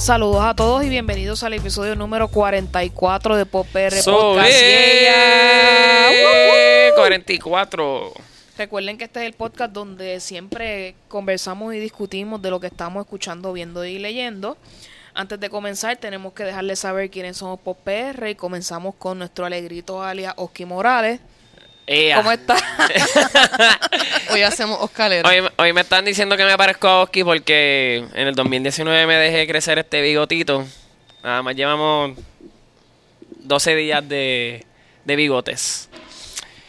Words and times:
Saludos 0.00 0.42
a 0.42 0.54
todos 0.54 0.82
y 0.82 0.88
bienvenidos 0.88 1.42
al 1.42 1.52
episodio 1.52 1.94
número 1.94 2.28
44 2.28 3.36
de 3.36 3.44
Pop 3.44 3.66
PR 3.70 3.92
So, 4.00 4.12
Podcast. 4.34 4.48
eh, 4.50 6.10
Yeah. 6.22 6.94
44. 6.96 8.12
Recuerden 8.56 8.96
que 8.98 9.04
este 9.04 9.20
es 9.20 9.26
el 9.26 9.34
podcast 9.34 9.72
donde 9.72 10.20
siempre 10.20 10.94
conversamos 11.08 11.74
y 11.74 11.78
discutimos 11.78 12.40
de 12.40 12.50
lo 12.50 12.60
que 12.60 12.66
estamos 12.68 13.02
escuchando, 13.04 13.52
viendo 13.52 13.84
y 13.84 13.98
leyendo. 13.98 14.56
Antes 15.12 15.38
de 15.38 15.50
comenzar, 15.50 15.96
tenemos 15.98 16.32
que 16.32 16.44
dejarles 16.44 16.78
saber 16.78 17.10
quiénes 17.10 17.36
somos 17.36 17.60
Pop 17.60 17.78
PR 17.84 18.28
y 18.30 18.34
comenzamos 18.36 18.94
con 18.94 19.18
nuestro 19.18 19.44
alegrito 19.44 20.02
alias 20.02 20.32
Oski 20.36 20.64
Morales. 20.64 21.20
Ea. 21.92 22.18
¿Cómo 22.18 22.30
está? 22.30 22.56
Hoy 24.32 24.42
hacemos 24.42 24.78
Oscalero. 24.80 25.28
Hoy, 25.28 25.42
hoy 25.56 25.72
me 25.72 25.80
están 25.80 26.04
diciendo 26.04 26.36
que 26.36 26.44
me 26.44 26.56
parezco 26.56 26.86
a 26.86 27.02
Oski 27.02 27.24
porque 27.24 28.04
en 28.14 28.28
el 28.28 28.34
2019 28.36 29.06
me 29.08 29.16
dejé 29.16 29.44
crecer 29.48 29.78
este 29.80 30.00
bigotito. 30.00 30.64
Nada 31.24 31.42
más 31.42 31.56
llevamos 31.56 32.12
12 33.40 33.74
días 33.74 34.08
de, 34.08 34.64
de 35.04 35.16
bigotes. 35.16 35.88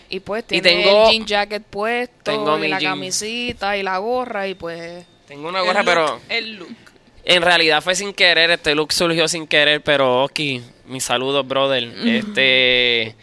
Y 0.10 0.22
pues 0.22 0.44
Y 0.50 0.60
tiene 0.60 0.84
tengo- 0.86 1.06
el 1.06 1.12
jean 1.14 1.26
jacket 1.28 1.64
puesto, 1.66 2.16
tengo 2.24 2.58
y 2.58 2.62
mi 2.62 2.68
la 2.70 2.80
jean. 2.80 2.94
camisita 2.94 3.78
y 3.78 3.84
la 3.84 4.00
gorra 4.00 4.48
y 4.48 4.56
pues... 4.56 5.06
Tengo 5.28 5.48
una 5.50 5.62
gorra, 5.62 5.84
pero 5.84 6.20
El 6.30 6.56
look. 6.56 6.76
en 7.24 7.44
realidad 7.44 7.82
fue 7.84 7.94
sin 7.94 8.12
querer. 8.12 8.50
Este 8.50 8.74
look 8.74 8.92
surgió 8.92 9.28
sin 9.28 9.46
querer, 9.46 9.82
pero 9.84 10.24
Oski, 10.24 10.64
mis 10.88 11.04
saludos, 11.04 11.48
brother. 11.48 11.84
Este. 12.06 13.16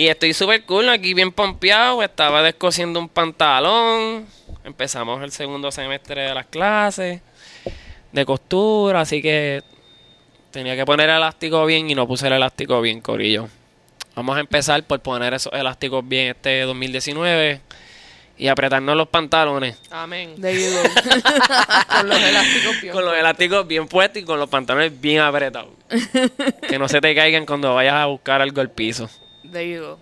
Y 0.00 0.08
estoy 0.08 0.32
súper 0.32 0.64
cool, 0.64 0.88
aquí 0.88 1.12
bien 1.12 1.30
pompeado. 1.30 2.02
Estaba 2.02 2.42
descosiendo 2.42 2.98
un 2.98 3.10
pantalón. 3.10 4.24
Empezamos 4.64 5.22
el 5.22 5.30
segundo 5.30 5.70
semestre 5.70 6.22
de 6.22 6.34
las 6.34 6.46
clases 6.46 7.20
de 8.10 8.24
costura, 8.24 9.02
así 9.02 9.20
que 9.20 9.62
tenía 10.52 10.74
que 10.74 10.86
poner 10.86 11.10
el 11.10 11.16
elástico 11.16 11.66
bien 11.66 11.90
y 11.90 11.94
no 11.94 12.08
puse 12.08 12.28
el 12.28 12.32
elástico 12.32 12.80
bien, 12.80 13.02
Corillo. 13.02 13.50
Vamos 14.14 14.38
a 14.38 14.40
empezar 14.40 14.82
por 14.84 15.00
poner 15.00 15.34
esos 15.34 15.52
elásticos 15.52 16.08
bien 16.08 16.28
este 16.28 16.62
2019 16.62 17.60
y 18.38 18.48
apretarnos 18.48 18.96
los 18.96 19.08
pantalones. 19.08 19.78
Amén. 19.90 20.30
Con 20.40 22.08
los 22.08 22.22
elásticos 22.22 22.80
bien. 22.80 22.94
Con 22.94 23.04
los 23.04 23.14
elásticos 23.18 23.66
bien 23.66 23.86
puestos 23.86 24.22
y 24.22 24.24
con 24.24 24.38
los 24.38 24.48
pantalones 24.48 24.98
bien 24.98 25.20
apretados. 25.20 25.74
que 26.70 26.78
no 26.78 26.88
se 26.88 27.02
te 27.02 27.14
caigan 27.14 27.44
cuando 27.44 27.74
vayas 27.74 27.96
a 27.96 28.06
buscar 28.06 28.40
algo 28.40 28.62
al 28.62 28.70
piso. 28.70 29.10
There 29.50 29.68
you 29.68 29.80
go. 29.80 29.98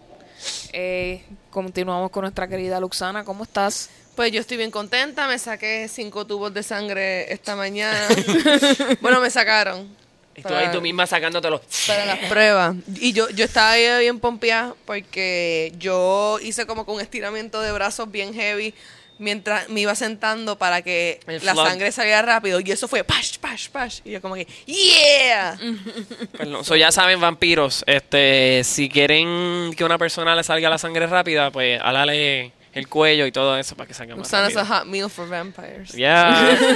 Eh, 0.72 1.22
continuamos 1.50 2.10
con 2.10 2.22
nuestra 2.22 2.46
querida 2.46 2.78
Luxana. 2.80 3.24
¿Cómo 3.24 3.44
estás? 3.44 3.90
Pues 4.14 4.30
yo 4.30 4.40
estoy 4.40 4.56
bien 4.56 4.70
contenta. 4.70 5.26
Me 5.26 5.38
saqué 5.38 5.88
cinco 5.88 6.26
tubos 6.26 6.52
de 6.52 6.62
sangre 6.62 7.32
esta 7.32 7.56
mañana. 7.56 8.08
bueno, 9.00 9.20
me 9.20 9.30
sacaron. 9.30 9.88
Y 10.36 10.42
tú 10.42 10.54
ahí 10.54 10.70
tú 10.70 10.80
misma 10.80 11.06
sacándotelos. 11.06 11.62
Para 11.86 12.06
las 12.06 12.18
pruebas. 12.28 12.76
Y 13.00 13.12
yo, 13.12 13.28
yo 13.30 13.44
estaba 13.44 13.72
ahí 13.72 14.00
bien 14.00 14.20
pompeada 14.20 14.74
porque 14.84 15.72
yo 15.78 16.38
hice 16.42 16.66
como 16.66 16.84
que 16.84 16.92
un 16.92 17.00
estiramiento 17.00 17.60
de 17.60 17.72
brazos 17.72 18.10
bien 18.10 18.34
heavy 18.34 18.74
mientras 19.18 19.68
me 19.68 19.80
iba 19.80 19.94
sentando 19.94 20.56
para 20.58 20.82
que 20.82 21.20
El 21.26 21.44
la 21.44 21.52
flood. 21.52 21.66
sangre 21.66 21.92
saliera 21.92 22.22
rápido. 22.22 22.60
Y 22.60 22.70
eso 22.70 22.88
fue 22.88 23.04
pash, 23.04 23.38
pash, 23.38 23.68
pash. 23.68 24.00
Y 24.04 24.12
yo 24.12 24.22
como 24.22 24.34
que, 24.34 24.46
¡yeah! 24.66 25.58
Perdón. 26.36 26.64
So, 26.64 26.76
ya 26.76 26.90
saben, 26.92 27.20
vampiros, 27.20 27.84
este, 27.86 28.62
si 28.64 28.88
quieren 28.88 29.72
que 29.76 29.84
una 29.84 29.98
persona 29.98 30.34
le 30.36 30.42
salga 30.44 30.70
la 30.70 30.78
sangre 30.78 31.06
rápida, 31.06 31.50
pues 31.50 31.80
álale 31.82 32.52
el 32.72 32.88
cuello 32.88 33.26
y 33.26 33.32
todo 33.32 33.56
eso 33.58 33.74
para 33.76 33.88
que 33.88 33.94
salga 33.94 34.14
más 34.14 34.28
is 34.28 34.34
a 34.34 34.42
rápido. 34.42 34.64
hot 34.66 34.84
meal 34.86 35.10
for 35.10 35.28
vampires. 35.28 35.92
Ya. 35.92 36.56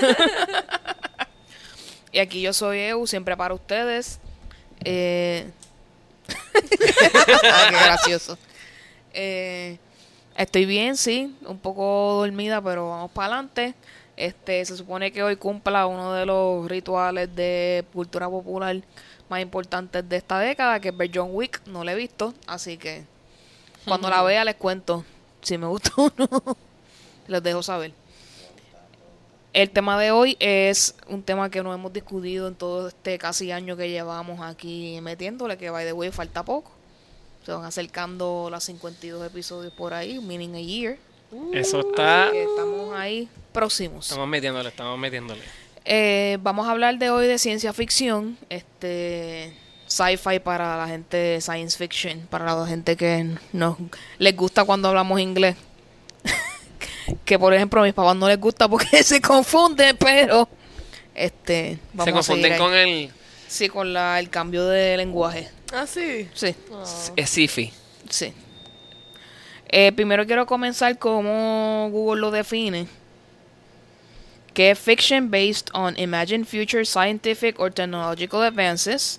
Y 2.15 2.19
aquí 2.19 2.43
yo 2.43 2.53
soy 2.53 2.78
Eu, 2.78 3.06
siempre 3.06 3.37
para 3.38 3.55
ustedes. 3.55 4.19
Eh... 4.84 5.47
Ah, 7.44 7.67
qué 7.71 7.75
gracioso. 7.77 8.38
Eh, 9.15 9.78
estoy 10.37 10.66
bien, 10.66 10.97
sí, 10.97 11.34
un 11.47 11.59
poco 11.59 12.15
dormida, 12.20 12.60
pero 12.60 12.88
vamos 12.91 13.10
para 13.10 13.34
adelante. 13.34 13.75
Este, 14.16 14.65
se 14.65 14.76
supone 14.76 15.10
que 15.10 15.22
hoy 15.22 15.37
cumpla 15.37 15.87
uno 15.87 16.12
de 16.12 16.26
los 16.26 16.69
rituales 16.69 17.34
de 17.34 17.84
cultura 17.93 18.28
popular 18.28 18.76
más 19.28 19.41
importantes 19.41 20.06
de 20.09 20.16
esta 20.16 20.38
década, 20.38 20.81
que 20.81 20.88
es 20.88 20.97
ver 20.97 21.10
John 21.15 21.31
Wick. 21.32 21.62
No 21.66 21.84
lo 21.84 21.91
he 21.91 21.94
visto, 21.94 22.34
así 22.47 22.76
que 22.76 23.04
cuando 23.87 24.10
la 24.10 24.22
vea 24.22 24.44
les 24.44 24.56
cuento 24.56 25.04
si 25.43 25.59
me 25.59 25.66
gustó 25.66 26.04
o 26.04 26.12
no. 26.16 26.56
Les 27.28 27.43
dejo 27.43 27.62
saber. 27.62 27.93
El 29.53 29.70
tema 29.70 30.00
de 30.00 30.10
hoy 30.10 30.37
es 30.41 30.94
un 31.09 31.22
tema 31.22 31.50
que 31.50 31.62
no 31.62 31.75
hemos 31.75 31.93
discutido 31.93 32.49
en 32.49 32.54
todo 32.54 32.88
este 32.88 33.19
casi 33.19 33.53
año 33.53 33.76
que 33.76 33.91
llevamos 33.91 34.41
aquí 34.41 34.99
metiéndole, 35.03 35.59
que 35.59 35.70
by 35.70 35.84
the 35.84 35.93
way 35.93 36.10
falta 36.10 36.43
poco. 36.43 36.72
Se 37.45 37.53
van 37.53 37.65
acercando 37.65 38.49
los 38.51 38.63
52 38.65 39.27
episodios 39.27 39.73
por 39.73 39.95
ahí, 39.95 40.19
meaning 40.21 40.55
a 40.55 40.61
year. 40.61 40.97
Eso 41.53 41.81
está. 41.81 42.29
Que 42.31 42.45
estamos 42.45 42.95
ahí 42.95 43.29
próximos. 43.53 44.07
Estamos 44.07 44.29
metiéndole, 44.29 44.69
estamos 44.69 44.99
metiéndole. 44.99 45.41
Eh, 45.85 46.39
vamos 46.43 46.69
a 46.69 46.71
hablar 46.71 46.99
de 46.99 47.11
hoy 47.11 47.27
de 47.27 47.39
ciencia 47.39 47.73
ficción, 47.73 48.39
este 48.49 49.53
sci-fi 49.89 50.39
para 50.39 50.77
la 50.77 50.87
gente 50.87 51.41
science 51.41 51.77
fiction, 51.77 52.27
para 52.31 52.55
la 52.55 52.67
gente 52.67 52.97
que 52.97 53.27
nos 53.53 53.77
les 54.19 54.37
gusta 54.37 54.65
cuando 54.65 54.89
hablamos 54.89 55.19
inglés. 55.21 55.57
que 57.25 57.39
por 57.39 57.53
ejemplo 57.53 57.81
a 57.81 57.85
mis 57.85 57.95
papás 57.95 58.15
no 58.15 58.29
les 58.29 58.39
gusta 58.39 58.69
porque 58.69 59.03
se 59.03 59.21
confunden, 59.21 59.97
pero 59.97 60.49
este 61.15 61.79
vamos 61.93 62.05
Se 62.05 62.11
a 62.11 62.15
confunden 62.15 62.53
ahí. 62.53 62.59
con 62.59 62.75
el. 62.75 63.11
Sí 63.53 63.69
con 63.69 63.93
la, 63.93 64.19
el 64.19 64.31
cambio 64.31 64.67
de 64.67 64.97
lenguaje. 64.97 65.51
Ah, 65.73 65.87
sí. 65.87 66.29
Sí. 66.35 66.55
Es 67.17 67.31
Sifi. 67.31 67.73
Sí. 68.09 68.33
Eh, 69.69 69.93
primero 69.93 70.27
quiero 70.27 70.47
comenzar 70.47 70.99
como 70.99 71.89
Google 71.91 72.21
lo 72.21 72.31
define. 72.31 72.87
Que 74.55 74.71
es 74.71 74.79
fiction 74.79 75.31
based 75.31 75.71
on 75.73 75.97
imagined 75.99 76.47
future 76.47 76.85
scientific 76.85 77.59
or 77.59 77.71
technological 77.71 78.43
advances 78.43 79.19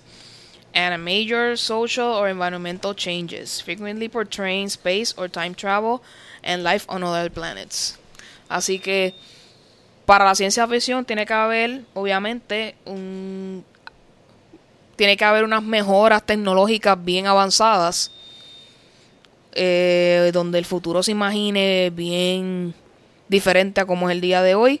and 0.72 0.94
a 0.94 0.98
major 0.98 1.56
social 1.56 2.06
or 2.06 2.28
environmental 2.28 2.94
changes, 2.94 3.60
frequently 3.60 4.08
portraying 4.08 4.68
space 4.68 5.12
or 5.16 5.28
time 5.28 5.54
travel 5.54 6.02
and 6.42 6.62
life 6.62 6.84
on 6.88 7.02
other 7.02 7.30
planets. 7.30 7.98
Así 8.48 8.80
que 8.80 9.14
para 10.06 10.24
la 10.24 10.34
ciencia 10.34 10.68
ficción 10.68 11.04
tiene 11.04 11.26
que 11.26 11.34
haber, 11.34 11.82
obviamente, 11.94 12.76
un 12.84 13.64
tiene 14.96 15.16
que 15.16 15.24
haber 15.24 15.44
unas 15.44 15.62
mejoras 15.62 16.24
tecnológicas 16.24 17.02
bien 17.02 17.26
avanzadas 17.26 18.10
eh, 19.56 20.30
donde 20.34 20.58
el 20.58 20.64
futuro 20.64 21.02
se 21.02 21.12
imagine 21.12 21.90
bien 21.94 22.74
diferente 23.28 23.80
a 23.80 23.86
como 23.86 24.10
es 24.10 24.14
el 24.14 24.20
día 24.20 24.42
de 24.42 24.56
hoy. 24.56 24.80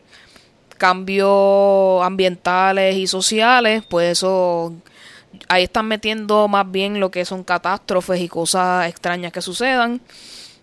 Cambios 0.78 2.02
ambientales 2.02 2.96
y 2.96 3.06
sociales, 3.06 3.84
pues 3.88 4.18
eso 4.18 4.74
ahí 5.48 5.64
están 5.64 5.86
metiendo 5.86 6.48
más 6.48 6.70
bien 6.70 6.98
lo 6.98 7.10
que 7.12 7.24
son 7.24 7.44
catástrofes 7.44 8.20
y 8.20 8.28
cosas 8.28 8.88
extrañas 8.88 9.32
que 9.32 9.40
sucedan. 9.40 10.00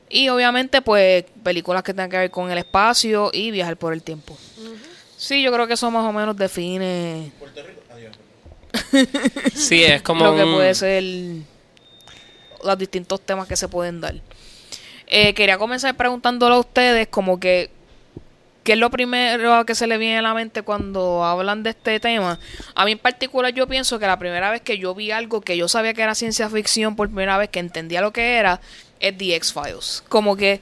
Y 0.10 0.28
obviamente, 0.28 0.82
pues, 0.82 1.24
películas 1.42 1.84
que 1.84 1.94
tengan 1.94 2.10
que 2.10 2.18
ver 2.18 2.32
con 2.32 2.52
el 2.52 2.58
espacio 2.58 3.30
y 3.32 3.50
viajar 3.52 3.78
por 3.78 3.94
el 3.94 4.04
tiempo. 4.04 4.38
Sí, 5.16 5.42
yo 5.42 5.54
creo 5.54 5.68
que 5.68 5.76
eso 5.76 5.90
más 5.90 6.04
o 6.04 6.12
menos 6.12 6.36
define 6.36 7.32
Sí, 9.54 9.84
es 9.84 10.02
como. 10.04 10.26
lo 10.26 10.36
que 10.36 10.44
un- 10.44 10.54
puede 10.56 10.74
ser 10.76 11.04
los 12.64 12.78
distintos 12.78 13.22
temas 13.22 13.48
que 13.48 13.56
se 13.58 13.68
pueden 13.68 14.02
dar. 14.02 14.16
Eh, 15.08 15.34
quería 15.34 15.58
comenzar 15.58 15.96
preguntándole 15.98 16.56
a 16.56 16.60
ustedes 16.60 17.08
como 17.08 17.40
que 17.40 17.70
qué 18.64 18.74
es 18.74 18.78
lo 18.78 18.92
primero 18.92 19.66
que 19.66 19.74
se 19.76 19.88
le 19.88 19.98
viene 19.98 20.20
a 20.20 20.22
la 20.22 20.34
mente 20.36 20.62
cuando 20.62 21.26
hablan 21.26 21.64
de 21.64 21.72
este 21.72 22.00
tema. 22.00 22.40
A 22.76 22.86
mí 22.86 22.92
en 22.94 23.00
particular 23.00 23.52
yo 23.54 23.68
pienso 23.68 23.98
que 24.00 24.06
la 24.08 24.20
primera 24.20 24.52
vez 24.52 24.62
que 24.62 24.78
yo 24.78 24.94
vi 24.94 25.12
algo 25.12 25.42
que 25.42 25.58
yo 25.58 25.68
sabía 25.68 25.94
que 25.94 26.04
era 26.04 26.14
ciencia 26.16 26.50
ficción 26.50 26.96
por 26.96 27.08
primera 27.08 27.38
vez 27.38 27.50
que 27.50 27.60
entendía 27.60 28.02
lo 28.02 28.14
que 28.14 28.36
era 28.38 28.62
es 29.00 29.18
The 29.18 29.36
X-Files. 29.38 30.04
Como 30.08 30.36
que 30.38 30.62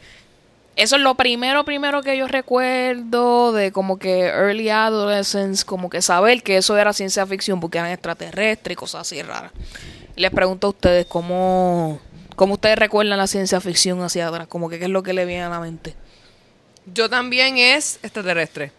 eso 0.80 0.96
es 0.96 1.02
lo 1.02 1.16
primero, 1.16 1.66
primero 1.66 2.02
que 2.02 2.16
yo 2.16 2.26
recuerdo 2.26 3.52
de 3.52 3.74
como 3.74 4.00
que 4.00 4.28
early 4.28 4.70
adolescence, 4.70 5.66
como 5.66 5.90
que 5.90 6.02
saber 6.02 6.42
que 6.42 6.56
eso 6.56 6.78
era 6.78 6.94
ciencia 6.94 7.28
ficción 7.28 7.60
porque 7.60 7.80
eran 7.80 7.92
extraterrestres 7.92 8.74
y 8.74 8.76
cosas 8.78 9.02
así 9.02 9.22
raras. 9.22 9.52
Les 10.16 10.32
pregunto 10.32 10.68
a 10.68 10.70
ustedes 10.70 11.06
cómo, 11.06 12.00
cómo 12.38 12.54
ustedes 12.54 12.80
recuerdan 12.80 13.18
la 13.18 13.28
ciencia 13.28 13.60
ficción 13.60 14.02
hacia 14.04 14.30
atrás, 14.30 14.48
como 14.48 14.70
que 14.70 14.80
qué 14.80 14.86
es 14.86 14.90
lo 14.90 15.04
que 15.04 15.12
le 15.12 15.26
viene 15.26 15.44
a 15.44 15.50
la 15.50 15.60
mente. 15.60 15.96
Yo 16.86 17.10
también 17.10 17.58
es 17.58 18.00
extraterrestre. 18.02 18.72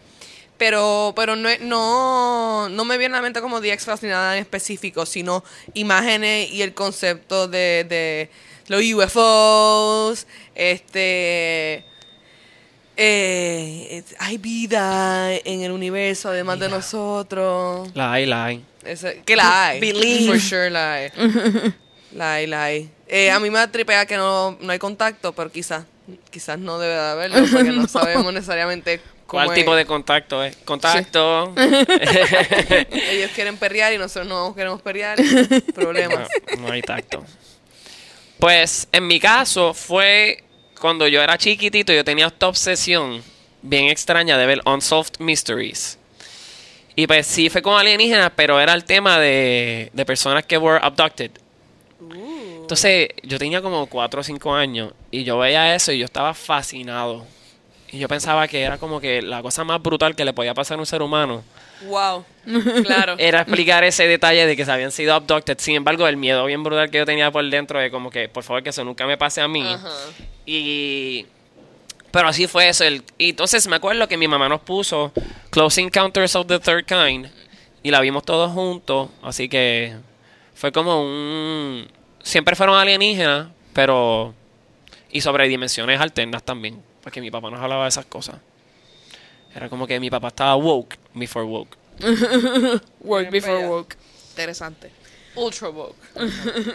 Pero, 0.57 1.13
pero 1.15 1.37
no, 1.37 1.51
no, 1.61 2.71
no 2.71 2.85
me 2.87 2.97
viene 2.97 3.15
a 3.15 3.19
la 3.19 3.23
mente 3.23 3.43
como 3.43 3.61
The 3.61 3.73
X-Files 3.75 4.03
ni 4.05 4.09
nada 4.09 4.37
en 4.37 4.43
específico, 4.43 5.05
sino 5.05 5.45
imágenes 5.75 6.51
y 6.51 6.63
el 6.63 6.73
concepto 6.73 7.47
de, 7.47 7.85
de 7.87 8.31
los 8.69 8.83
UFOs, 8.83 10.27
este 10.55 11.90
Eh, 13.03 14.05
hay 14.19 14.37
vida 14.37 15.35
en 15.35 15.63
el 15.63 15.73
universo 15.73 16.29
además 16.29 16.59
de 16.61 16.69
nosotros. 16.69 17.89
La 17.95 18.13
hay, 18.13 18.27
la 18.27 18.45
hay. 18.45 18.65
Que 19.25 19.37
la 19.37 19.69
hay. 19.69 19.81
Believe. 19.81 20.27
For 20.27 20.39
sure 20.39 20.71
la 20.71 20.95
hay. 20.95 21.11
La 22.13 22.35
hay, 22.35 22.49
la 22.49 22.65
hay. 22.65 22.91
Eh, 23.07 23.31
a 23.31 23.39
mí 23.39 23.51
me 23.51 23.69
tripea 23.69 24.05
que 24.05 24.17
no, 24.17 24.59
no 24.61 24.73
hay 24.73 24.81
contacto, 24.81 25.33
pero 25.33 25.49
quizás 25.51 25.85
quizás 26.31 26.59
no 26.59 26.81
debe 26.81 26.95
de 26.95 27.01
haberlo 27.01 27.47
porque 27.53 27.71
no 27.71 27.87
sabemos 27.87 28.33
necesariamente 28.35 29.01
cómo 29.29 29.45
¿Cuál 29.45 29.51
es. 29.51 29.55
tipo 29.55 29.77
de 29.77 29.87
contacto 29.87 30.43
es? 30.43 30.57
Contacto. 30.65 31.55
Ellos 32.91 33.31
quieren 33.33 33.57
perrear 33.59 33.93
y 33.93 33.99
nosotros 33.99 34.27
no 34.27 34.53
queremos 34.57 34.83
perrear. 34.83 35.19
Problemas. 35.73 36.29
No, 36.57 36.67
no 36.67 36.73
hay 36.73 36.83
tacto. 36.83 37.25
Pues 38.41 38.89
en 38.91 39.07
mi 39.07 39.21
caso 39.21 39.73
fue 39.73 40.43
cuando 40.81 41.07
yo 41.07 41.23
era 41.23 41.39
chiquitito, 41.39 41.93
yo 41.93 42.05
tenía 42.05 42.27
esta 42.27 42.49
obsesión 42.49 43.23
bien 43.63 43.89
extraña 43.89 44.39
de 44.39 44.47
ver 44.47 44.63
Unsolved 44.65 45.19
Mysteries. 45.19 45.99
Y 46.97 47.07
pues 47.07 47.27
sí 47.27 47.49
fue 47.51 47.63
con 47.63 47.79
alienígenas, 47.79 48.33
pero 48.35 48.61
era 48.61 48.73
el 48.75 48.85
tema 48.85 49.19
de, 49.19 49.91
de 49.93 50.05
personas 50.05 50.45
que 50.45 50.59
were 50.59 50.81
abducted. 50.83 51.31
Entonces 52.61 53.09
yo 53.23 53.39
tenía 53.39 53.63
como 53.63 53.87
4 53.87 54.21
o 54.21 54.25
5 54.25 54.55
años 54.55 54.93
y 55.11 55.25
yo 55.25 55.39
veía 55.39 55.75
eso 55.75 55.93
y 55.93 55.99
yo 55.99 56.05
estaba 56.05 56.35
fascinado. 56.35 57.27
Y 57.93 57.99
yo 57.99 58.09
pensaba 58.09 58.47
que 58.47 58.63
era 58.63 58.79
como 58.79 59.01
que 59.01 59.23
la 59.23 59.43
cosa 59.43 59.65
más 59.65 59.83
brutal 59.83 60.15
que 60.15 60.25
le 60.25 60.33
podía 60.33 60.55
pasar 60.55 60.77
a 60.77 60.81
un 60.81 60.87
ser 60.87 61.03
humano 61.03 61.43
Wow. 61.83 62.25
Claro. 62.85 63.15
era 63.19 63.41
explicar 63.43 63.85
ese 63.85 64.07
detalle 64.07 64.47
de 64.47 64.57
que 64.57 64.65
se 64.65 64.73
habían 64.73 64.93
sido 64.93 65.15
abducted. 65.15 65.59
Sin 65.59 65.77
embargo, 65.77 66.07
el 66.07 66.17
miedo 66.17 66.45
bien 66.47 66.63
brutal 66.63 66.91
que 66.91 66.99
yo 66.99 67.07
tenía 67.07 67.31
por 67.31 67.49
dentro 67.49 67.79
de 67.79 67.91
como 67.91 68.11
que, 68.11 68.29
por 68.29 68.43
favor, 68.45 68.63
que 68.63 68.71
eso 68.71 68.85
nunca 68.85 69.07
me 69.07 69.17
pase 69.17 69.41
a 69.41 69.49
mí. 69.49 69.67
Ajá. 69.67 69.89
Y... 70.53 71.27
Pero 72.11 72.27
así 72.27 72.49
fue 72.49 72.69
eso. 72.69 72.83
El... 72.83 73.05
Y 73.19 73.31
entonces 73.31 73.69
me 73.69 73.77
acuerdo 73.77 74.09
que 74.09 74.17
mi 74.17 74.27
mamá 74.27 74.49
nos 74.49 74.61
puso 74.63 75.13
Close 75.51 75.81
Encounters 75.81 76.35
of 76.35 76.49
the 76.49 76.59
Third 76.59 76.87
Kind 76.87 77.29
y 77.85 77.93
la 77.93 78.01
vimos 78.01 78.25
todos 78.25 78.51
juntos. 78.51 79.11
Así 79.23 79.49
que 79.49 79.95
fue 80.55 80.73
como 80.73 81.03
un... 81.03 81.89
Siempre 82.23 82.57
fueron 82.57 82.77
alienígenas, 82.77 83.49
pero... 83.73 84.35
Y 85.13 85.21
sobre 85.21 85.47
dimensiones 85.47 86.01
alternas 86.01 86.43
también. 86.43 86.83
Porque 87.01 87.21
mi 87.21 87.31
papá 87.31 87.49
nos 87.49 87.61
hablaba 87.61 87.85
de 87.85 87.91
esas 87.91 88.07
cosas. 88.07 88.41
Era 89.55 89.69
como 89.69 89.87
que 89.87 90.01
mi 90.01 90.11
papá 90.11 90.29
estaba 90.29 90.57
woke 90.57 90.99
before 91.15 91.47
woke. 91.47 91.77
Work 93.01 93.31
Bien 93.31 93.31
before 93.31 93.69
work. 93.69 93.97
Interesante. 94.31 94.91
Ultra 95.37 95.69
woke. 95.69 95.97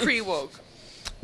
Pre 0.02 0.22
woke. 0.22 0.65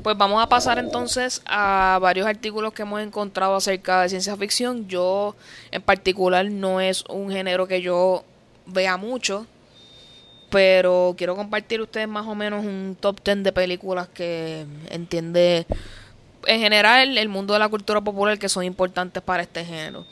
Pues 0.04 0.18
vamos 0.18 0.42
a 0.42 0.50
pasar 0.50 0.80
entonces 0.80 1.44
a 1.46 2.00
varios 2.02 2.26
artículos 2.26 2.74
que 2.74 2.82
hemos 2.82 3.02
encontrado 3.02 3.56
acerca 3.56 4.02
de 4.02 4.10
ciencia 4.10 4.36
ficción. 4.36 4.88
Yo, 4.88 5.36
en 5.70 5.84
particular, 5.84 6.50
no 6.50 6.82
es 6.82 7.04
un 7.08 7.30
género 7.30 7.68
que 7.68 7.84
yo 7.84 8.24
vea 8.66 8.98
mucho, 8.98 9.46
pero 10.50 11.14
quiero 11.16 11.36
compartir 11.36 11.82
ustedes 11.82 12.08
más 12.08 12.26
o 12.26 12.34
menos 12.34 12.66
un 12.66 12.98
top 13.00 13.22
10 13.24 13.44
de 13.44 13.52
películas 13.52 14.08
que 14.08 14.66
entiende 14.90 15.68
en 16.48 16.60
general 16.60 17.20
el 17.20 17.30
mundo 17.30 17.54
de 17.54 17.60
la 17.60 17.70
cultura 17.70 18.02
popular 18.02 18.40
que 18.40 18.50
son 18.50 18.64
importantes 18.64 19.22
para 19.22 19.44
este 19.44 19.64
género. 19.64 20.08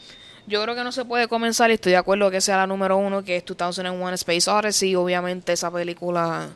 Yo 0.45 0.61
creo 0.61 0.75
que 0.75 0.83
no 0.83 0.91
se 0.91 1.03
puede 1.03 1.27
comenzar 1.27 1.71
y 1.71 1.73
estoy 1.73 1.93
de 1.93 1.97
acuerdo 1.97 2.29
que 2.29 2.41
sea 2.41 2.57
la 2.57 2.67
número 2.67 2.97
uno, 2.97 3.23
que 3.23 3.37
es 3.37 3.45
2001 3.45 4.13
Space 4.13 4.49
Odyssey. 4.49 4.95
Obviamente 4.95 5.53
esa 5.53 5.71
película 5.71 6.49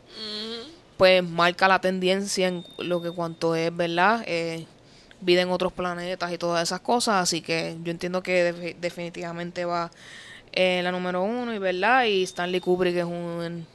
pues 0.98 1.24
marca 1.24 1.68
la 1.68 1.80
tendencia 1.80 2.48
en 2.48 2.66
lo 2.78 3.02
que 3.02 3.12
cuanto 3.12 3.56
es, 3.56 3.76
¿verdad? 3.76 4.24
Eh, 4.28 4.66
vida 5.22 5.42
en 5.42 5.50
otros 5.50 5.72
planetas 5.74 6.32
y 6.32 6.38
todas 6.38 6.62
esas 6.64 6.82
cosas, 6.82 7.16
así 7.24 7.42
que 7.42 7.78
yo 7.84 7.92
entiendo 7.92 8.22
que 8.22 8.54
defi- 8.54 8.76
definitivamente 8.80 9.66
va 9.66 9.90
en 10.52 10.84
la 10.84 10.92
número 10.92 11.24
uno, 11.24 11.54
y 11.54 11.58
¿verdad? 11.60 12.06
Y 12.06 12.24
Stanley 12.24 12.60
Kubrick 12.60 12.96
es 12.98 13.06
un, 13.06 13.66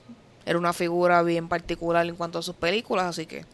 era 0.47 0.59
una 0.59 0.73
figura 0.73 1.23
bien 1.23 1.49
particular 1.49 2.07
en 2.07 2.15
cuanto 2.17 2.39
a 2.39 2.43
sus 2.43 2.55
películas, 2.55 3.07
así 3.07 3.27
que 3.27 3.45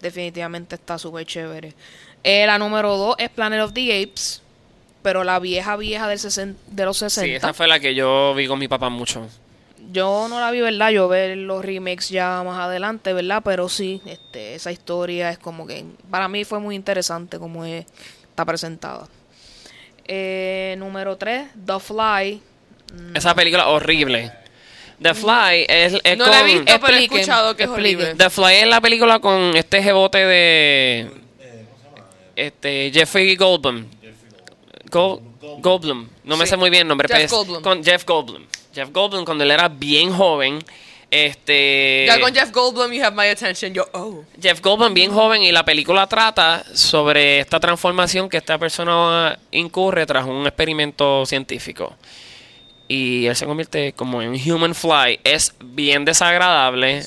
definitivamente 0.00 0.74
está 0.76 0.98
súper 0.98 1.26
chévere. 1.26 1.74
Eh, 2.22 2.46
la 2.46 2.58
número 2.58 2.96
dos 2.96 3.16
es 3.18 3.28
Planet 3.30 3.60
of 3.60 3.72
the 3.72 4.02
Apes, 4.02 4.42
pero 5.02 5.22
la 5.24 5.38
vieja 5.38 5.76
vieja 5.76 6.08
del 6.08 6.18
sesen- 6.18 6.56
de 6.68 6.84
los 6.84 6.96
60. 6.98 7.26
Sí, 7.26 7.34
esa 7.34 7.54
fue 7.54 7.68
la 7.68 7.78
que 7.80 7.94
yo 7.94 8.34
vi 8.34 8.46
con 8.46 8.58
mi 8.58 8.68
papá 8.68 8.88
mucho. 8.88 9.26
Yo 9.92 10.26
no 10.28 10.40
la 10.40 10.50
vi, 10.50 10.60
¿verdad? 10.60 10.90
Yo 10.90 11.06
ver 11.08 11.36
los 11.36 11.64
remakes 11.64 12.08
ya 12.08 12.42
más 12.44 12.58
adelante, 12.58 13.12
¿verdad? 13.12 13.42
Pero 13.44 13.68
sí, 13.68 14.00
este, 14.06 14.54
esa 14.54 14.72
historia 14.72 15.30
es 15.30 15.38
como 15.38 15.66
que 15.66 15.84
para 16.10 16.28
mí 16.28 16.44
fue 16.44 16.58
muy 16.58 16.74
interesante 16.74 17.38
como 17.38 17.64
es- 17.64 17.86
está 18.28 18.44
presentada. 18.44 19.06
Eh, 20.08 20.74
número 20.78 21.16
3, 21.16 21.48
The 21.64 21.80
Fly. 21.80 22.42
Esa 23.14 23.34
película 23.34 23.68
horrible. 23.68 24.30
The 25.00 25.14
Fly 25.14 25.66
es, 25.68 25.94
es 26.04 26.16
No 26.16 26.24
con... 26.24 26.32
la 26.32 26.40
he 26.40 26.44
visto, 26.44 26.80
pero 26.80 26.96
he 26.96 27.04
escuchado 27.04 27.56
que 27.56 27.64
es 27.64 27.68
expliquen. 27.68 27.96
horrible. 28.00 28.14
The 28.24 28.30
Fly 28.30 28.54
es 28.54 28.66
la 28.66 28.80
película 28.80 29.18
con 29.18 29.56
este 29.56 29.82
jebote 29.82 30.18
de... 30.18 31.10
Este, 32.34 32.90
Jeffrey 32.92 33.34
Goldblum. 33.36 33.86
Gol- 34.90 35.20
Goldblum. 35.60 36.08
No 36.24 36.36
me 36.36 36.44
Sí. 36.44 36.50
sé 36.50 36.56
muy 36.56 36.70
bien 36.70 36.82
el 36.82 36.88
nombre. 36.88 37.08
Jeff 37.08 37.14
pero 37.16 37.24
es 37.24 37.30
Goldblum. 37.30 37.62
Con 37.62 37.82
Jeff 37.84 38.04
Goldblum. 38.04 38.42
Jeff 38.76 38.92
Goldblum 38.92 39.24
cuando 39.24 39.42
él 39.42 39.50
era 39.50 39.68
bien 39.68 40.12
joven. 40.12 40.58
Este... 41.10 42.04
Ya 42.06 42.20
con 42.20 42.34
Jeff 42.34 42.50
Goldblum, 42.52 42.92
you 42.92 43.02
have 43.02 43.16
my 43.16 43.26
attention. 43.28 43.72
Yo, 43.72 43.86
oh. 43.94 44.22
Jeff 44.40 44.60
Goldblum 44.60 44.92
bien 44.92 45.10
joven 45.10 45.42
y 45.42 45.50
la 45.50 45.64
película 45.64 46.06
trata 46.06 46.62
sobre 46.74 47.40
esta 47.40 47.58
transformación 47.58 48.28
que 48.28 48.36
esta 48.36 48.58
persona 48.58 49.38
incurre 49.50 50.04
tras 50.04 50.26
un 50.26 50.46
experimento 50.46 51.24
científico. 51.24 51.96
Y 52.86 53.26
él 53.26 53.34
se 53.34 53.46
convierte 53.46 53.94
como 53.94 54.20
en 54.20 54.28
un 54.28 54.52
human 54.52 54.74
fly. 54.74 55.20
Es 55.24 55.54
bien 55.58 56.04
desagradable. 56.04 57.02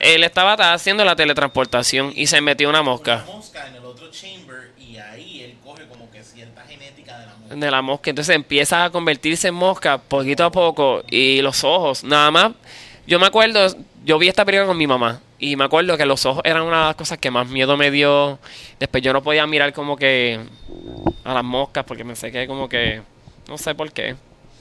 Él 0.00 0.24
estaba 0.24 0.54
haciendo 0.72 1.04
la 1.04 1.14
teletransportación 1.14 2.12
y 2.16 2.26
se 2.26 2.40
metió 2.40 2.68
una 2.68 2.80
una 2.80 2.90
mosca. 2.90 3.24
mosca 3.26 3.68
en 3.68 3.76
el 3.76 3.84
otro 3.84 4.10
chamber 4.10 4.72
y 4.78 4.96
ahí 4.96 5.42
él 5.42 5.56
coge 5.62 5.86
como 5.86 6.10
que 6.10 6.24
cierta 6.24 6.62
genética 6.62 7.18
de 7.50 7.70
la 7.70 7.82
mosca. 7.82 8.10
Entonces 8.10 8.34
empieza 8.34 8.84
a 8.84 8.90
convertirse 8.90 9.48
en 9.48 9.54
mosca 9.54 9.98
poquito 9.98 10.44
a 10.44 10.50
poco. 10.50 11.02
Y 11.10 11.42
los 11.42 11.64
ojos, 11.64 12.04
nada 12.04 12.30
más. 12.30 12.52
Yo 13.06 13.18
me 13.18 13.26
acuerdo, 13.26 13.66
yo 14.04 14.18
vi 14.18 14.28
esta 14.28 14.44
película 14.44 14.66
con 14.66 14.76
mi 14.76 14.86
mamá. 14.86 15.20
Y 15.38 15.56
me 15.56 15.64
acuerdo 15.64 15.96
que 15.96 16.04
los 16.04 16.24
ojos 16.26 16.42
eran 16.44 16.62
una 16.62 16.80
de 16.80 16.84
las 16.86 16.96
cosas 16.96 17.18
que 17.18 17.30
más 17.30 17.48
miedo 17.48 17.76
me 17.76 17.90
dio. 17.90 18.38
Después 18.78 19.02
yo 19.02 19.12
no 19.12 19.22
podía 19.22 19.46
mirar 19.46 19.72
como 19.72 19.96
que 19.96 20.38
a 21.24 21.34
las 21.34 21.44
moscas 21.44 21.84
porque 21.84 22.04
pensé 22.04 22.30
que 22.30 22.46
como 22.46 22.68
que... 22.68 23.02
No 23.48 23.58
sé 23.58 23.74
por 23.74 23.90
qué. 23.90 24.14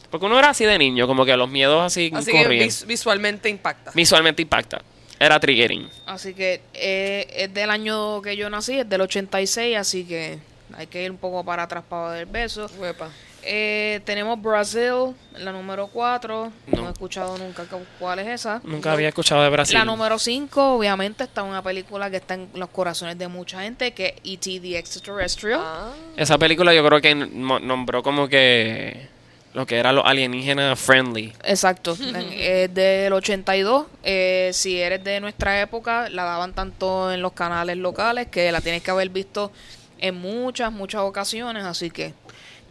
Porque 0.10 0.26
uno 0.26 0.40
era 0.40 0.50
así 0.50 0.66
de 0.66 0.78
niño, 0.78 1.06
como 1.06 1.26
que 1.26 1.38
los 1.38 1.50
miedos 1.50 1.84
así, 1.84 2.12
Así 2.14 2.32
que 2.32 2.44
corrían. 2.44 2.70
visualmente 2.88 3.50
impacta. 3.50 3.92
Visualmente 3.94 4.42
impacta. 4.42 4.82
Era 5.20 5.40
triggering. 5.40 5.88
Así 6.06 6.34
que 6.34 6.62
eh, 6.74 7.28
es 7.36 7.54
del 7.54 7.70
año 7.70 8.22
que 8.22 8.36
yo 8.36 8.50
nací, 8.50 8.80
es 8.80 8.90
del 8.90 9.02
86, 9.02 9.78
así 9.78 10.06
que 10.06 10.40
hay 10.78 10.88
que 10.88 11.04
ir 11.04 11.12
un 11.12 11.18
poco 11.18 11.44
para 11.44 11.64
atrás 11.64 11.84
para 11.88 12.10
ver 12.14 12.26
beso. 12.26 12.70
Huepa. 12.78 13.10
Eh, 13.42 14.02
tenemos 14.04 14.42
Brazil, 14.42 15.16
la 15.38 15.52
número 15.54 15.88
4. 15.88 16.52
No. 16.68 16.82
No. 16.82 16.88
he 16.90 16.92
escuchado 16.92 17.38
nunca 17.38 17.64
cu- 17.64 17.86
cuál 17.98 18.20
es 18.20 18.28
esa. 18.28 18.60
Nunca 18.66 18.92
había 18.92 19.08
escuchado 19.08 19.42
de 19.44 19.50
Brasil. 19.50 19.78
La 19.78 19.86
número 19.86 20.20
5, 20.20 20.74
obviamente, 20.76 21.24
está 21.24 21.44
una 21.44 21.62
película 21.64 22.10
que 22.12 22.18
está 22.18 22.34
en 22.34 22.50
los 22.54 22.70
corazones 22.70 23.18
de 23.18 23.28
mucha 23.30 23.62
gente, 23.62 23.94
que 23.94 24.08
es 24.08 24.14
E.T. 24.34 24.60
the 24.60 24.78
Extraterrestrial. 24.78 25.62
Ah. 25.64 25.92
Esa 26.18 26.38
película 26.38 26.74
yo 26.74 26.86
creo 26.86 27.00
que 27.00 27.16
nombró 27.16 28.04
como 28.04 28.28
que 28.28 29.08
lo 29.54 29.66
que 29.66 29.78
era 29.78 29.94
los 29.94 30.06
alienígenas 30.06 30.78
friendly. 30.78 31.34
Exacto, 31.46 31.98
es 32.34 32.74
del 32.74 33.14
82. 33.14 33.86
Eh, 34.04 34.52
si 34.54 34.80
eres 34.82 35.02
de 35.04 35.22
nuestra 35.22 35.62
época, 35.62 36.10
la 36.10 36.24
daban 36.26 36.54
tanto 36.54 37.12
en 37.12 37.22
los 37.22 37.32
canales 37.32 37.78
locales 37.78 38.28
que 38.28 38.52
la 38.52 38.60
tienes 38.60 38.84
que 38.84 38.92
haber 38.92 39.10
visto 39.10 39.52
en 40.00 40.16
muchas, 40.16 40.72
muchas 40.72 41.02
ocasiones. 41.02 41.64
Así 41.64 41.90
que, 41.90 42.14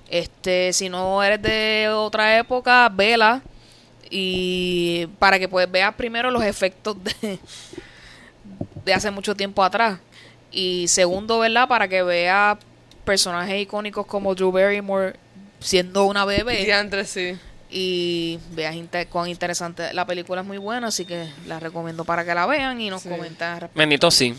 este, 0.08 0.72
si 0.72 0.88
no 0.88 1.22
eres 1.22 1.42
de 1.42 1.88
otra 1.88 2.38
época, 2.38 2.88
vela. 2.88 3.42
Y 4.10 5.06
para 5.18 5.38
que 5.38 5.48
pues 5.48 5.70
veas 5.70 5.94
primero 5.94 6.30
los 6.30 6.42
efectos 6.42 6.96
de, 7.04 7.38
de 8.84 8.94
hace 8.94 9.10
mucho 9.10 9.34
tiempo 9.34 9.62
atrás. 9.62 9.98
Y 10.50 10.88
segundo, 10.88 11.38
¿verdad? 11.40 11.68
Para 11.68 11.88
que 11.88 12.02
veas 12.02 12.56
personajes 13.04 13.62
icónicos 13.62 14.06
como 14.06 14.34
Drew 14.34 14.52
Barrymore 14.52 15.14
siendo 15.60 16.04
una 16.04 16.26
bebé 16.26 16.64
Diantre, 16.64 17.06
sí. 17.06 17.38
y 17.70 18.38
veas 18.52 18.76
cuán 19.08 19.28
interesante 19.28 19.92
la 19.94 20.06
película 20.06 20.42
es 20.42 20.46
muy 20.46 20.58
buena 20.58 20.88
así 20.88 21.06
que 21.06 21.26
la 21.46 21.58
recomiendo 21.58 22.04
para 22.04 22.22
que 22.24 22.34
la 22.34 22.44
vean 22.46 22.80
y 22.80 22.90
nos 22.90 23.02
Sí. 23.02 23.08
Bendito 23.74 24.10
sí. 24.10 24.34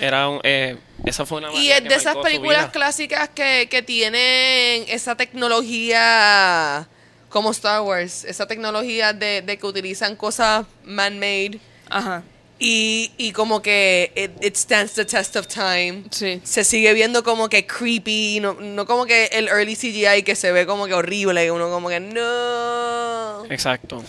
Era 0.00 0.28
un, 0.28 0.40
eh, 0.44 0.76
esa 1.04 1.26
fue 1.26 1.38
una 1.38 1.52
Y 1.52 1.70
es 1.70 1.84
de 1.84 1.94
esas 1.94 2.16
películas 2.16 2.70
clásicas 2.70 3.28
que, 3.30 3.68
que 3.70 3.82
tienen 3.82 4.84
esa 4.88 5.16
tecnología 5.16 6.88
como 7.28 7.50
Star 7.50 7.82
Wars, 7.82 8.24
esa 8.24 8.46
tecnología 8.46 9.12
de, 9.12 9.42
de 9.42 9.58
que 9.58 9.66
utilizan 9.66 10.16
cosas 10.16 10.66
man-made 10.84 11.60
Ajá. 11.90 12.22
Y, 12.60 13.12
y 13.16 13.32
como 13.32 13.62
que 13.62 14.10
it, 14.16 14.44
it 14.44 14.56
stands 14.56 14.94
the 14.94 15.04
test 15.04 15.36
of 15.36 15.46
time. 15.46 16.04
Sí. 16.10 16.40
Se 16.42 16.64
sigue 16.64 16.92
viendo 16.92 17.22
como 17.22 17.48
que 17.48 17.66
creepy, 17.66 18.40
no, 18.40 18.54
no 18.54 18.84
como 18.84 19.06
que 19.06 19.26
el 19.26 19.46
early 19.46 19.76
CGI 19.76 20.24
que 20.24 20.34
se 20.34 20.50
ve 20.50 20.66
como 20.66 20.86
que 20.86 20.94
horrible, 20.94 21.44
que 21.44 21.52
uno 21.52 21.70
como 21.70 21.88
que 21.88 22.00
no. 22.00 23.44
Exacto. 23.48 24.02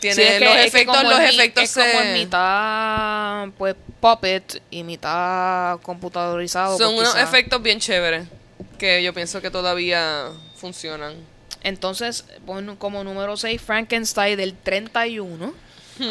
Tiene 0.00 0.14
Sí, 0.16 0.22
es 0.22 0.38
que- 0.38 0.44
los 0.44 0.56
es 0.56 0.66
efectos, 0.66 0.96
como 0.96 1.10
los 1.10 1.18
en 1.20 1.24
mi- 1.28 1.34
efectos 1.34 1.64
es 1.64 1.72
como 1.72 2.00
en 2.02 2.12
mitad 2.14 3.48
pues 3.58 3.74
puppet 4.00 4.62
y 4.70 4.82
mitad 4.84 5.78
computadorizado. 5.80 6.78
son 6.78 6.94
pues, 6.94 7.00
unos 7.08 7.14
quizá- 7.14 7.22
efectos 7.24 7.62
bien 7.62 7.80
chéveres 7.80 8.28
que 8.78 9.02
yo 9.02 9.12
pienso 9.12 9.40
que 9.40 9.50
todavía 9.50 10.28
funcionan. 10.56 11.14
Entonces, 11.64 12.24
pon 12.46 12.76
como 12.76 13.02
número 13.02 13.36
6 13.36 13.60
Frankenstein 13.60 14.36
del 14.36 14.54
31. 14.54 15.52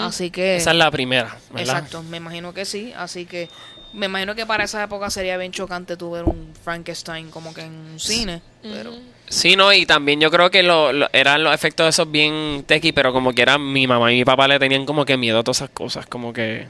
Así 0.01 0.31
que 0.31 0.57
Esa 0.57 0.71
es 0.71 0.77
la 0.77 0.91
primera, 0.91 1.37
¿verdad? 1.51 1.77
Exacto, 1.77 2.03
me 2.03 2.17
imagino 2.17 2.53
que 2.53 2.65
sí, 2.65 2.91
así 2.97 3.25
que 3.25 3.49
me 3.93 4.07
imagino 4.07 4.35
que 4.35 4.45
para 4.45 4.65
esa 4.65 4.83
época 4.83 5.09
sería 5.09 5.37
bien 5.37 5.53
chocante 5.53 5.95
tu 5.95 6.11
ver 6.11 6.25
un 6.25 6.53
Frankenstein 6.61 7.31
como 7.31 7.53
que 7.53 7.61
en 7.61 7.71
un 7.71 7.97
cine, 7.97 8.41
pero 8.61 8.91
Sí, 9.29 9.55
no, 9.57 9.73
y 9.73 9.85
también 9.85 10.21
yo 10.21 10.31
creo 10.31 10.49
que 10.49 10.63
lo, 10.63 10.93
lo- 10.93 11.09
eran 11.11 11.43
los 11.43 11.53
efectos 11.53 11.87
esos 11.89 12.09
bien 12.09 12.63
techy, 12.65 12.93
pero 12.93 13.11
como 13.11 13.33
que 13.33 13.41
era 13.41 13.57
mi 13.57 13.85
mamá 13.85 14.11
y 14.13 14.15
mi 14.17 14.25
papá 14.25 14.47
le 14.47 14.57
tenían 14.57 14.85
como 14.85 15.03
que 15.05 15.17
miedo 15.17 15.39
a 15.39 15.43
todas 15.43 15.57
esas 15.57 15.69
cosas, 15.71 16.05
como 16.05 16.31
que 16.31 16.67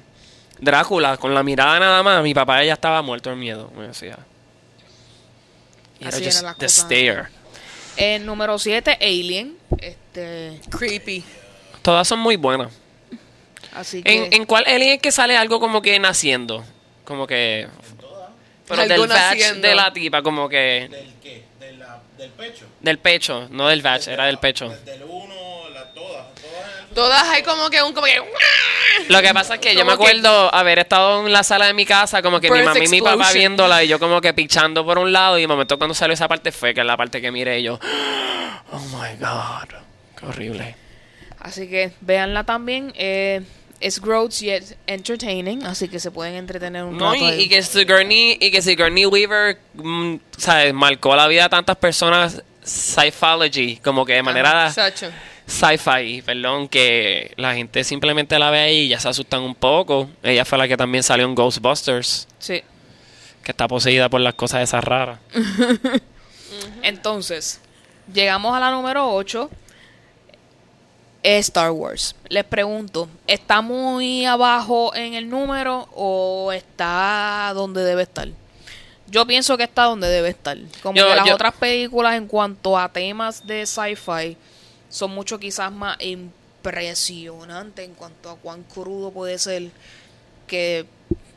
Drácula, 0.60 1.18
con 1.18 1.36
la 1.36 1.44
mirada 1.44 1.80
nada 1.80 2.02
más, 2.02 2.24
mi 2.24 2.34
papá 2.34 2.64
ya 2.64 2.74
estaba 2.74 3.04
muerto 3.04 3.30
de 3.30 3.36
miedo, 3.36 3.72
me 3.78 3.88
decía. 3.88 4.18
Y 6.00 6.08
era 6.08 6.18
Así 6.18 6.26
eran 6.26 6.44
las 6.46 6.58
the 6.58 6.68
stare. 6.70 7.24
el 7.98 8.26
número 8.26 8.58
7 8.58 8.98
Alien, 9.02 9.56
este, 9.80 10.60
Creepy. 10.72 11.24
Todas 11.84 12.08
son 12.08 12.20
muy 12.20 12.38
buenas. 12.38 12.72
así 13.74 14.02
que 14.02 14.12
¿En, 14.12 14.34
¿En 14.34 14.46
cuál 14.46 14.64
alien 14.68 14.94
es 14.94 15.00
que 15.02 15.12
sale 15.12 15.38
algo 15.38 15.60
como 15.60 15.82
que 15.84 16.00
naciendo? 16.00 16.64
Como 17.06 17.28
que... 17.28 17.68
Pero 18.68 18.88
del 18.88 19.00
batch 19.02 19.10
naciendo. 19.10 19.68
de 19.68 19.76
la 19.76 19.94
tipa, 19.94 20.22
como 20.24 20.50
que... 20.50 20.88
¿Del 20.92 21.14
qué? 21.22 21.44
¿De 22.18 22.28
la- 22.28 22.28
¿Del 22.28 22.32
pecho? 22.32 22.66
Del 22.82 23.00
pecho, 23.00 23.48
no 23.52 23.68
del 23.68 23.82
batch, 23.82 24.08
era 24.08 24.26
del 24.26 24.38
pecho. 24.40 24.70
Del 24.86 25.04
uno, 25.04 25.70
la, 25.74 25.84
todas, 25.94 26.26
todas. 26.36 26.94
Todas 26.96 27.24
hay 27.30 27.44
como 27.44 27.70
que 27.70 27.82
un 27.84 27.94
como 27.94 28.06
que 28.08 28.22
Lo 29.10 29.22
que 29.22 29.34
pasa 29.34 29.56
es 29.56 29.60
que 29.60 29.74
yo 29.76 29.82
me 29.86 29.90
que- 29.90 29.94
acuerdo 29.94 30.54
haber 30.54 30.80
estado 30.80 31.26
en 31.26 31.32
la 31.32 31.44
sala 31.44 31.68
de 31.68 31.74
mi 31.74 31.86
casa, 31.86 32.22
como 32.22 32.40
que 32.40 32.50
mi 32.50 32.62
mamá 32.64 32.80
y 32.84 32.88
mi 32.88 33.02
papá 33.02 33.32
viéndola 33.32 33.84
y 33.84 33.88
yo 33.88 34.00
como 34.00 34.20
que 34.22 34.34
pichando 34.34 34.84
por 34.86 34.98
un 34.98 35.12
lado 35.14 35.38
y 35.38 35.42
de 35.42 35.48
momento 35.48 35.78
cuando 35.78 35.94
salió 35.94 36.14
esa 36.16 36.28
parte 36.28 36.52
fue 36.52 36.74
que 36.74 36.82
es 36.82 36.86
la 36.88 36.98
parte 36.98 37.22
que 37.22 37.32
miré 37.32 37.60
y 37.60 37.64
yo, 37.64 37.80
oh 38.72 38.80
my 38.80 39.16
god, 39.20 39.70
qué 40.20 40.26
horrible. 40.26 40.76
así 41.40 41.70
que 41.70 41.92
véanla 42.02 42.44
también, 42.44 42.92
eh, 42.96 43.42
es 43.80 44.02
gross 44.02 44.40
yet 44.40 44.78
entertaining, 44.88 45.64
así 45.66 45.88
que 45.88 46.00
se 46.00 46.12
pueden 46.12 46.36
entretener 46.36 46.84
un 46.84 46.98
No, 46.98 47.14
y, 47.16 47.20
rato 47.22 47.36
y 47.42 47.50
que 47.50 47.62
Sigourney, 47.62 48.38
y 48.40 48.52
que 48.52 48.62
Sigourney 48.62 49.06
Weaver, 49.06 49.60
mm, 49.76 50.16
¿sabes? 50.38 50.74
Marcó 50.74 51.16
la 51.16 51.28
vida 51.28 51.44
de 51.44 51.50
tantas 51.50 51.78
personas 51.78 52.42
sci-fology, 52.64 53.78
como 53.78 54.06
que 54.06 54.14
de 54.14 54.24
manera 54.24 54.74
sci-fi, 55.46 56.22
perdón, 56.22 56.68
que 56.68 57.34
la 57.38 57.56
gente 57.56 57.84
simplemente 57.84 58.38
la 58.38 58.50
ve 58.52 58.60
ahí 58.60 58.78
y 58.80 58.88
ya 58.90 59.00
se 59.00 59.08
asustan 59.10 59.42
un 59.42 59.56
poco. 59.56 60.10
Ella 60.24 60.44
fue 60.44 60.58
la 60.58 60.68
que 60.68 60.76
también 60.76 61.04
salió 61.04 61.26
en 61.26 61.36
Ghostbusters, 61.36 62.28
Sí. 62.40 62.62
que 63.44 63.52
está 63.52 63.68
poseída 63.68 64.10
por 64.10 64.20
las 64.22 64.34
cosas 64.34 64.64
esas 64.64 64.84
raras. 64.84 65.20
Entonces, 66.84 67.60
llegamos 68.14 68.56
a 68.56 68.60
la 68.60 68.72
número 68.72 69.10
8. 69.14 69.50
Star 71.36 71.72
Wars. 71.72 72.16
Les 72.30 72.44
pregunto, 72.46 73.10
¿está 73.28 73.62
muy 73.62 74.26
abajo 74.26 74.96
en 74.96 75.14
el 75.14 75.30
número 75.30 75.88
o 75.94 76.52
está 76.54 77.52
donde 77.54 77.84
debe 77.84 78.04
estar? 78.04 78.28
Yo 79.10 79.26
pienso 79.26 79.58
que 79.58 79.64
está 79.64 79.84
donde 79.84 80.08
debe 80.08 80.30
estar. 80.30 80.58
Como 80.82 80.98
Yo- 80.98 81.08
que 81.08 81.16
las 81.16 81.28
yo- 81.28 81.36
otras 81.36 81.54
películas 81.56 82.16
en 82.16 82.28
cuanto 82.28 82.78
a 82.78 82.90
temas 82.92 83.46
de 83.48 83.66
sci-fi 83.66 84.38
son 84.90 85.12
mucho 85.12 85.38
quizás 85.40 85.72
más 85.72 85.98
impresionantes 86.02 87.86
en 87.86 87.94
cuanto 87.94 88.30
a 88.30 88.36
cuán 88.36 88.64
crudo 88.64 89.12
puede 89.12 89.38
ser 89.38 89.70
que 90.48 90.86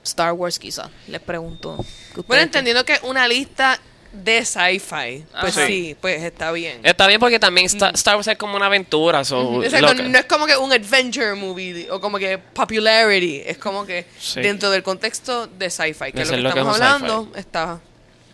Star 0.04 0.32
Wars 0.32 0.58
quizás. 0.58 0.88
Les 1.08 1.20
pregunto. 1.20 1.76
¿qué 2.14 2.22
Bueno, 2.22 2.42
entendiendo 2.42 2.84
que 2.84 2.98
una 3.02 3.28
lista 3.28 3.78
de 4.12 4.44
sci-fi, 4.44 5.24
pues 5.40 5.56
Ajá. 5.56 5.66
sí, 5.66 5.96
pues 6.00 6.22
está 6.22 6.50
bien. 6.52 6.80
Está 6.82 7.06
bien 7.06 7.20
porque 7.20 7.38
también 7.38 7.68
Sta- 7.68 7.90
Star 7.90 8.16
Wars 8.16 8.26
es 8.28 8.36
como 8.36 8.56
una 8.56 8.66
aventura. 8.66 9.24
so, 9.24 9.62
Exacto, 9.62 9.94
que- 9.94 10.02
no 10.02 10.18
es 10.18 10.24
como 10.24 10.46
que 10.46 10.56
un 10.56 10.72
adventure 10.72 11.34
movie 11.34 11.88
o 11.90 12.00
como 12.00 12.18
que 12.18 12.36
popularity, 12.38 13.42
es 13.46 13.58
como 13.58 13.86
que 13.86 14.06
Sí. 14.18 14.40
dentro 14.40 14.70
del 14.70 14.82
contexto 14.82 15.46
de 15.46 15.70
sci-fi, 15.70 16.12
que 16.12 16.22
es 16.22 16.30
lo 16.30 16.32
que 16.32 16.38
es 16.38 16.42
lo 16.42 16.52
que 16.52 16.58
estamos 16.60 16.74
es 16.76 16.80
un 16.80 16.86
hablando, 16.86 17.32
está 17.36 17.80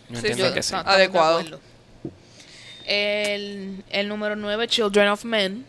Yo 0.09 0.19
sí, 0.21 0.33
sí. 0.33 0.41
que 0.53 0.63
sí. 0.63 0.73
Adecuado. 0.75 1.43
El, 2.85 3.83
el 3.89 4.07
número 4.07 4.35
9, 4.35 4.67
Children 4.67 5.09
of 5.09 5.25
Men, 5.25 5.65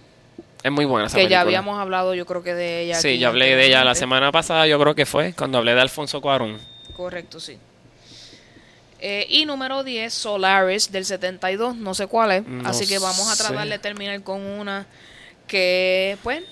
Es 0.63 0.71
muy 0.71 0.85
buena 0.85 1.09
esa 1.09 1.17
que 1.17 1.23
ya 1.25 1.41
película. 1.41 1.41
habíamos 1.41 1.81
hablado 1.81 2.15
yo 2.15 2.25
creo 2.27 2.43
que 2.43 2.55
de 2.55 2.83
ella. 2.83 2.95
Sí, 2.95 3.09
aquí 3.09 3.19
yo 3.19 3.29
hablé 3.29 3.57
de 3.57 3.67
ella 3.67 3.85
la 3.85 3.95
semana 3.95 4.31
pasada, 4.33 4.67
yo 4.67 4.79
creo 4.81 4.95
que 4.95 5.05
fue, 5.07 5.33
cuando 5.35 5.59
hablé 5.59 5.75
de 5.75 5.81
Alfonso 5.81 6.21
Cuarón. 6.21 6.59
Correcto, 6.97 7.41
sí. 7.41 7.59
Eh, 9.01 9.27
y 9.29 9.45
número 9.47 9.85
10, 9.85 10.13
Solaris 10.13 10.91
del 10.91 11.05
72, 11.05 11.77
no 11.77 11.95
sé 11.95 12.07
cuál 12.09 12.33
es. 12.33 12.47
No 12.47 12.69
así 12.69 12.87
que 12.87 12.99
vamos 12.99 13.31
a 13.31 13.37
tratar 13.37 13.65
sé. 13.65 13.71
de 13.71 13.79
terminar 13.79 14.21
con 14.23 14.41
una 14.45 14.87
que, 15.47 16.19
pues, 16.23 16.43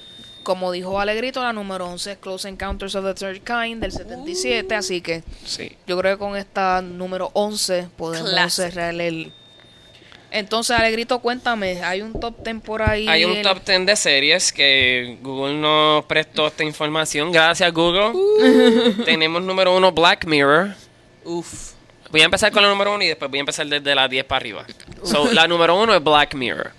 como 0.45 0.71
dijo 0.71 1.01
Alegrito, 1.01 1.43
la 1.43 1.53
número 1.53 1.87
11 1.89 2.13
es 2.13 2.19
Close 2.19 2.49
Encounters 2.49 2.95
of 2.95 3.05
the 3.05 3.15
Third 3.15 3.43
Kind 3.43 3.83
del 3.83 3.91
77. 3.91 4.75
Así 4.77 5.01
que 5.01 5.25
Sí. 5.45 5.77
yo 5.89 5.99
creo 5.99 6.17
que 6.17 6.19
con 6.21 6.37
esta 6.37 6.81
número 6.83 7.31
11 7.35 7.89
podemos 7.97 8.31
Classic. 8.31 8.67
cerrar 8.71 8.95
el... 9.01 9.33
Entonces, 10.31 10.77
Alegrito, 10.79 11.21
cuéntame, 11.21 11.83
hay 11.83 12.03
un 12.03 12.13
top 12.21 12.43
10 12.45 12.61
por 12.63 12.83
ahí. 12.83 13.09
Hay 13.09 13.25
un 13.25 13.43
top 13.43 13.65
10 13.65 13.87
de 13.87 13.97
series 13.97 14.53
que 14.53 15.19
Google 15.23 15.55
nos 15.55 16.05
prestó 16.05 16.47
esta 16.49 16.63
información. 16.63 17.33
Gracias, 17.33 17.73
Google. 17.73 18.11
Uh. 18.13 18.93
Tenemos 19.05 19.43
número 19.43 19.75
uno, 19.77 19.93
Black 19.93 20.27
Mirror. 20.27 20.75
Uf. 21.25 21.73
Voy 22.11 22.21
a 22.21 22.25
empezar 22.25 22.53
con 22.53 22.63
la 22.63 22.69
número 22.69 22.95
uno 22.95 23.03
y 23.05 23.09
después 23.09 23.31
voy 23.31 23.39
a 23.39 23.41
empezar 23.41 23.67
desde 23.67 23.95
la 23.95 24.09
10 24.09 24.25
para 24.25 24.37
arriba. 24.39 24.67
So, 25.05 25.33
la 25.33 25.47
número 25.49 25.75
uno 25.81 25.95
es 25.95 26.03
Black 26.03 26.35
Mirror. 26.35 26.73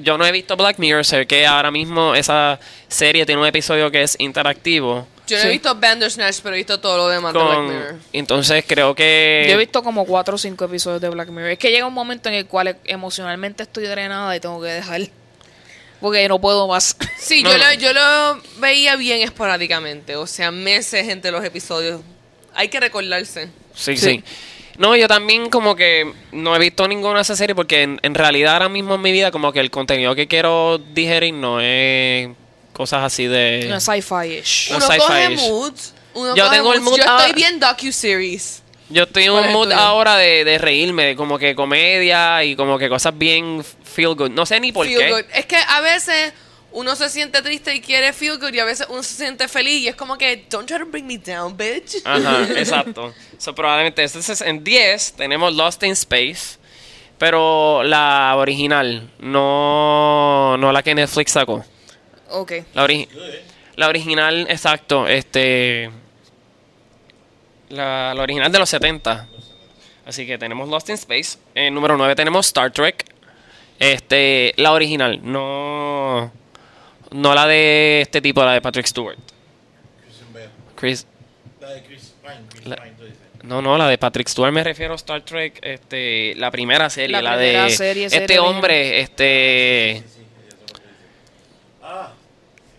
Yo 0.00 0.16
no 0.16 0.24
he 0.24 0.32
visto 0.32 0.56
Black 0.56 0.78
Mirror, 0.78 1.04
sé 1.04 1.26
que 1.26 1.46
ahora 1.46 1.70
mismo 1.70 2.14
esa 2.14 2.58
serie 2.88 3.26
tiene 3.26 3.40
un 3.40 3.46
episodio 3.46 3.90
que 3.90 4.02
es 4.02 4.16
interactivo. 4.18 5.06
Yo 5.26 5.36
no 5.36 5.42
Sí. 5.42 5.48
he 5.48 5.50
visto 5.50 5.74
Bandersnatch, 5.74 6.36
pero 6.42 6.54
he 6.54 6.58
visto 6.58 6.78
todo 6.80 6.96
lo 6.96 7.08
demás 7.08 7.34
de 7.34 7.38
Black 7.42 7.58
Mirror. 7.58 7.94
entonces 8.12 8.64
creo 8.66 8.94
que... 8.94 9.44
Yo 9.48 9.54
he 9.54 9.58
visto 9.58 9.82
como 9.82 10.04
4 10.06 10.36
o 10.36 10.38
5 10.38 10.64
episodios 10.66 11.00
de 11.02 11.08
Black 11.10 11.28
Mirror. 11.28 11.50
Es 11.50 11.58
que 11.58 11.70
llega 11.70 11.84
un 11.86 11.92
momento 11.94 12.28
en 12.28 12.36
el 12.36 12.46
cual 12.46 12.76
emocionalmente 12.84 13.64
estoy 13.64 13.84
drenada 13.86 14.34
y 14.36 14.40
tengo 14.40 14.60
que 14.62 14.68
dejar. 14.68 15.00
Porque 16.00 16.28
no 16.28 16.38
puedo 16.40 16.68
más. 16.68 16.96
Sí, 17.18 17.42
No, 17.42 17.50
yo, 17.50 17.58
no. 17.58 17.64
Lo, 17.64 17.74
yo 17.74 17.92
lo 17.92 18.42
veía 18.58 18.94
bien 18.96 19.20
esporádicamente, 19.22 20.14
o 20.14 20.26
sea, 20.26 20.50
meses 20.52 21.08
entre 21.08 21.30
los 21.32 21.44
episodios. 21.44 22.00
Hay 22.56 22.68
que 22.68 22.80
recordarse. 22.80 23.48
Sí, 23.74 23.96
Sí. 23.96 24.06
sí. 24.18 24.24
No, 24.78 24.94
yo 24.94 25.08
también 25.08 25.48
como 25.48 25.74
que 25.74 26.12
no 26.32 26.54
he 26.54 26.58
visto 26.58 26.86
ninguna 26.86 27.16
de 27.16 27.22
esas 27.22 27.38
series 27.38 27.56
porque 27.56 27.82
en, 27.82 27.98
en 28.02 28.14
realidad 28.14 28.52
ahora 28.54 28.68
mismo 28.68 28.96
en 28.96 29.00
mi 29.00 29.10
vida 29.10 29.30
como 29.30 29.50
que 29.52 29.60
el 29.60 29.70
contenido 29.70 30.14
que 30.14 30.26
quiero 30.28 30.76
digerir 30.92 31.32
no 31.32 31.60
es 31.62 32.28
cosas 32.74 33.02
así 33.04 33.26
de... 33.26 33.66
No 33.70 33.80
sci-fi-ish. 33.80 34.70
No, 34.72 34.76
Uno 34.76 34.86
sci-fi 34.86 34.98
coge 34.98 35.28
moods. 35.30 35.94
Uno 36.12 36.36
Yo 36.36 36.44
coge 36.44 36.56
tengo 36.56 36.74
el 36.74 36.80
mood 36.82 36.98
Yo 36.98 37.08
ahora- 37.08 37.26
estoy 37.26 37.40
bien 37.42 37.58
docu-series. 37.58 38.62
Yo 38.90 39.04
estoy 39.04 39.24
en 39.24 39.32
¿Cuál 39.32 39.46
un 39.46 39.52
mood 39.52 39.72
ahora 39.72 40.16
de, 40.18 40.44
de 40.44 40.58
reírme, 40.58 41.04
de 41.06 41.16
como 41.16 41.38
que 41.38 41.54
comedia 41.54 42.44
y 42.44 42.54
como 42.54 42.78
que 42.78 42.88
cosas 42.90 43.16
bien 43.16 43.64
feel 43.82 44.14
good. 44.14 44.30
No 44.30 44.44
sé 44.44 44.60
ni 44.60 44.72
por 44.72 44.86
Feel 44.86 44.98
qué. 45.00 45.10
good. 45.10 45.22
Es 45.34 45.46
que 45.46 45.56
a 45.56 45.80
veces 45.80 46.34
uno 46.76 46.94
se 46.94 47.08
siente 47.08 47.40
triste 47.40 47.74
y 47.74 47.80
quiere 47.80 48.12
feel 48.12 48.38
good 48.38 48.52
y 48.52 48.58
a 48.60 48.66
veces 48.66 48.86
uno 48.90 49.02
se 49.02 49.14
siente 49.14 49.48
feliz 49.48 49.80
y 49.82 49.88
es 49.88 49.96
como 49.96 50.18
que, 50.18 50.44
don't 50.50 50.68
try 50.68 50.78
to 50.78 50.84
bring 50.84 51.06
me 51.06 51.16
down, 51.16 51.56
bitch. 51.56 51.96
Ajá, 52.04 52.42
exacto. 52.56 53.14
So, 53.38 53.54
probablemente 53.54 54.04
este 54.04 54.18
es 54.18 54.40
en 54.42 54.62
10 54.62 55.14
tenemos 55.14 55.54
Lost 55.54 55.82
in 55.84 55.92
Space, 55.92 56.58
pero 57.16 57.82
la 57.82 58.34
original, 58.36 59.10
no, 59.20 60.58
no 60.58 60.70
la 60.70 60.82
que 60.82 60.94
Netflix 60.94 61.32
sacó. 61.32 61.64
Ok. 62.28 62.52
La, 62.74 62.84
ori- 62.84 63.08
la 63.76 63.88
original, 63.88 64.46
exacto, 64.50 65.08
este... 65.08 65.90
La, 67.70 68.12
la 68.14 68.22
original 68.22 68.52
de 68.52 68.58
los 68.58 68.68
70. 68.68 69.26
Así 70.04 70.26
que 70.26 70.36
tenemos 70.38 70.68
Lost 70.68 70.88
in 70.90 70.94
Space. 70.96 71.38
En 71.54 71.74
número 71.74 71.96
9 71.96 72.14
tenemos 72.14 72.46
Star 72.46 72.70
Trek. 72.70 73.04
Este, 73.78 74.52
la 74.56 74.72
original, 74.72 75.20
no... 75.22 76.30
No 77.10 77.34
la 77.34 77.46
de 77.46 78.00
este 78.02 78.20
tipo, 78.20 78.44
la 78.44 78.52
de 78.52 78.60
Patrick 78.60 78.86
Stewart. 78.86 79.16
Christian 80.04 80.32
Bale. 80.32 80.48
Chris... 80.76 81.06
La 81.60 81.70
de 81.70 81.82
Chris 81.84 82.12
Pine, 82.22 82.34
Chris 82.50 82.66
La- 82.66 82.76
Pine, 82.76 82.90
tú 82.98 83.04
dices. 83.04 83.18
No, 83.42 83.62
no, 83.62 83.78
la 83.78 83.88
de 83.88 83.96
Patrick 83.98 84.26
Stewart 84.28 84.52
me 84.52 84.64
refiero 84.64 84.92
a 84.92 84.96
Star 84.96 85.22
Trek, 85.22 85.60
este, 85.62 86.34
la 86.34 86.50
primera 86.50 86.90
serie, 86.90 87.12
La 87.12 87.22
la, 87.22 87.36
primera 87.36 87.64
de 87.64 87.70
serie, 87.70 88.06
este 88.06 88.18
serie 88.18 88.38
hombre, 88.40 89.00
este, 89.00 90.02
Sí, 90.04 90.20
lo 90.20 90.34
que 90.34 90.42
dices. 90.42 90.82
Ah, 91.82 92.12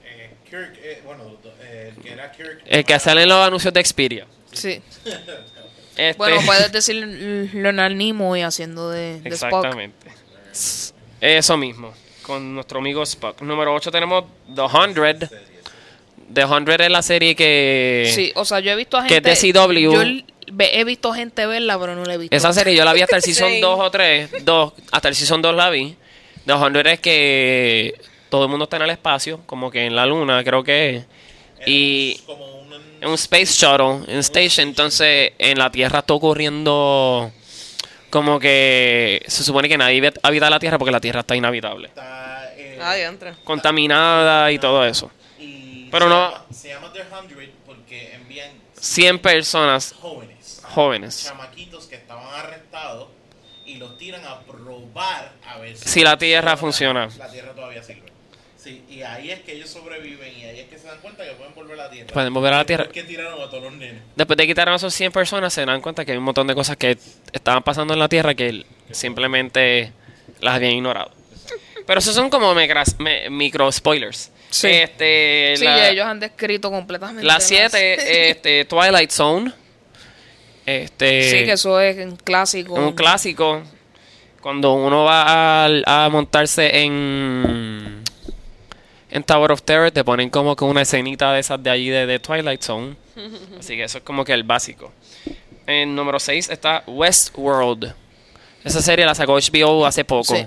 eh, 0.06 0.32
Kirk, 0.50 0.74
eh, 0.84 1.02
bueno, 1.06 1.24
eh, 1.62 1.94
el 1.96 2.04
que 2.04 2.12
era 2.12 2.32
Kirk. 2.34 2.62
El 2.66 2.84
que 2.84 3.00
sale 3.00 3.24
en 3.24 3.30
los 3.30 3.48
anuncios 3.48 3.74
de 3.74 3.84
Xperia. 3.86 4.26
Sí. 4.52 4.82
Este, 6.00 6.16
Bueno, 6.20 6.38
puedes 6.46 6.72
decir 6.72 6.96
Leonard 6.96 7.94
Nimoy 7.94 8.44
haciendo 8.44 8.92
de, 8.92 9.20
de 9.20 9.30
Spock. 9.32 9.52
Exactamente. 9.66 10.08
Eso 11.20 11.58
mismo. 11.58 11.92
Con 12.28 12.54
nuestro 12.54 12.80
amigo 12.80 13.02
Spock. 13.04 13.42
Número 13.42 13.74
8 13.74 13.90
tenemos 13.90 14.26
The 14.54 14.68
100. 14.70 15.30
The 16.34 16.46
100 16.46 16.82
es 16.82 16.92
la 16.92 17.02
serie 17.02 17.36
que... 17.36 18.12
Sí, 18.14 18.32
o 18.36 18.44
sea, 18.44 18.60
yo 18.60 18.72
he 18.72 18.76
visto 18.76 18.98
a 18.98 19.04
Que 19.08 19.16
gente... 19.16 19.32
es 19.32 19.42
de 19.42 19.54
CW. 19.54 19.94
Yo 19.94 20.02
he 20.60 20.84
visto 20.84 21.14
gente 21.14 21.46
verla, 21.46 21.80
pero 21.80 21.96
no 21.96 22.04
la 22.04 22.16
he 22.16 22.18
visto. 22.18 22.36
Esa 22.36 22.52
serie 22.52 22.76
yo 22.76 22.84
la 22.84 22.92
vi 22.94 23.02
hasta 23.02 23.16
el 23.16 23.22
season 23.24 23.48
Same. 23.48 23.62
2 23.62 23.80
o 23.80 23.90
3. 23.92 24.46
2, 24.46 24.74
hasta 24.92 25.08
el 25.08 25.16
season 25.16 25.42
2 25.42 25.56
la 25.56 25.70
vi. 25.70 25.96
The 26.46 26.54
100 26.54 26.88
es 26.88 27.00
que 27.00 27.94
todo 28.30 28.44
el 28.44 28.50
mundo 28.50 28.66
está 28.66 28.76
en 28.76 28.84
el 28.84 28.90
espacio, 28.90 29.40
como 29.46 29.72
que 29.72 29.86
en 29.86 29.96
la 29.96 30.06
luna, 30.06 30.44
creo 30.44 30.64
que 30.64 30.98
es. 30.98 31.06
Y 31.66 32.14
Es 32.18 32.22
como 32.24 32.46
un. 32.60 32.74
en 32.74 33.08
un 33.08 33.14
space 33.16 33.54
shuttle, 33.54 34.02
en 34.12 34.20
station, 34.20 34.68
entonces 34.68 35.32
en 35.40 35.58
la 35.58 35.72
Tierra 35.72 36.00
está 36.00 36.14
ocurriendo 36.14 37.32
como 38.18 38.40
que 38.40 39.24
se 39.28 39.44
supone 39.44 39.70
que 39.70 39.78
nadie 39.78 39.98
habita- 39.98 40.50
la 40.50 40.60
Tierra 40.60 40.78
porque 40.78 40.92
la 40.92 41.00
Tierra 41.00 41.20
está 41.22 41.36
inhabitable. 41.36 41.88
Está, 41.90 42.52
eh, 42.58 42.80
Ah. 42.82 42.96
Contaminada 43.44 44.52
y 44.52 44.60
todo 44.60 44.86
eso. 44.86 45.12
y 45.40 45.88
Pero 45.92 46.06
se 46.06 46.10
no- 46.10 46.32
llama- 46.32 46.46
se 46.52 46.68
llama 46.70 46.92
The 46.94 47.04
100 47.06 47.52
porque 47.66 48.14
envían 48.16 48.52
100 48.80 49.20
personas 49.20 49.94
jóvenes. 50.02 50.62
jóvenes. 50.64 51.24
chamaquitos 51.26 51.86
que 51.88 51.96
estaban 51.96 52.26
arrestados 52.34 53.10
y 53.66 53.76
los 53.78 53.98
tiran 53.98 54.26
a 54.26 54.40
probar 54.42 55.32
a 55.48 55.58
ver 55.60 55.78
Si 55.78 56.04
la 56.04 56.18
Tierra 56.18 56.58
funciona. 56.58 57.08
La 57.18 57.30
Tierra 57.32 57.54
todavía 57.54 57.82
sirve. 57.84 58.12
Sí, 58.68 58.84
y 58.90 59.02
ahí 59.02 59.32
es 59.32 59.40
que 59.42 59.54
ellos 59.54 59.70
sobreviven 59.70 60.38
y 60.38 60.44
ahí 60.44 60.60
es 60.60 60.68
que 60.68 60.78
se 60.78 60.88
dan 60.88 60.98
cuenta 61.00 61.24
que 61.24 61.32
pueden 61.32 61.56
volver 61.56 61.80
a 61.80 61.84
la 61.84 61.90
Tierra. 61.90 62.08
Pueden 62.14 62.34
volver 62.34 62.54
a 62.54 62.58
la 62.58 62.66
Tierra. 62.66 62.84
¿Por 62.84 62.94
qué 62.94 63.04
tiraron 63.04 63.42
a 63.42 63.50
todos 63.50 63.64
los 63.64 63.74
nenes? 63.74 64.02
Después 64.16 64.36
de 64.36 64.46
quitar 64.46 64.68
a 64.68 64.76
esos 64.76 64.94
100 64.94 65.12
personas, 65.14 65.54
se 65.54 65.66
dan 65.66 65.80
cuenta 65.82 66.04
que 66.04 66.12
hay 66.12 66.18
un 66.18 66.24
montón 66.26 66.48
de 66.48 66.54
cosas 66.56 66.76
que 66.76 66.98
estaban 67.32 67.64
pasando 67.64 67.94
en 67.94 68.00
la 68.00 68.10
Tierra 68.10 68.36
que 68.36 68.66
simplemente 68.92 69.92
las 70.42 70.56
habían 70.56 70.74
ignorado. 70.74 71.12
Pero 71.86 72.00
esos 72.00 72.14
son 72.14 72.30
como 72.30 72.54
micras- 72.54 72.96
me- 73.00 73.30
micro 73.30 73.72
spoilers. 73.72 74.32
Sí. 74.50 74.68
Este, 74.68 75.54
Sí, 75.56 75.64
la, 75.64 75.90
ellos 75.90 76.06
han 76.06 76.20
descrito 76.20 76.70
completamente. 76.70 77.24
la 77.24 77.36
las- 77.36 77.44
7, 77.48 78.30
este, 78.32 78.66
Twilight 78.66 79.12
Zone. 79.12 79.54
Este, 80.66 81.24
Sí, 81.32 81.46
que 81.46 81.52
eso 81.54 81.80
es 81.80 81.98
un 82.06 82.18
clásico. 82.18 82.74
un 82.74 82.92
clásico. 82.94 83.64
Cuando 84.42 84.74
uno 84.74 85.04
va 85.06 85.66
a, 85.66 86.06
a 86.06 86.10
montarse 86.10 86.80
en 86.82 88.04
en 89.10 89.24
Tower 89.24 89.52
of 89.52 89.62
Terror, 89.62 89.92
te 89.92 90.04
ponen 90.04 90.30
como 90.30 90.56
que 90.56 90.64
una 90.66 90.82
escenita 90.82 91.32
de 91.34 91.40
esas 91.40 91.62
de 91.62 91.70
allí 91.70 91.90
de, 91.90 92.06
de 92.06 92.20
Twilight 92.20 92.62
Zone. 92.62 92.96
Así 93.60 93.76
que 93.76 93.84
eso 93.84 94.00
es 94.00 94.04
como 94.04 94.24
que 94.26 94.34
el 94.34 94.44
básico. 94.44 94.92
En 95.66 95.96
número 95.96 96.20
6 96.20 96.50
está 96.50 96.84
Westworld. 96.88 97.94
Esa 98.64 98.82
serie 98.82 99.06
la 99.06 99.16
sacó 99.16 99.38
HBO 99.38 99.86
hace 99.86 100.04
poco. 100.06 100.36
Sí. 100.36 100.46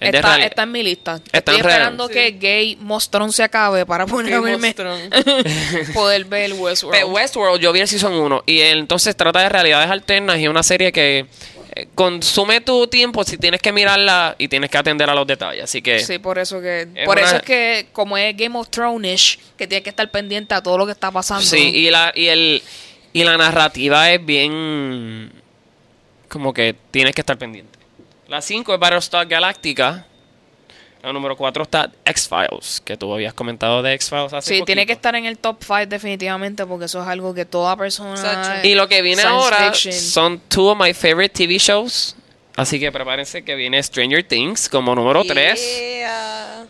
Es 0.00 0.14
Está, 0.14 0.62
en 0.62 0.70
mi 0.70 0.84
lista. 0.84 1.16
Está 1.16 1.38
Estoy 1.38 1.56
esperando 1.56 2.06
Sí. 2.06 2.14
que 2.14 2.30
Gay 2.30 2.76
Mostrón 2.80 3.32
se 3.32 3.42
acabe 3.42 3.84
para 3.84 4.06
ponerme 4.06 4.56
poder 5.92 6.24
ver 6.24 6.52
Westworld. 6.52 7.00
Pe- 7.00 7.04
Westworld, 7.04 7.60
yo 7.60 7.72
vi 7.72 7.80
el 7.80 7.88
Season 7.88 8.12
1 8.12 8.44
y 8.46 8.60
entonces 8.60 9.16
trata 9.16 9.40
de 9.40 9.48
realidades 9.48 9.90
alternas 9.90 10.38
y 10.38 10.44
es 10.44 10.48
una 10.48 10.62
serie 10.62 10.92
que 10.92 11.26
consume 11.94 12.60
tu 12.60 12.86
tiempo 12.88 13.22
si 13.24 13.38
tienes 13.38 13.60
que 13.60 13.72
mirarla 13.72 14.34
y 14.38 14.48
tienes 14.48 14.70
que 14.70 14.78
atender 14.78 15.08
a 15.08 15.14
los 15.14 15.26
detalles. 15.26 15.64
Así 15.64 15.80
que 15.82 16.00
Sí, 16.00 16.18
por 16.18 16.38
eso 16.38 16.60
que 16.60 16.88
Es 16.94 17.04
por 17.06 17.16
una- 17.18 17.26
eso 17.26 17.36
es 17.36 17.42
que 17.42 17.86
como 17.92 18.16
es 18.18 18.36
Game 18.36 18.58
of 18.58 18.68
Thrones 18.70 19.38
que 19.56 19.66
tiene 19.66 19.82
que 19.82 19.90
estar 19.90 20.10
pendiente 20.10 20.54
a 20.54 20.62
todo 20.62 20.76
lo 20.76 20.86
que 20.86 20.92
está 20.92 21.10
pasando. 21.10 21.44
Sí, 21.44 21.58
y 21.74 21.90
la, 21.90 22.12
y 22.14 22.26
el 22.26 22.62
y 23.12 23.24
la 23.24 23.36
narrativa 23.36 24.10
es 24.12 24.24
bien 24.24 25.32
como 26.28 26.52
que 26.52 26.74
tienes 26.90 27.14
que 27.14 27.22
estar 27.22 27.38
pendiente. 27.38 27.78
La 28.26 28.42
5 28.42 28.74
es 28.74 28.80
Battlestar 28.80 29.26
Galactica. 29.26 30.04
La 31.02 31.12
número 31.12 31.36
4 31.36 31.62
está 31.62 31.90
X-Files, 32.04 32.82
que 32.84 32.96
tú 32.96 33.12
habías 33.14 33.32
comentado 33.32 33.82
de 33.82 33.92
X-Files 33.94 34.32
hace 34.32 34.56
Sí, 34.56 34.62
tiene 34.64 34.84
que 34.84 34.92
estar 34.94 35.14
en 35.14 35.26
el 35.26 35.38
top 35.38 35.58
5 35.60 35.86
definitivamente 35.86 36.66
porque 36.66 36.86
eso 36.86 37.00
es 37.00 37.06
algo 37.08 37.32
que 37.34 37.44
toda 37.44 37.76
persona. 37.76 38.60
Y 38.64 38.74
lo 38.74 38.88
que 38.88 39.00
viene 39.02 39.22
ahora 39.22 39.72
fiction. 39.72 39.94
son 39.94 40.40
two 40.48 40.68
of 40.70 40.78
my 40.78 40.92
favorite 40.92 41.30
TV 41.32 41.58
shows. 41.58 42.16
Así 42.56 42.80
que 42.80 42.90
prepárense 42.90 43.44
que 43.44 43.54
viene 43.54 43.80
Stranger 43.80 44.24
Things 44.24 44.68
como 44.68 44.92
número 44.96 45.22
3. 45.22 45.98
Yeah. 46.00 46.66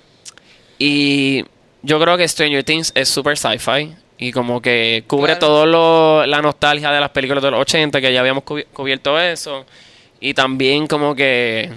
Y 0.78 1.44
yo 1.82 1.98
creo 2.00 2.16
que 2.16 2.28
Stranger 2.28 2.62
Things 2.64 2.92
es 2.94 3.08
super 3.08 3.36
sci-fi. 3.38 3.94
Y 4.18 4.32
como 4.32 4.60
que 4.60 5.04
cubre 5.06 5.38
Claro. 5.38 5.46
todo 5.46 5.66
lo, 5.66 6.26
la 6.26 6.42
nostalgia 6.42 6.90
de 6.90 7.00
las 7.00 7.10
películas 7.10 7.42
de 7.42 7.50
los 7.52 7.60
80, 7.60 8.00
que 8.00 8.12
ya 8.12 8.20
habíamos 8.20 8.44
cubi- 8.44 8.66
cubierto 8.72 9.18
eso. 9.18 9.64
Y 10.20 10.34
también 10.34 10.86
como 10.88 11.14
que 11.14 11.70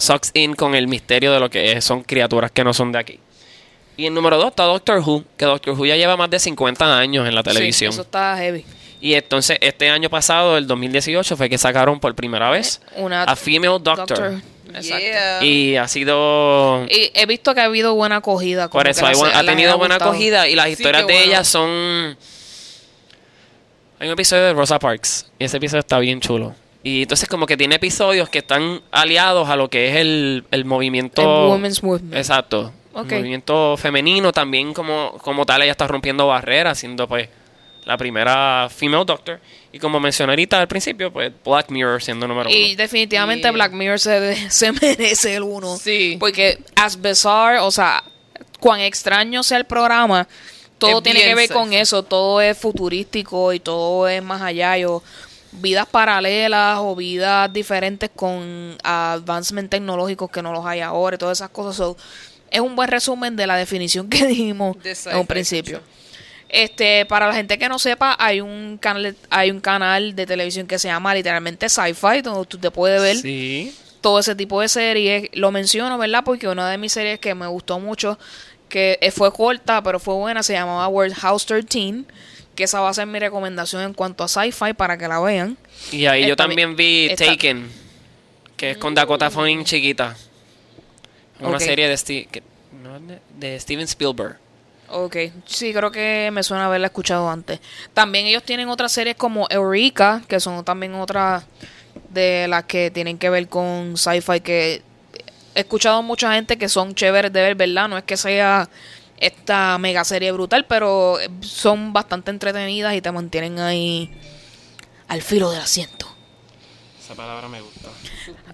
sucks 0.00 0.30
in 0.34 0.54
con 0.54 0.74
el 0.74 0.88
misterio 0.88 1.32
de 1.32 1.40
lo 1.40 1.48
que 1.50 1.72
es- 1.72 1.84
son 1.84 2.02
criaturas 2.02 2.50
que 2.50 2.64
no 2.64 2.72
son 2.74 2.90
de 2.92 2.98
aquí. 2.98 3.20
Y 3.96 4.06
en 4.06 4.14
número 4.14 4.38
2 4.38 4.48
está 4.48 4.64
Doctor 4.64 4.98
Who, 5.04 5.24
que 5.36 5.44
Doctor 5.44 5.74
Who 5.78 5.84
ya 5.86 5.96
lleva 5.96 6.16
más 6.16 6.30
de 6.30 6.38
50 6.38 6.98
años 6.98 7.28
en 7.28 7.34
la 7.34 7.42
Sí, 7.42 7.50
televisión. 7.50 7.92
eso 7.92 8.02
está 8.02 8.36
heavy. 8.38 8.64
Y 9.02 9.14
entonces 9.14 9.58
este 9.60 9.88
año 9.90 10.08
pasado, 10.10 10.56
el 10.58 10.66
2018, 10.66 11.36
fue 11.36 11.48
que 11.48 11.58
sacaron 11.58 12.00
por 12.00 12.14
primera 12.14 12.50
vez 12.50 12.80
Una 12.96 13.24
a 13.24 13.36
Female 13.36 13.78
Doctor. 13.80 14.40
Exacto. 14.74 14.98
Yeah. 14.98 15.42
Y 15.44 15.76
ha 15.76 15.88
sido... 15.88 16.86
Y 16.88 17.10
he 17.14 17.26
visto 17.26 17.54
que 17.54 17.60
ha 17.60 17.64
habido 17.64 17.94
buena 17.94 18.16
acogida. 18.16 18.68
como 18.68 18.80
Por 18.80 18.88
eso 18.88 19.04
hay 19.04 19.14
ha 19.34 19.42
tenido 19.44 19.76
buena 19.78 19.96
gustado. 19.96 20.12
acogida 20.12 20.48
y 20.48 20.54
las 20.54 20.66
Sí, 20.66 20.72
historias 20.72 21.06
de 21.06 21.12
bueno. 21.12 21.26
ellas 21.26 21.48
son... 21.48 22.16
Hay 23.98 24.06
un 24.08 24.12
episodio 24.12 24.44
de 24.44 24.52
Rosa 24.54 24.78
Parks 24.78 25.26
y 25.38 25.44
ese 25.44 25.56
episodio 25.58 25.80
está 25.80 25.98
bien 25.98 26.20
chulo. 26.20 26.54
Y 26.82 27.02
entonces 27.02 27.28
como 27.28 27.46
que 27.46 27.56
tiene 27.56 27.74
episodios 27.74 28.28
que 28.28 28.38
están 28.38 28.80
aliados 28.90 29.48
a 29.48 29.56
lo 29.56 29.68
que 29.68 29.90
es 29.90 29.96
el, 29.96 30.44
el 30.50 30.64
movimiento... 30.64 31.20
El 31.22 31.50
women's 31.50 31.82
movement. 31.82 32.14
Exacto. 32.14 32.72
El 32.94 33.04
movimiento 33.04 33.76
femenino 33.76 34.32
también 34.32 34.72
como, 34.74 35.12
como 35.22 35.44
tal 35.46 35.62
ella 35.62 35.72
está 35.72 35.86
rompiendo 35.86 36.26
barreras, 36.26 36.78
siendo 36.78 37.06
pues 37.06 37.28
la 37.84 37.96
primera 37.96 38.68
female 38.74 39.04
doctor. 39.04 39.40
Y 39.72 39.78
como 39.78 40.00
mencioné 40.00 40.32
ahorita 40.32 40.60
al 40.60 40.68
principio, 40.68 41.12
pues 41.12 41.32
Black 41.44 41.70
Mirror 41.70 42.02
siendo 42.02 42.26
número 42.26 42.50
Y 42.50 42.70
uno. 42.72 42.76
definitivamente 42.76 43.48
Y- 43.48 43.52
Black 43.52 43.72
Mirror 43.72 44.00
se, 44.00 44.50
se 44.50 44.72
merece 44.72 45.36
el 45.36 45.42
uno. 45.42 45.76
Sí. 45.76 46.16
Porque 46.18 46.58
as 46.76 47.00
bizarre, 47.00 47.58
o 47.60 47.70
sea, 47.70 48.02
cuán 48.58 48.80
extraño 48.80 49.42
sea 49.42 49.58
el 49.58 49.66
programa, 49.66 50.26
todo 50.78 50.98
Es 50.98 51.04
tiene 51.04 51.20
que 51.22 51.34
ver 51.34 51.50
con 51.50 51.72
eso. 51.72 52.02
Todo 52.02 52.40
es 52.40 52.56
futurístico 52.58 53.52
y 53.52 53.60
todo 53.60 54.08
es 54.08 54.22
más 54.22 54.42
allá. 54.42 54.76
Yo, 54.78 55.02
vidas 55.52 55.86
paralelas 55.86 56.78
o 56.80 56.94
vidas 56.94 57.52
diferentes 57.52 58.10
con 58.14 58.76
advancement 58.82 59.70
tecnológicos 59.70 60.30
que 60.30 60.42
no 60.42 60.52
los 60.52 60.64
hay 60.66 60.80
ahora 60.80 61.16
y 61.16 61.18
todas 61.18 61.38
esas 61.38 61.50
cosas. 61.50 61.76
So, 61.76 61.96
es 62.50 62.60
un 62.60 62.76
buen 62.76 62.88
resumen 62.90 63.36
de 63.36 63.46
la 63.46 63.56
definición 63.56 64.08
que 64.08 64.26
dijimos 64.26 64.76
en 65.06 65.16
un 65.18 65.26
principio. 65.26 65.80
Este, 66.48 67.06
para 67.06 67.28
la 67.28 67.34
gente 67.34 67.58
que 67.58 67.68
no 67.68 67.78
sepa, 67.78 68.16
hay 68.18 68.40
un 68.40 68.76
canal, 68.80 69.14
hay 69.30 69.50
un 69.52 69.60
canal 69.60 70.16
de 70.16 70.26
televisión 70.26 70.66
que 70.66 70.80
se 70.80 70.88
llama 70.88 71.14
literalmente 71.14 71.68
Sci-Fi, 71.68 72.22
donde 72.22 72.44
tú 72.46 72.58
te 72.58 72.72
puedes 72.72 73.00
ver 73.00 73.16
Sí. 73.18 73.72
todo 74.00 74.18
ese 74.18 74.34
tipo 74.34 74.60
de 74.60 74.68
series. 74.68 75.28
Lo 75.32 75.52
menciono, 75.52 75.96
¿verdad? 75.96 76.24
Porque 76.24 76.48
una 76.48 76.68
de 76.68 76.76
mis 76.76 76.92
series 76.92 77.20
que 77.20 77.36
me 77.36 77.46
gustó 77.46 77.78
mucho, 77.78 78.18
que 78.68 78.98
fue 79.14 79.32
corta, 79.32 79.80
pero 79.82 80.00
fue 80.00 80.14
buena, 80.14 80.42
se 80.42 80.54
llamaba 80.54 80.88
World 80.88 81.14
House 81.14 81.46
13, 81.46 82.04
que 82.60 82.64
esa 82.64 82.80
va 82.80 82.90
a 82.90 82.94
ser 82.94 83.06
mi 83.06 83.18
recomendación 83.18 83.80
en 83.82 83.94
cuanto 83.94 84.22
a 84.22 84.28
sci-fi 84.28 84.74
para 84.74 84.98
que 84.98 85.08
la 85.08 85.18
vean. 85.18 85.56
Y 85.92 86.04
ahí 86.04 86.26
yo 86.28 86.36
también 86.36 86.76
vi- 86.76 87.08
esta- 87.08 87.24
Taken, 87.24 87.70
que 88.58 88.72
es 88.72 88.76
con 88.76 88.94
Dakota 88.94 89.30
Fanning 89.30 89.64
chiquita. 89.64 90.14
Una 91.40 91.58
serie 91.58 91.88
de, 91.88 91.94
Sti- 91.94 92.28
que- 92.30 92.42
no, 92.82 93.00
de- 93.00 93.18
de 93.38 93.58
Steven 93.58 93.84
Spielberg. 93.86 94.36
Ok, 94.90 95.16
sí, 95.46 95.72
creo 95.72 95.90
que 95.90 96.28
me 96.34 96.42
suena 96.42 96.66
haberla 96.66 96.88
escuchado 96.88 97.30
antes. 97.30 97.60
También 97.94 98.26
ellos 98.26 98.42
tienen 98.42 98.68
otras 98.68 98.92
series 98.92 99.16
como 99.16 99.46
Eureka, 99.48 100.20
que 100.28 100.38
son 100.38 100.62
también 100.62 100.94
otras 100.96 101.44
de 102.10 102.46
las 102.46 102.64
que 102.64 102.90
tienen 102.90 103.16
que 103.16 103.30
ver 103.30 103.48
con 103.48 103.96
sci-fi, 103.96 104.40
que 104.40 104.82
he 105.54 105.60
escuchado 105.60 106.02
mucha 106.02 106.34
gente 106.34 106.58
que 106.58 106.68
son 106.68 106.94
chéveres 106.94 107.32
de 107.32 107.40
ver, 107.40 107.54
¿verdad? 107.54 107.88
No 107.88 107.96
es 107.96 108.04
que 108.04 108.18
sea 108.18 108.68
esta 109.20 109.76
mega 109.78 110.04
serie 110.04 110.32
brutal, 110.32 110.64
pero 110.66 111.18
son 111.40 111.92
bastante 111.92 112.30
entretenidas 112.30 112.94
y 112.94 113.00
te 113.00 113.12
mantienen 113.12 113.58
ahí 113.60 114.10
al 115.08 115.22
filo 115.22 115.50
del 115.50 115.60
asiento. 115.60 116.06
Esa 116.98 117.14
palabra 117.14 117.48
me 117.48 117.60
gusta. 117.60 117.88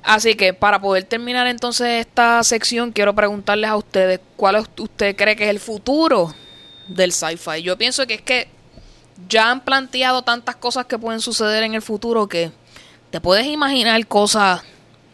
Así 0.02 0.34
que 0.34 0.54
para 0.54 0.80
poder 0.80 1.04
terminar 1.04 1.46
entonces 1.46 2.00
esta 2.06 2.42
sección, 2.42 2.92
quiero 2.92 3.14
preguntarles 3.14 3.70
a 3.70 3.76
ustedes 3.76 4.20
cuál 4.36 4.56
es- 4.56 4.66
usted 4.78 5.14
cree 5.16 5.36
que 5.36 5.44
es 5.44 5.50
el 5.50 5.60
futuro 5.60 6.34
del 6.88 7.12
sci-fi. 7.12 7.62
Yo 7.62 7.76
pienso 7.76 8.06
que 8.06 8.14
es 8.14 8.22
que 8.22 8.48
ya 9.28 9.50
han 9.50 9.60
planteado 9.62 10.22
tantas 10.22 10.56
cosas 10.56 10.86
que 10.86 10.98
pueden 10.98 11.20
suceder 11.20 11.62
en 11.62 11.74
el 11.74 11.82
futuro 11.82 12.26
que 12.28 12.50
te 13.10 13.20
puedes 13.20 13.46
imaginar 13.46 14.06
cosas 14.06 14.62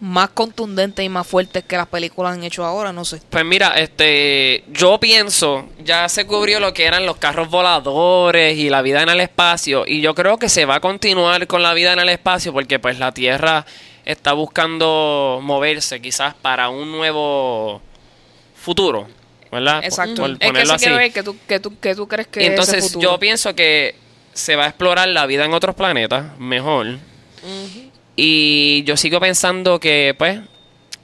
más 0.02 0.30
contundentes 0.30 1.04
y 1.04 1.08
más 1.08 1.24
fuertes 1.24 1.62
que 1.62 1.76
las 1.76 1.86
películas 1.86 2.32
han 2.32 2.42
hecho 2.42 2.64
ahora, 2.64 2.92
no 2.92 3.04
sé. 3.04 3.20
Pues 3.30 3.44
mira, 3.44 3.68
este, 3.76 4.64
yo 4.72 4.98
pienso, 4.98 5.68
ya 5.84 6.08
se 6.08 6.26
cubrió 6.26 6.58
lo 6.58 6.74
que 6.74 6.86
eran 6.86 7.06
los 7.06 7.18
carros 7.18 7.48
voladores 7.48 8.58
y 8.58 8.68
la 8.68 8.82
vida 8.82 9.00
en 9.02 9.10
el 9.10 9.20
espacio, 9.20 9.84
y 9.86 10.00
yo 10.00 10.12
creo 10.16 10.38
que 10.38 10.48
se 10.48 10.64
va 10.64 10.76
a 10.76 10.80
continuar 10.80 11.46
con 11.46 11.62
la 11.62 11.72
vida 11.72 11.92
en 11.92 12.00
el 12.00 12.08
espacio 12.08 12.52
porque 12.52 12.80
pues 12.80 12.98
la 12.98 13.12
Tierra 13.12 13.64
está 14.04 14.32
buscando 14.32 15.38
moverse 15.40 16.02
quizás 16.02 16.34
para 16.34 16.68
un 16.68 16.90
nuevo 16.90 17.80
futuro, 18.56 19.06
¿verdad? 19.52 19.84
Exacto. 19.84 20.22
Por 20.22 20.30
es 20.32 20.38
que 20.40 20.46
ponerlo 20.48 20.62
eso 20.64 20.74
así. 20.74 20.84
quiero 20.84 20.98
ver 20.98 21.12
que 21.12 21.22
tú, 21.22 21.36
que 21.46 21.60
tú, 21.60 21.78
que 21.78 21.94
tú 21.94 22.08
crees 22.08 22.26
que 22.26 22.42
Y 22.42 22.46
entonces 22.46 22.96
yo 22.98 23.20
pienso 23.20 23.54
que 23.54 23.94
se 24.32 24.56
va 24.56 24.64
a 24.64 24.68
explorar 24.68 25.06
la 25.06 25.26
vida 25.26 25.44
en 25.44 25.54
otros 25.54 25.76
planetas 25.76 26.36
mejor. 26.40 26.98
Y 28.16 28.82
yo 28.84 28.96
sigo 28.96 29.20
pensando 29.20 29.80
que, 29.80 30.14
pues, 30.18 30.40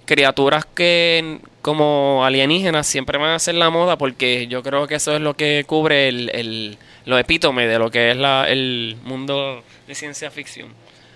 criaturas 0.04 0.64
que 0.66 1.38
como 1.62 2.24
alienígenas 2.24 2.86
siempre 2.86 3.18
van 3.18 3.30
a 3.30 3.38
ser 3.38 3.54
la 3.56 3.68
moda 3.70 3.98
porque 3.98 4.46
yo 4.46 4.62
creo 4.62 4.86
que 4.86 4.94
eso 4.94 5.14
es 5.14 5.20
lo 5.20 5.34
que 5.34 5.64
cubre 5.66 6.08
el, 6.08 6.30
el- 6.34 6.78
lo 7.04 7.18
epítome 7.18 7.66
de 7.66 7.78
lo 7.78 7.90
que 7.90 8.10
es 8.10 8.16
la, 8.16 8.46
el 8.48 8.96
mundo 9.04 9.62
de 9.86 9.94
ciencia 9.94 10.30
ficción. 10.30 10.68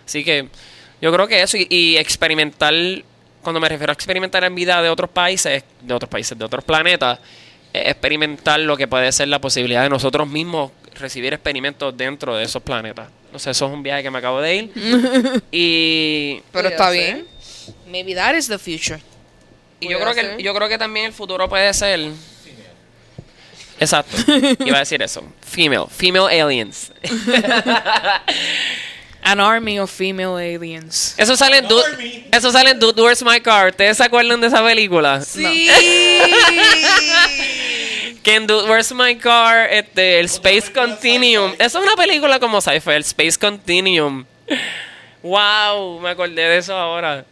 Así 0.04 0.24
que 0.24 0.48
yo 1.00 1.12
creo 1.12 1.28
que 1.28 1.42
eso 1.42 1.56
y, 1.56 1.66
y 1.70 1.96
experimentar, 1.98 2.74
cuando 3.42 3.60
me 3.60 3.68
refiero 3.68 3.90
a 3.92 3.94
experimentar 3.94 4.44
en 4.44 4.54
vida 4.54 4.80
de 4.82 4.88
otros 4.88 5.10
países, 5.10 5.64
de 5.80 5.94
otros 5.94 6.08
países, 6.10 6.38
de 6.38 6.44
otros 6.44 6.64
planetas, 6.64 7.18
experimentar 7.72 8.60
lo 8.60 8.76
que 8.76 8.88
puede 8.88 9.10
ser 9.12 9.28
la 9.28 9.40
posibilidad 9.40 9.82
de 9.82 9.90
nosotros 9.90 10.28
mismos 10.28 10.70
recibir 10.94 11.32
experimentos 11.32 11.96
dentro 11.96 12.36
de 12.36 12.44
esos 12.44 12.62
planetas. 12.62 13.08
No 13.32 13.38
sé, 13.38 13.50
eso 13.50 13.66
es 13.66 13.72
un 13.72 13.82
viaje 13.82 14.02
que 14.02 14.10
me 14.10 14.18
acabo 14.18 14.40
de 14.40 14.56
ir. 14.56 14.70
y 15.50 16.40
Pero 16.52 16.68
está 16.68 16.90
ser. 16.90 16.98
bien. 16.98 17.26
Maybe 17.86 18.14
that 18.14 18.34
is 18.34 18.48
the 18.48 18.58
future. 18.58 19.00
y 19.80 19.88
yo 19.88 19.98
creo 19.98 20.14
que 20.14 20.42
yo 20.42 20.54
creo 20.54 20.68
que 20.68 20.78
también 20.78 21.06
el 21.06 21.12
futuro 21.12 21.48
puede 21.48 21.72
ser 21.74 22.10
Exacto. 23.80 24.16
Iba 24.64 24.76
a 24.76 24.80
decir 24.80 25.02
eso. 25.02 25.24
Female, 25.40 25.86
female 25.90 26.40
aliens. 26.40 26.92
An 29.24 29.40
army 29.40 29.78
of 29.78 29.90
female 29.90 30.36
aliens. 30.36 31.14
Eso 31.16 31.36
sale 31.36 31.58
en 31.58 31.68
Dude, 31.68 32.26
eso 32.32 32.50
sale 32.52 32.70
en 32.70 32.78
Dude, 32.80 33.00
Where's 33.02 33.22
My 33.24 33.40
Car. 33.40 33.68
¿Ustedes 33.70 33.96
se 33.96 34.04
acuerdan 34.04 34.40
de 34.40 34.48
esa 34.48 34.62
película? 34.64 35.20
Sí. 35.20 35.68
Que 35.68 36.22
en 38.24 38.46
Dude, 38.46 38.68
Where's 38.68 38.92
My 38.92 39.16
Car, 39.16 39.68
este, 39.70 40.20
el 40.20 40.26
Space 40.26 40.72
Continuum. 40.72 41.52
Eso 41.58 41.78
es 41.78 41.84
una 41.84 41.96
película 41.96 42.38
como 42.38 42.60
sci-fi, 42.60 42.90
el 42.90 43.02
Space 43.02 43.38
Continuum. 43.38 44.24
Wow, 45.22 46.00
me 46.00 46.10
acordé 46.10 46.42
de 46.42 46.58
eso 46.58 46.74
ahora. 46.74 47.24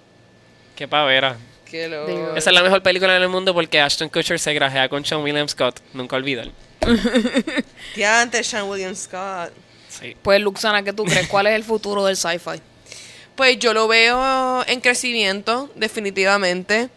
Qué 0.77 0.89
pavera. 0.89 1.37
Qué 1.71 1.89
loco. 1.89 2.37
Esa 2.37 2.51
es 2.51 2.55
la 2.55 2.63
mejor 2.63 2.83
película 2.83 3.17
en 3.17 3.23
el 3.23 3.29
mundo 3.29 3.55
porque 3.55 3.81
Ashton 3.81 4.09
Kutcher 4.09 4.39
se 4.39 4.53
grajea 4.55 4.89
con 4.89 5.05
Sean 5.05 5.23
William 5.23 5.49
Scott. 5.49 5.81
Nunca 5.93 6.17
olvidan. 6.17 6.51
Diante 7.95 8.43
Sean 8.45 8.69
William 8.69 8.95
Scott. 8.95 9.53
Sí. 9.89 10.17
Pues, 10.23 10.41
Luxana, 10.41 10.83
¿qué 10.83 10.93
tú 10.93 11.05
crees? 11.05 11.29
¿Cuál 11.29 11.47
es 11.47 11.55
el 11.55 11.65
futuro 11.65 12.05
del 12.05 12.17
sci-fi? 12.17 12.61
Pues 13.35 13.59
yo 13.59 13.73
lo 13.73 13.89
veo 13.89 14.65
en 14.67 14.81
crecimiento, 14.81 15.71
definitivamente. 15.75 16.89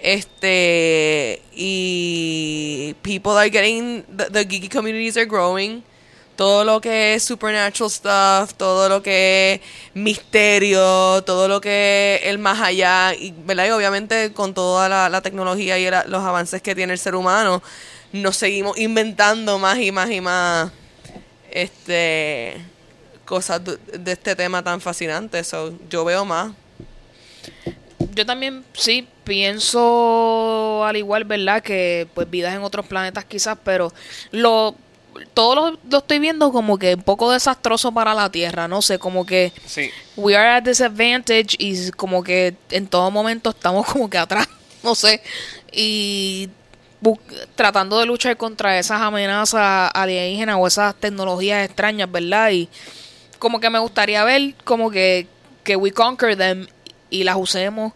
Este 0.00 1.42
y 1.52 2.94
people 3.02 3.32
are 3.32 3.50
getting 3.50 4.04
the, 4.04 4.26
the 4.30 4.44
geeky 4.44 4.68
communities 4.68 5.16
are 5.16 5.26
growing. 5.26 5.82
Todo 6.36 6.62
lo 6.62 6.80
que 6.80 7.14
es 7.14 7.24
supernatural 7.24 7.90
stuff, 7.90 8.54
todo 8.54 8.88
lo 8.88 9.02
que 9.02 9.54
es 9.54 9.60
misterio, 9.94 11.22
todo 11.24 11.48
lo 11.48 11.60
que 11.60 12.20
es 12.22 12.28
el 12.28 12.38
más 12.38 12.60
allá, 12.60 13.12
y, 13.12 13.34
¿verdad? 13.44 13.66
y 13.66 13.70
obviamente 13.70 14.32
con 14.32 14.54
toda 14.54 14.88
la, 14.88 15.08
la 15.08 15.20
tecnología 15.20 15.80
y 15.80 15.90
los 16.08 16.22
avances 16.22 16.62
que 16.62 16.76
tiene 16.76 16.92
el 16.92 16.98
ser 17.00 17.16
humano, 17.16 17.60
nos 18.12 18.36
seguimos 18.36 18.78
inventando 18.78 19.58
más 19.58 19.78
y 19.78 19.90
más 19.90 20.10
y 20.12 20.20
más 20.20 20.70
este 21.50 22.64
cosas 23.24 23.60
de 23.64 24.12
este 24.12 24.34
tema 24.34 24.62
tan 24.62 24.80
fascinante. 24.80 25.44
So, 25.44 25.74
yo 25.90 26.04
veo 26.04 26.24
más. 26.24 26.52
Yo 28.14 28.26
también 28.26 28.64
sí 28.74 29.06
pienso 29.24 30.84
al 30.84 30.96
igual, 30.96 31.24
¿verdad? 31.24 31.62
Que 31.62 32.08
pues 32.14 32.28
vidas 32.28 32.54
en 32.54 32.62
otros 32.62 32.86
planetas 32.86 33.24
quizás, 33.24 33.58
pero 33.62 33.92
lo 34.30 34.74
todo 35.34 35.54
lo, 35.54 35.78
lo 35.90 35.98
estoy 35.98 36.18
viendo 36.18 36.52
como 36.52 36.78
que 36.78 36.94
un 36.94 37.02
poco 37.02 37.32
desastroso 37.32 37.92
para 37.92 38.14
la 38.14 38.30
Tierra, 38.30 38.68
no 38.68 38.82
sé, 38.82 38.98
como 38.98 39.26
que 39.26 39.52
Sí. 39.66 39.90
we 40.16 40.36
are 40.36 40.48
at 40.48 40.62
disadvantage 40.62 41.56
y 41.58 41.90
como 41.92 42.22
que 42.22 42.54
en 42.70 42.86
todo 42.86 43.10
momento 43.10 43.50
estamos 43.50 43.86
como 43.86 44.08
que 44.08 44.18
atrás, 44.18 44.48
no 44.82 44.94
sé, 44.94 45.22
y 45.72 46.48
tratando 47.54 47.98
de 47.98 48.06
luchar 48.06 48.36
contra 48.36 48.78
esas 48.78 49.00
amenazas 49.00 49.90
alienígenas 49.94 50.56
o 50.58 50.66
esas 50.66 50.94
tecnologías 50.94 51.64
extrañas, 51.64 52.10
¿verdad? 52.10 52.50
Y 52.50 52.68
como 53.38 53.60
que 53.60 53.70
me 53.70 53.78
gustaría 53.78 54.24
ver 54.24 54.54
como 54.64 54.90
que, 54.90 55.26
que 55.64 55.76
we 55.76 55.92
conquer 55.92 56.36
them 56.36 56.66
y 57.10 57.24
las 57.24 57.36
usemos. 57.36 57.92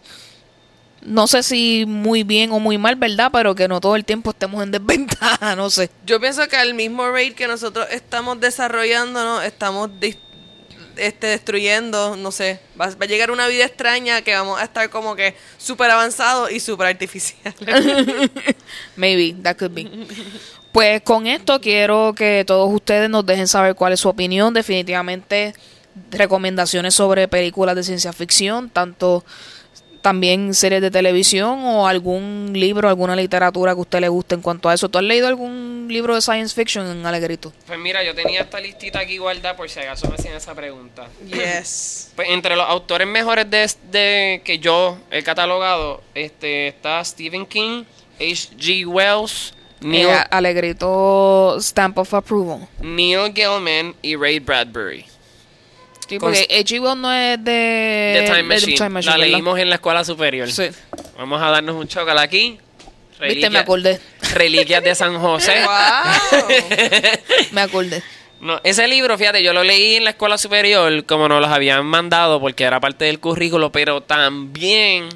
No 1.05 1.27
sé 1.27 1.43
si 1.43 1.85
muy 1.87 2.23
bien 2.23 2.53
o 2.53 2.61
muy 2.61 2.79
mal, 2.79 2.95
¿verdad? 2.95 3.31
Pero 3.33 3.55
que 3.55 3.67
no 3.67 3.81
todo 3.81 3.97
el 3.97 4.05
tiempo 4.05 4.31
estemos 4.31 4.63
en 4.63 4.71
desventaja, 4.71 5.57
no 5.57 5.69
sé. 5.69 5.91
Yo 6.07 6.21
pienso 6.21 6.47
que 6.49 6.57
al 6.57 6.75
mismo 6.75 7.09
rate 7.11 7.35
que 7.35 7.49
nosotros 7.49 7.87
estamos 7.91 8.41
desarrollando, 8.41 9.25
¿no? 9.25 9.43
estamos 9.43 9.91
este, 10.97 11.27
destruyendo, 11.27 12.17
no 12.17 12.31
sé, 12.31 12.61
va, 12.81 12.87
va 12.87 12.97
a 13.01 13.07
llegar 13.07 13.33
una 13.33 13.49
vida 13.49 13.65
extraña 13.65 14.23
que 14.23 14.33
vamos 14.35 14.61
a 14.61 14.65
estar 14.65 14.91
como 14.91 15.17
que 15.17 15.35
súper 15.59 15.91
avanzados 15.91 16.53
y 16.53 16.61
súper 16.61 16.87
artificiales. 16.89 17.55
Maybe, 18.97 19.35
that 19.43 19.57
could 19.57 19.73
be. 19.73 19.89
Pues 20.71 21.03
con 21.03 21.27
esto 21.27 21.61
quiero 21.61 22.15
que 22.17 22.45
todos 22.47 22.73
ustedes 22.73 23.11
nos 23.11 23.27
dejen 23.27 23.47
saber 23.47 23.75
cuál 23.75 23.93
es 23.93 24.01
su 24.01 24.09
opinión. 24.09 24.55
Definitivamente 24.55 25.55
recomendaciones 26.11 26.95
sobre 26.95 27.29
películas 27.29 27.77
de 27.77 27.83
ciencia 27.85 28.13
ficción, 28.13 28.69
tanto 28.71 29.25
también 30.01 30.53
series 30.53 30.83
de 30.83 30.91
televisión 30.91 31.61
o 31.63 31.87
algún 31.87 32.51
libro, 32.55 32.89
alguna 32.89 33.15
literatura 33.15 33.73
que 33.73 33.79
a 33.79 33.83
usted 33.83 34.01
le 34.01 34.09
guste 34.09 34.35
en 34.35 34.41
cuanto 34.43 34.69
a 34.69 34.75
eso. 34.75 34.89
¿Tú 34.89 34.99
has 34.99 35.05
leído 35.05 35.29
algún 35.29 35.87
libro 35.89 36.17
de 36.17 36.21
science 36.21 36.53
fiction 36.55 36.89
en 36.91 37.07
Alegrito? 37.07 37.53
Pues 37.69 37.79
mira, 37.79 38.03
yo 38.03 38.13
tenía 38.13 38.41
esta 38.41 38.59
listita 38.59 38.99
aquí 38.99 39.19
guardada 39.19 39.55
por 39.57 39.71
si 39.71 39.79
acaso 39.79 40.09
me 40.09 40.17
hacían 40.17 40.35
esa 40.35 40.55
pregunta. 40.55 41.07
yes. 41.27 42.11
Pues 42.17 42.29
entre 42.31 42.57
los 42.57 42.69
autores 42.69 43.07
mejores 43.07 43.49
de, 43.49 43.71
de- 43.93 44.43
que 44.45 44.59
yo 44.59 44.99
he 45.13 45.23
catalogado, 45.23 46.03
este 46.15 46.67
está 46.69 47.03
Stephen 47.05 47.47
King, 47.47 47.85
H.G. 48.19 48.85
Wells, 48.87 49.55
Neil, 49.81 50.09
Eh, 50.09 50.25
Alegrito 50.31 51.57
Stamp 51.61 51.99
of 51.99 52.13
Approval. 52.13 52.67
Neil 52.81 53.33
Gaiman 53.33 53.95
y 54.03 54.17
Ray 54.17 54.41
Bradbury. 54.41 55.07
Sí, 56.13 56.19
porque 56.19 56.47
HBO 56.63 56.95
no 56.95 57.11
es 57.11 57.43
de, 57.43 58.19
The 58.19 58.25
Time 58.27 58.37
de 58.37 58.43
Machine. 58.43 58.77
la 58.79 58.89
¿verdad? 58.91 59.17
leímos 59.17 59.59
en 59.59 59.71
la 59.71 59.77
escuela 59.77 60.05
superior. 60.05 60.51
Sí. 60.51 60.65
Vamos 61.17 61.41
a 61.41 61.49
darnos 61.49 61.75
un 61.75 61.89
chocal 61.89 62.19
aquí. 62.19 62.59
Viste, 63.19 63.49
me 63.49 63.59
acordé. 63.59 63.99
Reliquias 64.35 64.85
de 64.85 64.95
San 64.95 65.19
José. 65.19 65.55
Wow. 65.65 66.49
Me 67.53 67.63
acordé. 67.63 68.03
No, 68.43 68.61
ese 68.63 68.87
libro, 68.89 69.17
fíjate, 69.17 69.43
yo 69.43 69.55
lo 69.55 69.65
leí 69.65 69.95
en 69.95 70.05
la 70.05 70.11
escuela 70.11 70.37
superior 70.37 71.07
como 71.07 71.29
nos 71.29 71.41
los 71.41 71.51
habían 71.51 71.87
mandado 71.87 72.41
porque 72.41 72.65
era 72.65 72.79
parte 72.79 73.07
del 73.07 73.19
currículo, 73.19 73.73
pero 73.73 74.03
también 74.03 75.09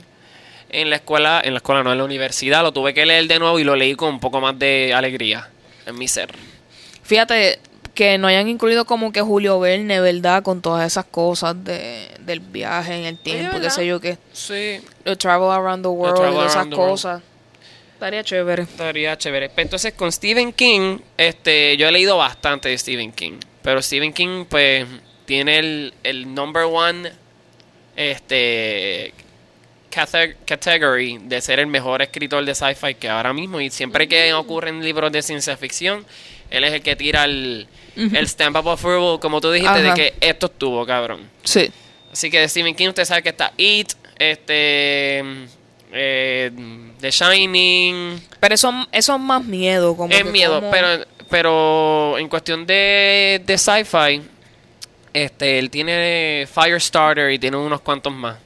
en 0.71 0.89
la 0.89 0.97
escuela, 0.97 1.43
en 1.45 1.53
la 1.53 1.59
escuela 1.59 1.83
no, 1.83 1.93
en 1.93 1.99
la 1.99 2.05
universidad 2.05 2.63
lo 2.63 2.73
tuve 2.73 2.95
que 2.95 3.05
leer 3.05 3.27
de 3.27 3.39
nuevo 3.39 3.59
y 3.59 3.65
lo 3.65 3.77
leí 3.77 3.97
con 3.97 4.15
un 4.15 4.21
poco 4.21 4.41
más 4.41 4.59
de 4.59 4.95
alegría 4.95 5.51
en 5.85 5.99
mi 5.99 6.09
ser. 6.09 6.31
Fíjate 7.03 7.59
que 7.97 8.19
no 8.19 8.29
hayan 8.29 8.47
incluido 8.47 8.85
como 8.85 9.11
que 9.11 9.21
Julio 9.23 9.59
Verne, 9.59 9.99
¿verdad? 10.01 10.43
Con 10.45 10.63
todas 10.63 10.87
esas 10.87 11.07
cosas 11.07 11.65
de, 11.65 12.09
del 12.21 12.39
viaje 12.39 12.95
en 12.95 13.07
el 13.07 13.19
tiempo, 13.19 13.59
qué 13.61 13.71
sé 13.71 13.87
yo 13.87 14.01
qué. 14.01 14.19
Sí, 14.33 14.81
The 15.03 15.17
Travel 15.17 15.51
Around 15.51 15.83
the 15.83 15.89
World, 15.89 16.43
y 16.43 16.47
esas 16.47 16.67
cosas. 16.67 17.23
Estaría 17.95 18.23
chévere. 18.23 18.65
estaría 18.65 19.17
chévere. 19.17 19.49
Pero 19.49 19.63
Entonces 19.63 19.95
con 19.95 20.13
Stephen 20.13 20.53
King, 20.53 20.99
este, 21.17 21.77
yo 21.79 21.89
he 21.89 21.93
leído 21.93 22.19
bastante 22.19 22.69
de 22.69 22.77
Stephen 22.77 23.11
King, 23.11 23.39
pero 23.63 23.81
Stephen 23.81 24.13
King 24.13 24.45
pues 24.47 24.87
tiene 25.25 25.59
el, 25.59 25.95
el 26.05 26.33
number 26.35 26.65
one 26.65 27.11
este 27.97 29.15
cate- 29.91 30.37
category 30.45 31.19
de 31.23 31.41
ser 31.41 31.59
el 31.61 31.67
mejor 31.67 32.03
escritor 32.03 32.45
de 32.45 32.55
sci-fi 32.55 32.95
que 32.95 33.09
ahora 33.09 33.33
mismo 33.33 33.61
y 33.61 33.71
siempre 33.71 34.07
que 34.07 34.33
ocurren 34.35 34.85
libros 34.85 35.11
de 35.11 35.23
ciencia 35.23 35.57
ficción 35.57 36.05
él 36.51 36.65
es 36.65 36.73
el 36.75 36.83
que 36.83 36.95
tira 36.95 37.25
el, 37.25 37.67
el 37.97 38.27
stamp 38.29 38.57
of 38.57 38.67
approval 38.67 39.19
como 39.21 39.41
tú 39.41 39.51
dijiste 39.51 39.83
de 39.83 39.95
que 39.95 40.15
esto 40.21 40.47
estuvo 40.47 40.85
cabrón 40.87 41.21
Sí. 41.43 41.71
Así 42.13 42.31
que 42.31 42.41
de 42.41 42.49
Stephen 42.49 42.75
King 42.75 42.89
usted 42.89 43.05
sabe 43.05 43.23
que 43.23 43.29
está 43.31 43.53
It, 43.59 43.93
este, 44.19 45.23
eh, 45.93 46.51
The 47.01 47.11
Shining, 47.11 48.21
Pero 48.41 48.55
eso, 48.55 48.73
eso 48.93 49.15
es 49.15 49.21
más 49.21 49.45
miedo. 49.45 49.97
Como 49.97 50.13
es 50.13 50.23
que 50.23 50.31
miedo, 50.31 50.61
como- 50.61 50.71
pero, 50.71 51.05
pero 51.29 52.19
en 52.19 52.29
cuestión 52.29 52.67
de, 52.67 53.43
de 53.45 53.59
sci-fi, 53.59 54.23
este, 55.13 55.59
él 55.59 55.71
tiene 55.71 56.47
Firestarter 56.53 57.31
y 57.33 57.39
tiene 57.39 57.57
unos 57.57 57.81
cuantos 57.83 58.13
más. 58.13 58.37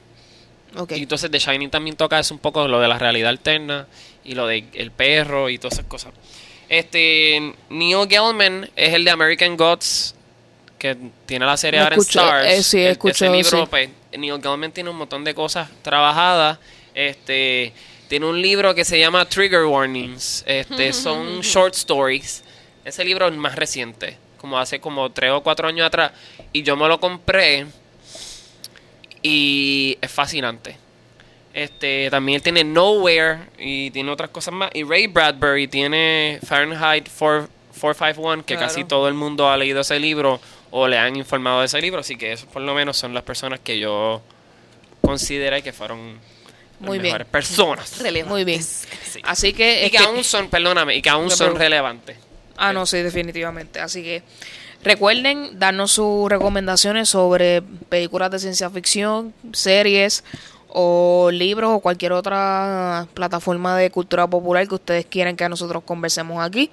Ok. 0.77 0.91
Y 0.93 1.03
entonces 1.03 1.29
The 1.31 1.39
Shining 1.39 1.69
también 1.69 1.95
toca 1.95 2.19
es 2.19 2.31
un 2.31 2.39
poco 2.39 2.67
lo 2.67 2.79
de 2.79 2.87
la 2.87 2.97
realidad 2.97 3.29
alterna 3.29 3.87
y 4.23 4.35
lo 4.35 4.47
de 4.47 4.65
el 4.73 4.91
perro 4.91 5.49
y 5.49 5.57
todas 5.57 5.73
esas 5.73 5.85
cosas. 5.85 6.11
Este 6.71 7.53
Neil 7.69 8.07
Gaiman 8.07 8.69
es 8.77 8.93
el 8.93 9.03
de 9.03 9.11
American 9.11 9.57
Gods 9.57 10.15
que 10.79 10.95
tiene 11.25 11.45
la 11.45 11.57
serie 11.57 11.81
escuché, 11.81 12.19
Stars. 12.19 12.47
eh, 12.49 12.63
sí, 12.63 12.77
he 12.79 12.91
El- 12.91 12.97
ese 13.09 13.29
libro, 13.29 13.59
sí. 13.59 13.67
pues, 13.69 13.89
Neil 14.17 14.39
Gaiman 14.39 14.71
tiene 14.71 14.89
un 14.89 14.95
montón 14.95 15.25
de 15.25 15.35
cosas 15.35 15.69
trabajadas. 15.81 16.59
Este 16.95 17.73
tiene 18.07 18.25
un 18.25 18.41
libro 18.41 18.73
que 18.73 18.85
se 18.85 18.97
llama 18.97 19.27
Trigger 19.27 19.65
Warnings. 19.65 20.45
Este 20.47 20.93
son 20.93 21.41
short 21.41 21.75
stories. 21.75 22.41
Ese 22.85 23.03
libro 23.03 23.27
es 23.27 23.33
más 23.35 23.57
reciente, 23.57 24.17
como 24.37 24.57
hace 24.57 24.79
como 24.79 25.11
tres 25.11 25.31
o 25.31 25.43
cuatro 25.43 25.67
años 25.67 25.85
atrás. 25.85 26.13
Y 26.53 26.63
yo 26.63 26.77
me 26.77 26.87
lo 26.87 27.01
compré 27.01 27.65
y 29.21 29.97
es 29.99 30.09
fascinante. 30.09 30.77
Este, 31.53 32.09
también 32.09 32.41
tiene 32.41 32.63
Nowhere 32.63 33.39
y 33.57 33.91
tiene 33.91 34.09
otras 34.11 34.29
cosas 34.29 34.53
más. 34.53 34.69
Y 34.73 34.83
Ray 34.83 35.07
Bradbury 35.07 35.67
tiene 35.67 36.39
Fahrenheit 36.45 37.07
4- 37.09 37.47
451, 37.79 38.45
que 38.45 38.55
Claro. 38.55 38.67
casi 38.67 38.83
todo 38.83 39.07
el 39.07 39.13
mundo 39.15 39.49
ha 39.49 39.57
leído 39.57 39.81
ese 39.81 39.99
libro 39.99 40.39
o 40.69 40.87
le 40.87 40.97
han 40.97 41.15
informado 41.15 41.59
de 41.61 41.65
ese 41.65 41.81
libro. 41.81 41.99
Así 42.01 42.15
que 42.15 42.31
esos 42.33 42.47
por 42.47 42.61
lo 42.61 42.73
menos 42.75 42.95
son 42.97 43.13
las 43.13 43.23
personas 43.23 43.59
que 43.59 43.79
yo 43.79 44.21
consideré 45.01 45.61
que 45.63 45.73
fueron 45.73 46.19
Muy 46.79 46.97
las 46.97 47.01
bien. 47.01 47.03
mejores 47.03 47.27
personas. 47.27 48.01
Muy 48.27 48.43
bien. 48.43 48.61
Sí. 48.63 49.19
Así 49.23 49.53
que... 49.53 49.81
Y 49.81 49.85
es 49.85 49.91
que 49.91 49.97
que- 49.97 50.03
aún 50.03 50.23
son, 50.23 50.49
perdóname, 50.49 50.95
y 50.95 51.01
que 51.01 51.09
aún 51.09 51.29
son 51.31 51.55
relevantes. 51.55 52.17
Ah, 52.57 52.71
no, 52.71 52.85
sí, 52.85 52.97
definitivamente. 52.99 53.79
Así 53.79 54.03
que 54.03 54.21
recuerden 54.83 55.57
darnos 55.59 55.91
sus 55.93 56.29
recomendaciones 56.29 57.09
sobre 57.09 57.61
películas 57.89 58.29
de 58.31 58.39
ciencia 58.39 58.69
ficción, 58.69 59.33
series 59.53 60.23
o 60.73 61.29
libros 61.31 61.71
o 61.71 61.79
cualquier 61.79 62.13
otra 62.13 63.07
plataforma 63.13 63.77
de 63.77 63.89
cultura 63.89 64.27
popular 64.27 64.67
que 64.67 64.75
ustedes 64.75 65.05
quieran 65.05 65.35
que 65.35 65.47
nosotros 65.49 65.83
conversemos 65.85 66.43
aquí. 66.43 66.71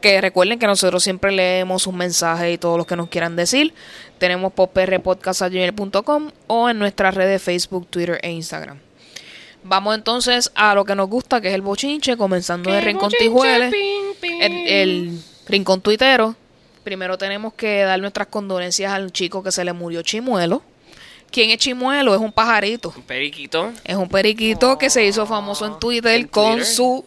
Que 0.00 0.20
recuerden 0.20 0.58
que 0.58 0.66
nosotros 0.66 1.02
siempre 1.02 1.32
leemos 1.32 1.82
sus 1.82 1.92
mensajes 1.92 2.54
y 2.54 2.58
todos 2.58 2.78
los 2.78 2.86
que 2.86 2.94
nos 2.94 3.08
quieran 3.08 3.34
decir. 3.34 3.74
Tenemos 4.18 4.52
poprpodcast.com 4.52 6.30
o 6.46 6.68
en 6.68 6.78
nuestras 6.78 7.14
redes 7.14 7.42
Facebook, 7.42 7.88
Twitter 7.88 8.20
e 8.22 8.30
Instagram. 8.30 8.78
Vamos 9.64 9.96
entonces 9.96 10.52
a 10.54 10.74
lo 10.74 10.84
que 10.84 10.94
nos 10.94 11.08
gusta, 11.08 11.40
que 11.40 11.48
es 11.48 11.54
el 11.54 11.62
bochinche, 11.62 12.16
comenzando 12.16 12.70
de 12.70 12.80
Rincón 12.80 13.10
Tijueles 13.10 13.74
el, 14.22 14.52
el 14.68 15.22
rincón 15.46 15.80
tuitero, 15.80 16.34
primero 16.84 17.18
tenemos 17.18 17.54
que 17.54 17.82
dar 17.82 18.00
nuestras 18.00 18.28
condolencias 18.28 18.92
al 18.92 19.12
chico 19.12 19.42
que 19.42 19.52
se 19.52 19.64
le 19.64 19.72
murió 19.72 20.02
Chimuelo. 20.02 20.62
¿Quién 21.30 21.50
es 21.50 21.58
Chimuelo? 21.58 22.14
Es 22.14 22.20
un 22.20 22.32
pajarito. 22.32 22.92
Un 22.96 23.02
periquito. 23.02 23.72
Es 23.84 23.96
un 23.96 24.08
periquito 24.08 24.78
que 24.78 24.90
se 24.90 25.04
hizo 25.04 25.26
famoso 25.26 25.66
en 25.66 25.78
Twitter 25.78 26.14
En 26.14 26.26
con 26.28 26.52
Twitter. 26.56 26.66
su 26.74 27.04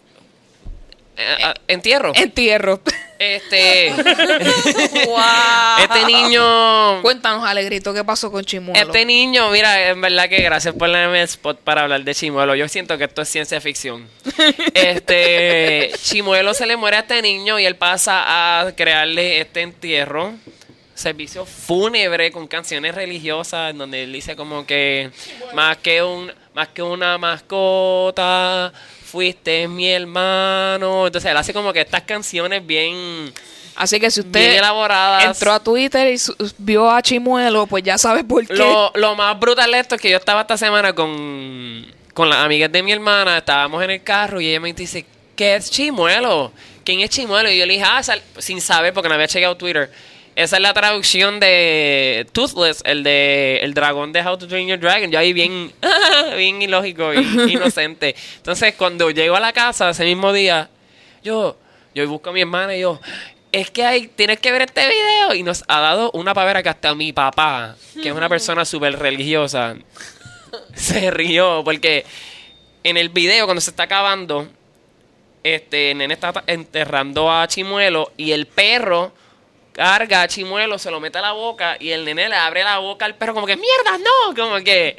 Eh, 1.17 1.37
ah, 1.43 1.53
entierro. 1.67 2.11
entierro. 2.15 2.79
Este. 3.19 3.93
¡Wow! 5.05 5.19
este 5.83 6.05
niño. 6.05 7.01
Cuéntanos, 7.03 7.45
Alegrito, 7.47 7.93
¿qué 7.93 8.03
pasó 8.03 8.31
con 8.31 8.43
Chimuelo? 8.43 8.79
Este 8.79 9.05
niño, 9.05 9.49
mira, 9.51 9.89
en 9.89 10.01
verdad 10.01 10.27
que 10.27 10.41
gracias 10.41 10.73
por 10.73 10.91
darme 10.91 11.19
el 11.19 11.25
spot 11.25 11.59
para 11.59 11.83
hablar 11.83 12.03
de 12.03 12.15
Chimuelo. 12.15 12.55
Yo 12.55 12.67
siento 12.67 12.97
que 12.97 13.03
esto 13.03 13.21
es 13.21 13.29
ciencia 13.29 13.61
ficción. 13.61 14.07
Este 14.73 15.91
Chimuelo 16.01 16.53
se 16.53 16.65
le 16.65 16.75
muere 16.77 16.97
a 16.97 16.99
este 17.01 17.21
niño 17.21 17.59
y 17.59 17.65
él 17.65 17.75
pasa 17.75 18.61
a 18.61 18.71
crearle 18.75 19.41
este 19.41 19.61
entierro. 19.61 20.33
Servicio 21.01 21.45
fúnebre 21.45 22.31
con 22.31 22.47
canciones 22.47 22.95
religiosas 22.95 23.71
en 23.71 23.77
donde 23.79 24.03
él 24.03 24.13
dice 24.13 24.35
como 24.35 24.65
que 24.65 25.11
más 25.53 25.77
que 25.77 26.01
un 26.03 26.31
más 26.53 26.67
que 26.69 26.81
una 26.81 27.17
mascota 27.17 28.71
fuiste 29.03 29.67
mi 29.67 29.89
hermano. 29.89 31.07
Entonces 31.07 31.29
él 31.31 31.37
hace 31.37 31.53
como 31.53 31.73
que 31.73 31.81
estas 31.81 32.03
canciones 32.03 32.65
bien 32.65 33.33
Así 33.75 33.99
que 33.99 34.11
si 34.11 34.19
usted 34.19 34.61
entró 35.23 35.53
a 35.53 35.59
Twitter 35.59 36.13
y 36.13 36.17
vio 36.57 36.89
a 36.89 37.01
Chimuelo, 37.01 37.67
pues 37.67 37.83
ya 37.83 37.97
sabe 37.97 38.23
por 38.23 38.45
qué. 38.45 38.53
Lo, 38.53 38.91
lo 38.95 39.15
más 39.15 39.39
brutal 39.39 39.71
de 39.71 39.79
esto 39.79 39.95
es 39.95 40.01
que 40.01 40.09
yo 40.09 40.17
estaba 40.17 40.41
esta 40.41 40.57
semana 40.57 40.93
con, 40.93 41.85
con 42.13 42.29
las 42.29 42.39
amigas 42.39 42.71
de 42.71 42.83
mi 42.83 42.91
hermana, 42.91 43.37
estábamos 43.37 43.83
en 43.83 43.91
el 43.91 44.03
carro 44.03 44.41
y 44.41 44.49
ella 44.49 44.59
me 44.59 44.73
dice, 44.73 45.05
¿qué 45.35 45.55
es 45.55 45.71
Chimuelo? 45.71 46.51
¿Quién 46.83 46.99
es 46.99 47.09
Chimuelo? 47.09 47.49
Y 47.49 47.57
yo 47.57 47.65
le 47.65 47.73
dije, 47.73 47.85
ah, 47.87 48.01
sin 48.37 48.61
saber 48.61 48.93
porque 48.93 49.07
no 49.07 49.15
había 49.15 49.27
chequeado 49.27 49.55
Twitter. 49.55 49.89
Esa 50.41 50.55
es 50.55 50.61
la 50.63 50.73
traducción 50.73 51.39
de 51.39 52.25
Toothless, 52.31 52.81
el 52.83 53.03
de 53.03 53.59
el 53.61 53.75
dragón 53.75 54.11
de 54.11 54.21
How 54.21 54.39
to 54.39 54.47
Train 54.47 54.67
Your 54.67 54.79
Dragon. 54.79 55.11
Yo 55.11 55.19
ahí 55.19 55.33
bien, 55.33 55.71
bien 56.35 56.59
ilógico 56.63 57.13
y 57.13 57.19
inocente. 57.47 58.15
Entonces, 58.37 58.73
cuando 58.75 59.11
llego 59.11 59.35
a 59.35 59.39
la 59.39 59.53
casa 59.53 59.91
ese 59.91 60.03
mismo 60.03 60.33
día, 60.33 60.67
yo, 61.23 61.57
yo 61.93 62.07
busco 62.09 62.31
a 62.31 62.33
mi 62.33 62.41
hermana 62.41 62.75
y 62.75 62.81
yo, 62.81 62.99
es 63.51 63.69
que 63.69 63.85
hay, 63.85 64.07
tienes 64.07 64.39
que 64.39 64.51
ver 64.51 64.63
este 64.63 64.81
video. 64.87 65.35
Y 65.35 65.43
nos 65.43 65.63
ha 65.67 65.79
dado 65.79 66.09
una 66.13 66.33
pavera 66.33 66.63
que 66.63 66.69
hasta 66.69 66.95
mi 66.95 67.13
papá, 67.13 67.75
que 68.01 68.09
es 68.09 68.15
una 68.15 68.29
persona 68.29 68.65
súper 68.65 68.97
religiosa, 68.97 69.75
se 70.73 71.11
rió. 71.11 71.61
Porque 71.63 72.03
en 72.83 72.97
el 72.97 73.09
video, 73.09 73.45
cuando 73.45 73.61
se 73.61 73.69
está 73.69 73.83
acabando, 73.83 74.47
este 75.43 75.93
nene 75.93 76.15
está 76.15 76.43
enterrando 76.47 77.31
a 77.31 77.47
Chimuelo 77.47 78.11
y 78.17 78.31
el 78.31 78.47
perro 78.47 79.20
carga 79.73 80.23
a 80.23 80.27
Chimuelo, 80.27 80.77
se 80.77 80.91
lo 80.91 80.99
mete 80.99 81.17
a 81.17 81.21
la 81.21 81.31
boca 81.31 81.77
y 81.79 81.91
el 81.91 82.05
nene 82.05 82.29
le 82.29 82.35
abre 82.35 82.63
la 82.63 82.79
boca 82.79 83.05
al 83.05 83.15
perro 83.15 83.33
como 83.33 83.47
que 83.47 83.55
mierda, 83.57 83.97
no, 83.97 84.35
como 84.35 84.63
que 84.63 84.97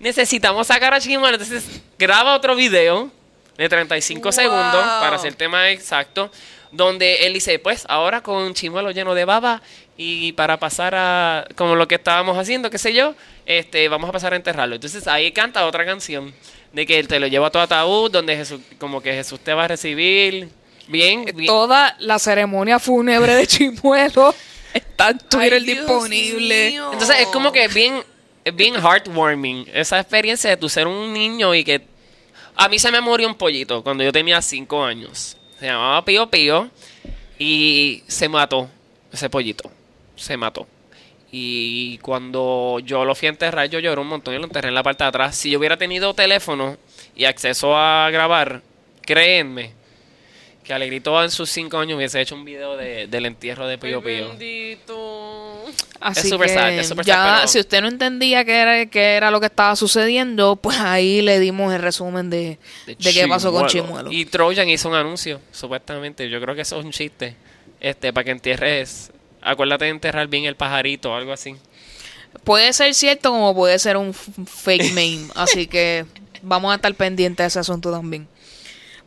necesitamos 0.00 0.66
sacar 0.66 0.94
a 0.94 1.00
Chimuelo. 1.00 1.36
Entonces 1.36 1.82
graba 1.98 2.34
otro 2.34 2.54
video 2.54 3.10
de 3.56 3.68
35 3.68 4.22
Wow. 4.22 4.32
segundos 4.32 4.84
para 5.00 5.16
hacer 5.16 5.28
el 5.28 5.36
tema 5.36 5.70
exacto, 5.70 6.30
donde 6.70 7.26
él 7.26 7.34
dice, 7.34 7.58
pues 7.58 7.84
ahora 7.88 8.22
con 8.22 8.54
Chimuelo 8.54 8.90
lleno 8.90 9.14
de 9.14 9.24
baba 9.24 9.62
y 9.96 10.32
para 10.32 10.58
pasar 10.58 10.94
a 10.94 11.46
como 11.56 11.74
lo 11.74 11.88
que 11.88 11.96
estábamos 11.96 12.38
haciendo, 12.38 12.70
qué 12.70 12.78
sé 12.78 12.94
yo, 12.94 13.14
este 13.46 13.88
vamos 13.88 14.08
a 14.08 14.12
pasar 14.12 14.32
a 14.32 14.36
enterrarlo. 14.36 14.76
Entonces 14.76 15.06
ahí 15.08 15.32
canta 15.32 15.66
otra 15.66 15.84
canción 15.84 16.32
de 16.72 16.86
que 16.86 16.98
él 16.98 17.08
te 17.08 17.18
lo 17.18 17.26
lleva 17.26 17.48
a 17.48 17.50
tu 17.50 17.58
ataúd, 17.58 18.10
donde 18.10 18.36
Jesús, 18.36 18.60
como 18.78 19.00
que 19.00 19.12
Jesús 19.12 19.40
te 19.40 19.54
va 19.54 19.64
a 19.64 19.68
recibir. 19.68 20.48
Bien, 20.88 21.24
bien. 21.34 21.46
Toda 21.46 21.94
la 22.00 22.18
ceremonia 22.18 22.78
fúnebre 22.78 23.34
de 23.34 23.46
Chimuelo 23.46 24.34
está 24.74 25.10
en 25.10 25.18
Twitter 25.18 25.54
Ay, 25.54 25.64
disponible. 25.64 26.70
mío. 26.70 26.90
Entonces 26.92 27.20
es 27.20 27.26
como 27.28 27.52
que 27.52 27.64
es 27.64 27.74
bien, 27.74 28.02
bien 28.54 28.74
heartwarming 28.74 29.68
esa 29.72 30.00
experiencia 30.00 30.50
de 30.50 30.56
tu 30.56 30.68
ser 30.68 30.86
un 30.86 31.12
niño 31.12 31.54
y 31.54 31.62
que 31.62 31.82
a 32.56 32.68
mí 32.68 32.78
se 32.78 32.90
me 32.90 33.00
murió 33.00 33.28
un 33.28 33.34
pollito 33.34 33.82
cuando 33.84 34.02
yo 34.02 34.12
tenía 34.12 34.42
5 34.42 34.84
años. 34.84 35.36
Se 35.60 35.66
llamaba 35.66 36.04
Pío 36.04 36.28
Pío 36.30 36.70
y 37.38 38.02
se 38.06 38.28
mató 38.28 38.68
ese 39.12 39.28
pollito. 39.30 39.70
Se 40.16 40.36
mató. 40.36 40.66
Y 41.30 41.98
cuando 41.98 42.78
yo 42.82 43.04
lo 43.04 43.14
fui 43.14 43.26
a 43.26 43.30
enterrar, 43.30 43.68
yo 43.68 43.78
lloré 43.78 44.00
un 44.00 44.06
montón 44.08 44.34
y 44.34 44.38
lo 44.38 44.44
enterré 44.44 44.68
en 44.68 44.74
la 44.74 44.82
parte 44.82 45.04
de 45.04 45.08
atrás. 45.08 45.36
Si 45.36 45.50
yo 45.50 45.58
hubiera 45.58 45.76
tenido 45.76 46.14
teléfono 46.14 46.78
y 47.14 47.26
acceso 47.26 47.76
a 47.76 48.08
grabar, 48.10 48.62
créenme 49.02 49.77
que 50.68 50.74
Alegrito 50.74 51.20
en 51.24 51.30
sus 51.30 51.50
5 51.50 51.78
años 51.78 51.96
hubiese 51.96 52.20
hecho 52.20 52.34
un 52.36 52.44
video 52.44 52.76
de- 52.76 53.06
del 53.08 53.26
entierro 53.26 53.66
de 53.66 53.78
Pío 53.78 54.02
Pío. 54.02 54.28
Bendito. 54.28 55.64
Así 56.00 56.20
Es 56.20 56.28
super 56.28 56.46
que 56.46 56.54
sad, 56.54 56.70
es 56.72 56.88
super 56.88 57.04
ya, 57.04 57.14
sad, 57.14 57.36
pero- 57.36 57.48
si 57.48 57.58
usted 57.60 57.80
no 57.80 57.88
entendía 57.88 58.44
qué 58.44 58.54
era, 58.56 58.86
qué 58.86 59.14
era 59.16 59.30
lo 59.30 59.40
que 59.40 59.46
estaba 59.46 59.74
sucediendo, 59.76 60.56
pues 60.56 60.78
ahí 60.78 61.22
le 61.22 61.40
dimos 61.40 61.72
el 61.74 61.82
resumen 61.82 62.30
de, 62.30 62.58
de, 62.86 62.96
qué 62.96 63.26
pasó 63.26 63.50
con 63.50 63.66
Chimuelo. 63.66 64.12
Y 64.12 64.26
Trojan 64.26 64.68
hizo 64.68 64.88
un 64.88 64.94
anuncio, 64.94 65.40
supuestamente. 65.52 66.28
Yo 66.30 66.40
creo 66.40 66.54
que 66.54 66.60
eso 66.62 66.78
es 66.78 66.84
un 66.84 66.92
chiste. 66.92 67.34
Este, 67.80 68.12
para 68.12 68.24
que 68.24 68.30
entierres. 68.32 69.10
Acuérdate 69.40 69.86
de 69.86 69.92
enterrar 69.92 70.26
bien 70.28 70.44
el 70.44 70.54
pajarito 70.56 71.12
o 71.12 71.14
algo 71.14 71.32
así. 71.32 71.56
Puede 72.44 72.72
ser 72.72 72.92
cierto 72.94 73.30
como 73.30 73.54
puede 73.54 73.78
ser 73.78 73.96
un 73.96 74.12
fake 74.12 74.92
meme, 74.92 75.28
así 75.34 75.66
que 75.66 76.04
vamos 76.42 76.72
a 76.72 76.74
estar 76.76 76.94
pendientes 76.94 77.42
de 77.44 77.48
ese 77.48 77.58
asunto 77.60 77.90
también. 77.90 78.28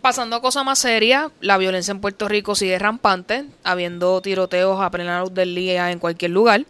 Pasando 0.01 0.35
a 0.35 0.41
cosas 0.41 0.65
más 0.65 0.79
serias, 0.79 1.31
la 1.41 1.57
violencia 1.57 1.91
en 1.91 2.01
Puerto 2.01 2.27
Rico 2.27 2.55
sigue 2.55 2.79
rampante, 2.79 3.45
habiendo 3.63 4.19
tiroteos 4.21 4.81
a 4.81 4.89
plena 4.89 5.21
luz 5.21 5.33
del 5.33 5.53
día 5.53 5.91
en 5.91 5.99
cualquier 5.99 6.31
lugar. 6.31 6.65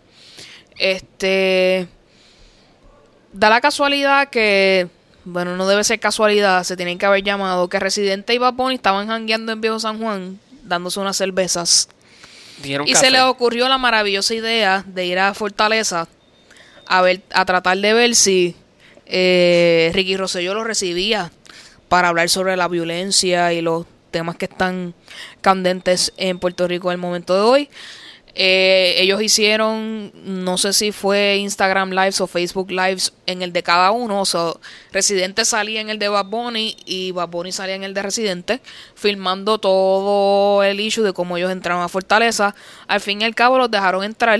Este 0.78 1.88
da 3.32 3.50
la 3.50 3.62
casualidad 3.62 4.30
que, 4.30 4.90
bueno, 5.24 5.56
no 5.56 5.66
debe 5.68 5.84
ser 5.86 6.00
casualidad, 6.00 6.64
se 6.64 6.76
tienen 6.76 6.98
que 6.98 7.06
haber 7.06 7.24
llamado 7.24 7.70
que 7.70 7.80
Residente 7.80 8.34
y 8.34 8.38
Bad 8.38 8.54
Bunny 8.54 8.76
estaban 8.76 9.08
jangueando 9.08 9.54
en 9.54 9.62
Viejo 9.62 9.80
San 9.80 10.00
Juan, 10.00 10.40
dándose 10.64 11.00
unas 11.00 11.16
cervezas. 11.16 11.88
Y 12.64 12.76
café. 12.76 12.96
se 12.96 13.12
le 13.12 13.22
ocurrió 13.22 13.70
la 13.70 13.78
maravillosa 13.78 14.36
idea 14.36 14.84
de 14.86 15.06
ir 15.06 15.20
a 15.20 15.34
Fortaleza 15.34 16.08
a 16.86 17.02
ver, 17.02 17.22
a 17.34 17.46
tratar 17.46 17.78
de 17.78 17.94
ver 17.94 18.16
si 18.16 18.56
eh, 19.06 19.92
Ricky 19.94 20.18
Rosselló 20.18 20.54
lo 20.54 20.64
recibía 20.64 21.32
para 21.92 22.08
hablar 22.08 22.30
sobre 22.30 22.56
la 22.56 22.70
violencia 22.70 23.52
y 23.52 23.60
los 23.60 23.86
temas 24.12 24.38
que 24.38 24.46
están 24.46 24.94
candentes 25.42 26.14
en 26.16 26.40
Puerto 26.40 26.66
Rico 26.66 26.90
el 26.90 26.98
momento 26.98 27.36
de 27.36 27.42
hoy. 27.42 27.70
Eh, 28.34 28.96
ellos 29.00 29.22
hicieron, 29.22 30.14
no 30.24 30.58
sé 30.58 30.72
si 30.72 30.94
fue 30.94 31.36
Instagram 31.40 31.90
Lives 31.90 32.22
o 32.22 32.28
Facebook 32.28 32.72
Lives 32.72 33.12
en 33.26 33.42
el 33.42 33.52
de 33.52 33.62
cada 33.62 33.92
uno. 33.92 34.22
O 34.22 34.26
sea, 34.26 34.54
Residente 34.94 35.44
salía 35.44 35.82
en 35.82 35.90
el 35.90 36.00
de 36.00 36.08
Bad 36.08 36.28
Bunny 36.28 36.78
y 36.86 37.12
Bad 37.12 37.28
Bunny 37.28 37.52
salía 37.52 37.76
en 37.76 37.84
el 37.84 37.94
de 37.94 38.04
Residente, 38.04 38.62
filmando 38.96 39.58
todo 39.58 40.64
el 40.64 40.80
issue 40.80 41.04
de 41.04 41.12
cómo 41.12 41.36
ellos 41.36 41.52
entraron 41.52 41.84
a 41.84 41.90
Fortaleza. 41.90 42.56
Al 42.88 43.02
fin 43.02 43.20
y 43.20 43.26
al 43.26 43.36
cabo 43.36 43.58
los 43.58 43.70
dejaron 43.70 44.06
entrar. 44.06 44.40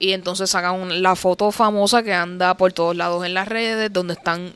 Y 0.00 0.14
entonces 0.14 0.50
sacan 0.50 1.00
la 1.00 1.14
foto 1.14 1.52
famosa 1.52 2.02
que 2.02 2.12
anda 2.12 2.56
por 2.56 2.72
todos 2.72 2.96
lados 2.96 3.24
en 3.24 3.34
las 3.34 3.46
redes, 3.46 3.92
donde 3.92 4.14
están 4.14 4.52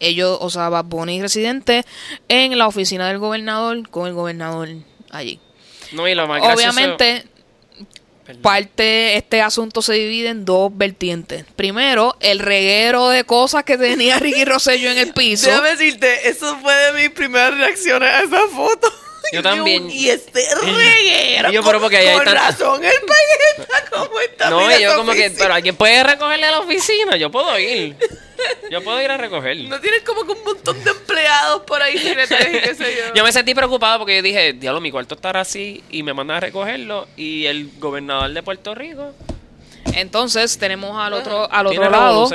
ellos, 0.00 0.38
o 0.40 0.50
sea, 0.50 0.68
Bad 0.68 0.84
Bunny 0.86 1.16
y 1.16 1.22
Residente, 1.22 1.84
en 2.28 2.56
la 2.58 2.66
oficina 2.66 3.08
del 3.08 3.18
gobernador, 3.18 3.88
con 3.90 4.06
el 4.06 4.14
gobernador 4.14 4.68
allí. 5.10 5.40
No, 5.92 6.08
y 6.08 6.14
lo 6.14 6.26
más 6.26 6.40
gracioso- 6.42 6.54
Obviamente, 6.70 7.24
Perdón. 8.26 8.42
parte 8.42 9.16
este 9.16 9.42
asunto 9.42 9.82
se 9.82 9.92
divide 9.94 10.28
en 10.30 10.44
dos 10.46 10.70
vertientes. 10.74 11.44
Primero, 11.56 12.16
el 12.20 12.38
reguero 12.38 13.08
de 13.10 13.24
cosas 13.24 13.64
que 13.64 13.76
tenía 13.76 14.18
Ricky 14.18 14.44
Rosselló 14.44 14.90
en 14.90 14.98
el 14.98 15.12
piso. 15.12 15.46
Déjame 15.48 15.70
decirte, 15.70 16.28
eso 16.28 16.56
fue 16.60 16.74
de 16.74 16.92
mis 17.02 17.10
primeras 17.10 17.56
reacciones 17.58 18.08
a 18.08 18.22
esa 18.22 18.48
foto. 18.48 18.90
Yo 19.32 19.42
también. 19.42 19.90
Y 19.90 20.08
este 20.08 20.46
reguero. 20.54 21.50
Y 21.50 21.52
yo, 21.54 21.62
pero 21.64 21.80
porque 21.80 21.98
hay 21.98 22.14
con 22.16 22.24
tanta- 22.24 22.50
razón 22.50 22.84
el 22.84 22.90
país 23.00 23.58
está 23.58 23.84
como 23.90 24.20
está. 24.20 24.50
No, 24.50 24.78
y 24.78 24.82
yo 24.82 24.96
como 24.96 25.12
que, 25.12 25.30
pero 25.30 25.54
alguien 25.54 25.76
puede 25.76 26.02
recogerle 26.02 26.46
a 26.46 26.50
la 26.52 26.60
oficina, 26.60 27.16
yo 27.16 27.30
puedo 27.30 27.58
ir. 27.58 27.96
Yo 28.70 28.82
puedo 28.82 29.00
ir 29.00 29.10
a 29.10 29.16
recoger. 29.16 29.56
No 29.58 29.80
tienes 29.80 30.02
como 30.02 30.24
que 30.24 30.32
un 30.32 30.44
montón 30.44 30.82
de 30.84 30.90
empleados 30.90 31.62
por 31.62 31.80
ahí, 31.82 31.96
secretarios 31.98 32.62
y 32.62 32.68
qué 32.68 32.74
sé 32.74 32.96
yo. 32.96 33.14
Yo 33.14 33.24
me 33.24 33.32
sentí 33.32 33.54
preocupado 33.54 34.00
porque 34.00 34.16
yo 34.16 34.22
dije, 34.22 34.52
diablo, 34.54 34.80
mi 34.80 34.90
cuarto 34.90 35.14
estará 35.14 35.40
así 35.40 35.82
y 35.90 36.02
me 36.02 36.12
mandan 36.12 36.38
a 36.38 36.40
recogerlo 36.40 37.06
y 37.16 37.46
el 37.46 37.70
gobernador 37.78 38.32
de 38.32 38.42
Puerto 38.42 38.74
Rico. 38.74 39.12
Entonces, 39.94 40.58
tenemos 40.58 40.98
al 41.00 41.12
otro, 41.14 41.50
al 41.50 41.66
otro 41.68 41.88
lado 41.90 42.28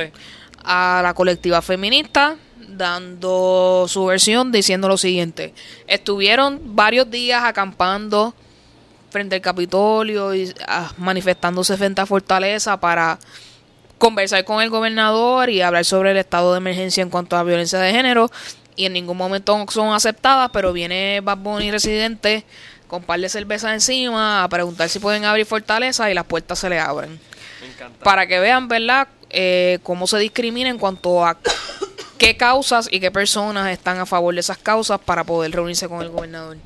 a 0.64 1.02
la 1.04 1.14
colectiva 1.14 1.62
feminista 1.62 2.38
dando 2.80 3.86
su 3.88 4.06
versión 4.06 4.52
diciendo 4.52 4.88
lo 4.88 4.98
siguiente. 4.98 5.54
Estuvieron 5.86 6.60
varios 6.76 7.12
días 7.12 7.44
acampando 7.44 8.34
frente 9.12 9.36
al 9.36 9.42
Capitolio 9.42 10.34
y 10.34 10.52
ah, 10.68 10.92
manifestándose 10.98 11.78
frente 11.78 12.02
a 12.02 12.08
Fortaleza 12.08 12.80
para 12.80 13.20
conversar 14.00 14.44
con 14.46 14.64
el 14.64 14.70
gobernador 14.70 15.50
y 15.50 15.62
hablar 15.62 15.86
sobre 15.86 16.12
el 16.12 16.18
estado 16.18 16.54
de 16.54 16.58
emergencia 16.58 17.04
en 17.04 17.10
cuanto 17.10 17.36
a 17.38 17.44
violencia 17.44 17.80
de 17.80 17.92
género 17.92 18.32
y 18.76 18.86
en 18.86 18.94
ningún 18.94 19.18
momento 19.18 19.66
son 19.70 19.94
aceptadas, 19.94 20.50
pero 20.54 20.72
viene 20.72 21.20
Bad 21.22 21.38
Bunny 21.40 21.70
residente 21.70 22.46
con 22.88 23.04
par 23.04 23.20
de 23.20 23.28
cerveza 23.30 23.74
encima 23.74 24.44
a 24.44 24.48
preguntar 24.48 24.90
si 24.90 25.00
pueden 25.00 25.26
abrir 25.26 25.46
Fortaleza 25.46 26.10
y 26.10 26.14
las 26.14 26.26
puertas 26.26 26.58
se 26.60 26.70
le 26.70 26.80
abren 26.80 27.20
Me 27.62 27.68
encanta. 27.68 28.04
para 28.04 28.26
que 28.26 28.40
vean, 28.40 28.68
¿verdad?, 28.70 29.10
eh, 29.32 29.80
cómo 29.84 30.08
se 30.08 30.18
discrimina 30.18 30.70
en 30.70 30.80
cuanto 30.80 31.26
a 31.26 31.38
qué 32.20 32.38
causas 32.38 32.88
y 32.92 33.00
qué 33.00 33.10
personas 33.10 33.72
están 33.72 33.98
a 33.98 34.06
favor 34.06 34.34
de 34.34 34.42
esas 34.42 34.60
causas 34.60 35.00
para 35.00 35.24
poder 35.24 35.52
reunirse 35.52 35.88
con 35.88 36.02
el 36.02 36.10
gobernador. 36.10 36.58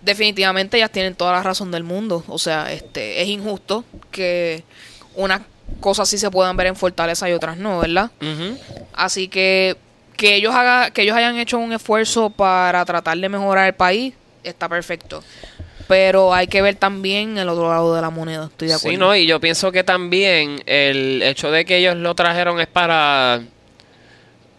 Definitivamente 0.00 0.78
ellas 0.78 0.90
tienen 0.90 1.14
toda 1.14 1.32
la 1.32 1.42
razón 1.42 1.70
del 1.70 1.84
mundo. 1.84 2.24
O 2.28 2.38
sea, 2.38 2.72
este 2.72 3.20
es 3.20 3.28
injusto 3.28 3.84
que 4.10 4.64
unas 5.14 5.42
cosas 5.80 6.08
sí 6.08 6.16
se 6.16 6.30
puedan 6.30 6.56
ver 6.56 6.68
en 6.68 6.76
Fortaleza 6.76 7.28
y 7.28 7.32
otras 7.32 7.58
no, 7.58 7.80
¿verdad? 7.80 8.10
Así 8.94 9.28
que 9.28 9.76
que 10.16 10.36
ellos 10.36 10.54
haga, 10.54 10.90
que 10.90 11.02
ellos 11.02 11.16
hayan 11.16 11.36
hecho 11.38 11.58
un 11.58 11.72
esfuerzo 11.72 12.30
para 12.30 12.84
tratar 12.84 13.18
de 13.18 13.28
mejorar 13.28 13.66
el 13.66 13.74
país 13.74 14.14
está 14.44 14.68
perfecto. 14.68 15.22
Pero 15.88 16.32
hay 16.32 16.46
que 16.46 16.62
ver 16.62 16.76
también 16.76 17.38
el 17.38 17.48
otro 17.48 17.68
lado 17.68 17.94
de 17.94 18.00
la 18.00 18.10
moneda. 18.10 18.44
Estoy 18.44 18.68
de 18.68 18.74
acuerdo. 18.74 18.90
Sí, 18.90 18.96
no, 18.96 19.16
y 19.16 19.26
yo 19.26 19.40
pienso 19.40 19.72
que 19.72 19.84
también 19.84 20.62
el 20.66 21.22
hecho 21.22 21.50
de 21.50 21.64
que 21.64 21.78
ellos 21.78 21.96
lo 21.96 22.14
trajeron 22.14 22.60
es 22.60 22.66
para 22.66 23.42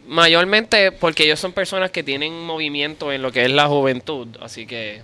mayormente 0.07 0.91
porque 0.91 1.23
ellos 1.23 1.39
son 1.39 1.53
personas 1.53 1.91
que 1.91 2.03
tienen 2.03 2.45
movimiento 2.45 3.11
en 3.11 3.21
lo 3.21 3.31
que 3.31 3.45
es 3.45 3.51
la 3.51 3.67
juventud, 3.67 4.27
así 4.41 4.65
que 4.65 5.01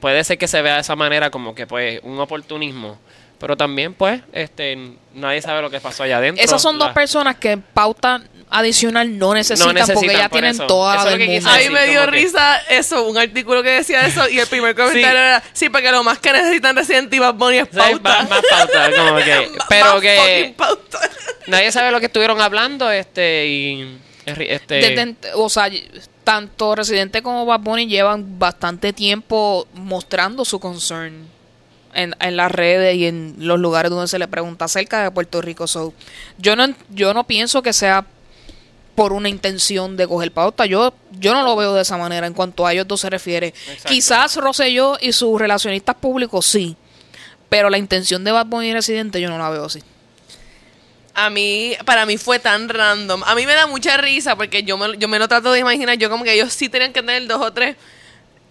puede 0.00 0.22
ser 0.24 0.38
que 0.38 0.48
se 0.48 0.62
vea 0.62 0.74
de 0.74 0.80
esa 0.80 0.96
manera 0.96 1.30
como 1.30 1.54
que 1.54 1.66
pues 1.66 2.00
un 2.02 2.18
oportunismo, 2.18 2.98
pero 3.42 3.56
también 3.56 3.92
pues 3.92 4.22
este 4.32 4.92
nadie 5.12 5.42
sabe 5.42 5.60
lo 5.60 5.68
que 5.68 5.80
pasó 5.80 6.04
allá 6.04 6.16
adentro. 6.16 6.42
Esas 6.42 6.62
son 6.62 6.78
dos 6.78 6.88
La- 6.88 6.94
personas 6.94 7.36
que 7.36 7.58
pauta 7.58 8.22
adicional 8.48 9.18
no 9.18 9.34
necesitan, 9.34 9.74
porque 9.74 9.80
necesitan, 9.92 10.16
ya 10.16 10.28
por 10.28 10.38
tienen 10.40 10.50
eso. 10.52 10.66
toda 10.66 10.94
Eso 10.96 11.04
la 11.04 11.10
del 11.16 11.28
mundo. 11.28 11.50
A 11.50 11.58
mí 11.58 11.68
me 11.70 11.86
dio 11.88 12.00
que- 12.02 12.06
risa 12.10 12.58
eso, 12.70 13.08
un 13.08 13.18
artículo 13.18 13.62
que 13.62 13.70
decía 13.70 14.06
eso 14.06 14.28
y 14.28 14.38
el 14.38 14.46
primer 14.46 14.74
comentario 14.74 15.06
Sí. 15.08 15.14
era, 15.16 15.42
sí, 15.52 15.68
porque 15.70 15.90
lo 15.90 16.04
más 16.04 16.18
que 16.18 16.32
necesitan 16.32 16.76
Resident 16.76 17.12
Evil 17.12 17.32
Bunny 17.32 17.58
es 17.58 17.68
pauta. 17.68 17.98
más, 18.00 18.30
más 18.30 18.42
pauta, 18.48 18.90
como 18.96 19.16
que, 19.16 19.50
pero 19.68 20.00
que 20.00 20.54
pauta. 20.56 20.98
nadie 21.48 21.72
sabe 21.72 21.90
lo 21.90 21.98
que 22.00 22.06
estuvieron 22.06 22.40
hablando, 22.40 22.90
este 22.90 23.46
y 23.48 23.98
este 24.26 24.74
Desde- 24.76 25.16
o 25.34 25.48
sea, 25.48 25.68
tanto 26.22 26.74
Residente 26.76 27.22
como 27.22 27.44
Bad 27.44 27.60
Bunny 27.60 27.86
llevan 27.88 28.38
bastante 28.38 28.92
tiempo 28.92 29.66
mostrando 29.74 30.44
su 30.44 30.60
concern 30.60 31.26
en, 31.94 32.14
en 32.20 32.36
las 32.36 32.50
redes 32.50 32.96
y 32.96 33.06
en 33.06 33.34
los 33.38 33.58
lugares 33.58 33.90
donde 33.90 34.08
se 34.08 34.18
le 34.18 34.28
pregunta 34.28 34.64
acerca 34.64 35.02
de 35.02 35.10
Puerto 35.10 35.42
Rico. 35.42 35.66
So, 35.66 35.92
yo 36.38 36.56
no 36.56 36.74
yo 36.90 37.14
no 37.14 37.24
pienso 37.24 37.62
que 37.62 37.72
sea 37.72 38.06
por 38.94 39.12
una 39.12 39.28
intención 39.28 39.96
de 39.96 40.06
coger 40.06 40.32
pauta. 40.32 40.66
Yo 40.66 40.94
yo 41.12 41.34
no 41.34 41.42
lo 41.42 41.56
veo 41.56 41.74
de 41.74 41.82
esa 41.82 41.96
manera 41.96 42.26
en 42.26 42.34
cuanto 42.34 42.66
a 42.66 42.72
ellos 42.72 42.86
dos 42.88 43.00
se 43.00 43.10
refiere. 43.10 43.48
Exacto. 43.48 43.88
Quizás 43.88 44.36
Rosselló 44.36 44.96
y 45.00 45.12
sus 45.12 45.40
relacionistas 45.40 45.96
públicos 45.96 46.46
sí, 46.46 46.76
pero 47.48 47.70
la 47.70 47.78
intención 47.78 48.24
de 48.24 48.32
Bad 48.32 48.46
Bunny 48.46 48.68
y 48.68 48.72
Residente 48.72 49.20
yo 49.20 49.28
no 49.28 49.38
la 49.38 49.50
veo 49.50 49.64
así. 49.64 49.82
A 51.14 51.28
mí, 51.28 51.74
para 51.84 52.06
mí 52.06 52.16
fue 52.16 52.38
tan 52.38 52.70
random. 52.70 53.22
A 53.26 53.34
mí 53.34 53.44
me 53.44 53.52
da 53.54 53.66
mucha 53.66 53.98
risa 53.98 54.34
porque 54.34 54.62
yo 54.62 54.78
me, 54.78 54.96
yo 54.96 55.08
me 55.08 55.18
lo 55.18 55.28
trato 55.28 55.52
de 55.52 55.58
imaginar. 55.58 55.98
Yo 55.98 56.08
como 56.08 56.24
que 56.24 56.32
ellos 56.32 56.54
sí 56.54 56.70
tenían 56.70 56.92
que 56.92 57.02
tener 57.02 57.26
dos 57.26 57.42
o 57.42 57.52
tres 57.52 57.76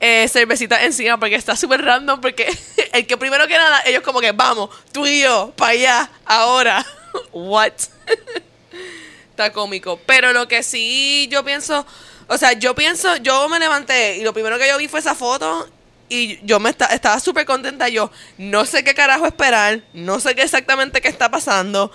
eh, 0.02 0.28
cervecitas 0.28 0.82
encima 0.82 1.18
porque 1.20 1.36
está 1.36 1.56
súper 1.56 1.82
random 1.86 2.20
porque 2.20 2.48
el 2.94 3.06
que 3.08 3.16
primero 3.18 3.48
que 3.48 3.56
nada, 3.56 3.82
ellos 3.86 4.02
como 4.02 4.20
que 4.20 4.32
vamos, 4.34 4.70
tú 4.92 5.06
y 5.06 5.22
yo, 5.22 5.54
para 5.56 5.72
allá, 5.72 6.12
ahora. 6.26 6.86
What? 7.32 7.74
está 9.30 9.52
cómico. 9.54 10.00
Pero 10.06 10.34
lo 10.34 10.48
que 10.48 10.64
sí 10.64 11.28
yo 11.32 11.44
pienso, 11.44 11.86
o 12.28 12.38
sea, 12.38 12.54
yo 12.54 12.76
pienso, 12.76 13.16
yo 13.18 13.48
me 13.50 13.60
levanté 13.60 14.18
y 14.18 14.24
lo 14.24 14.34
primero 14.34 14.58
que 14.58 14.68
yo 14.68 14.78
vi 14.78 14.88
fue 14.88 15.00
esa 15.00 15.16
foto 15.16 15.70
y 16.10 16.46
yo 16.46 16.60
me 16.60 16.70
esta- 16.70 16.88
estaba 16.88 17.20
súper 17.20 17.46
contenta. 17.46 17.88
Yo 17.88 18.12
no 18.38 18.66
sé 18.66 18.84
qué 18.84 18.94
carajo 18.94 19.26
esperar, 19.26 19.82
no 19.94 20.20
sé 20.20 20.36
qué 20.36 20.42
exactamente 20.42 21.00
qué 21.02 21.08
está 21.08 21.30
pasando. 21.32 21.92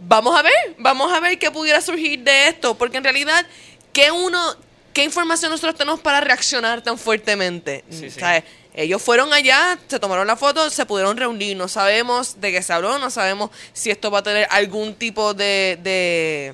Vamos 0.00 0.36
a 0.38 0.42
ver, 0.42 0.54
vamos 0.78 1.12
a 1.12 1.20
ver 1.20 1.38
qué 1.38 1.50
pudiera 1.50 1.80
surgir 1.80 2.20
de 2.20 2.48
esto, 2.48 2.76
porque 2.76 2.96
en 2.98 3.04
realidad, 3.04 3.44
¿qué 3.92 4.10
uno, 4.12 4.56
qué 4.98 5.04
información 5.04 5.52
nosotros 5.52 5.76
tenemos 5.76 6.00
para 6.00 6.20
reaccionar 6.20 6.82
tan 6.82 6.98
fuertemente? 6.98 7.84
Sí, 7.88 8.10
sí. 8.10 8.18
¿Sabes? 8.18 8.42
Ellos 8.74 9.00
fueron 9.00 9.32
allá, 9.32 9.78
se 9.86 10.00
tomaron 10.00 10.26
la 10.26 10.34
foto, 10.34 10.68
se 10.70 10.84
pudieron 10.86 11.16
reunir, 11.16 11.56
no 11.56 11.68
sabemos 11.68 12.40
de 12.40 12.50
qué 12.50 12.60
se 12.64 12.72
habló, 12.72 12.98
no 12.98 13.08
sabemos 13.08 13.50
si 13.72 13.92
esto 13.92 14.10
va 14.10 14.18
a 14.18 14.22
tener 14.24 14.48
algún 14.50 14.96
tipo 14.96 15.34
de, 15.34 15.78
de 15.84 16.52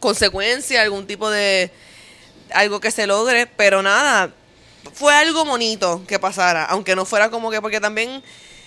consecuencia, 0.00 0.82
algún 0.82 1.06
tipo 1.06 1.30
de 1.30 1.70
algo 2.52 2.80
que 2.80 2.90
se 2.90 3.06
logre, 3.06 3.46
pero 3.46 3.82
nada, 3.82 4.32
fue 4.92 5.14
algo 5.14 5.44
bonito 5.44 6.02
que 6.08 6.18
pasara, 6.18 6.64
aunque 6.64 6.96
no 6.96 7.04
fuera 7.04 7.30
como 7.30 7.52
que, 7.52 7.62
porque 7.62 7.80
también 7.80 8.20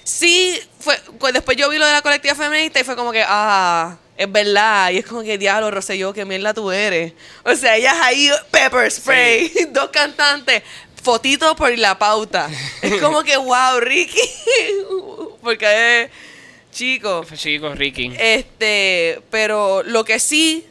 sí, 0.05 0.57
fue, 0.79 0.97
pues 1.19 1.33
después 1.33 1.57
yo 1.57 1.67
vi 1.67 1.77
lo 1.77 1.85
de 1.85 1.91
la 1.91 2.01
colectiva 2.01 2.35
feminista 2.35 2.79
y 2.79 2.85
fue 2.85 2.95
como 2.95 3.11
que, 3.11 3.25
ah, 3.27 3.97
es 4.21 4.31
verdad, 4.31 4.91
y 4.91 4.99
es 4.99 5.05
como 5.07 5.23
que, 5.23 5.39
diablo, 5.39 5.71
Rosselló, 5.71 6.13
qué 6.13 6.25
mierda 6.25 6.53
tú 6.53 6.71
eres. 6.71 7.13
O 7.43 7.55
sea, 7.55 7.75
ellas 7.75 7.95
ahí, 7.99 8.29
pepper 8.51 8.91
spray, 8.91 9.51
dos 9.71 9.89
cantantes, 9.89 10.61
fotito 11.01 11.55
por 11.55 11.75
la 11.75 11.97
pauta. 11.97 12.47
Es 12.83 13.01
como 13.01 13.23
que, 13.23 13.35
wow, 13.35 13.79
Ricky, 13.79 14.21
porque 15.41 16.03
es 16.03 16.11
chico. 16.71 17.25
chicos 17.33 17.75
Ricky. 17.75 18.13
Este, 18.19 19.23
pero 19.31 19.81
lo 19.81 20.05
que 20.05 20.19
sí, 20.19 20.67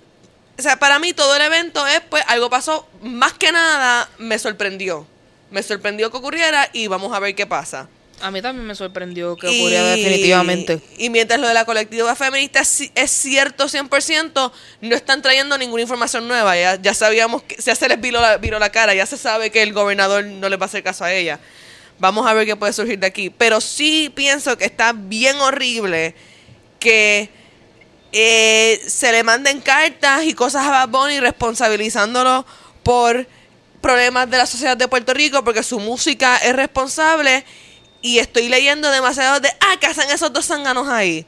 o 0.56 0.62
sea, 0.62 0.78
para 0.78 1.00
mí 1.00 1.12
todo 1.12 1.34
el 1.34 1.42
evento 1.42 1.84
es, 1.88 2.02
pues, 2.08 2.22
algo 2.28 2.50
pasó, 2.50 2.88
más 3.02 3.32
que 3.32 3.50
nada 3.50 4.08
me 4.18 4.38
sorprendió. 4.38 5.08
Me 5.50 5.64
sorprendió 5.64 6.12
que 6.12 6.18
ocurriera 6.18 6.70
y 6.72 6.86
vamos 6.86 7.12
a 7.12 7.18
ver 7.18 7.34
qué 7.34 7.48
pasa. 7.48 7.88
A 8.22 8.30
mí 8.30 8.42
también 8.42 8.66
me 8.66 8.74
sorprendió 8.74 9.34
que 9.36 9.50
Y- 9.50 9.60
ocurriera 9.60 9.84
definitivamente. 9.90 10.80
Y 10.98 11.08
mientras 11.10 11.40
lo 11.40 11.48
de 11.48 11.54
la 11.54 11.64
colectiva 11.64 12.14
feminista 12.14 12.60
es, 12.60 12.90
es 12.94 13.10
cierto 13.10 13.66
100%, 13.68 14.52
no 14.82 14.94
están 14.96 15.22
trayendo 15.22 15.56
ninguna 15.56 15.82
información 15.82 16.28
nueva. 16.28 16.54
Ya, 16.56 16.80
ya 16.80 16.92
sabíamos 16.94 17.42
que 17.42 17.56
ya 17.56 17.74
se 17.74 17.88
les 17.88 18.00
viró 18.00 18.20
la, 18.20 18.36
viró 18.36 18.58
la 18.58 18.70
cara, 18.70 18.94
ya 18.94 19.06
se 19.06 19.16
sabe 19.16 19.50
que 19.50 19.62
el 19.62 19.72
gobernador 19.72 20.24
no 20.24 20.48
le 20.48 20.56
va 20.56 20.66
a 20.66 20.68
hacer 20.68 20.82
caso 20.82 21.04
a 21.04 21.12
ella. 21.12 21.40
Vamos 21.98 22.26
a 22.26 22.34
ver 22.34 22.46
qué 22.46 22.56
puede 22.56 22.72
surgir 22.72 22.98
de 22.98 23.06
aquí. 23.06 23.30
Pero 23.30 23.60
sí 23.60 24.12
pienso 24.14 24.56
que 24.58 24.64
está 24.66 24.92
bien 24.94 25.36
horrible 25.36 26.14
que 26.78 27.30
eh, 28.12 28.80
se 28.86 29.12
le 29.12 29.22
manden 29.22 29.60
cartas 29.60 30.24
y 30.24 30.34
cosas 30.34 30.66
a 30.66 30.70
Bad 30.70 30.88
Bunny 30.88 31.20
responsabilizándolo 31.20 32.44
por 32.82 33.26
problemas 33.80 34.28
de 34.30 34.36
la 34.38 34.46
sociedad 34.46 34.76
de 34.76 34.88
Puerto 34.88 35.14
Rico 35.14 35.42
porque 35.44 35.62
su 35.62 35.78
música 35.78 36.36
es 36.38 36.54
responsable 36.54 37.44
y 38.02 38.18
estoy 38.18 38.48
leyendo 38.48 38.90
demasiado 38.90 39.40
de, 39.40 39.48
ah, 39.60 39.76
¿qué 39.80 39.86
hacen 39.86 40.10
esos 40.10 40.32
dos 40.32 40.46
zánganos 40.46 40.88
ahí? 40.88 41.26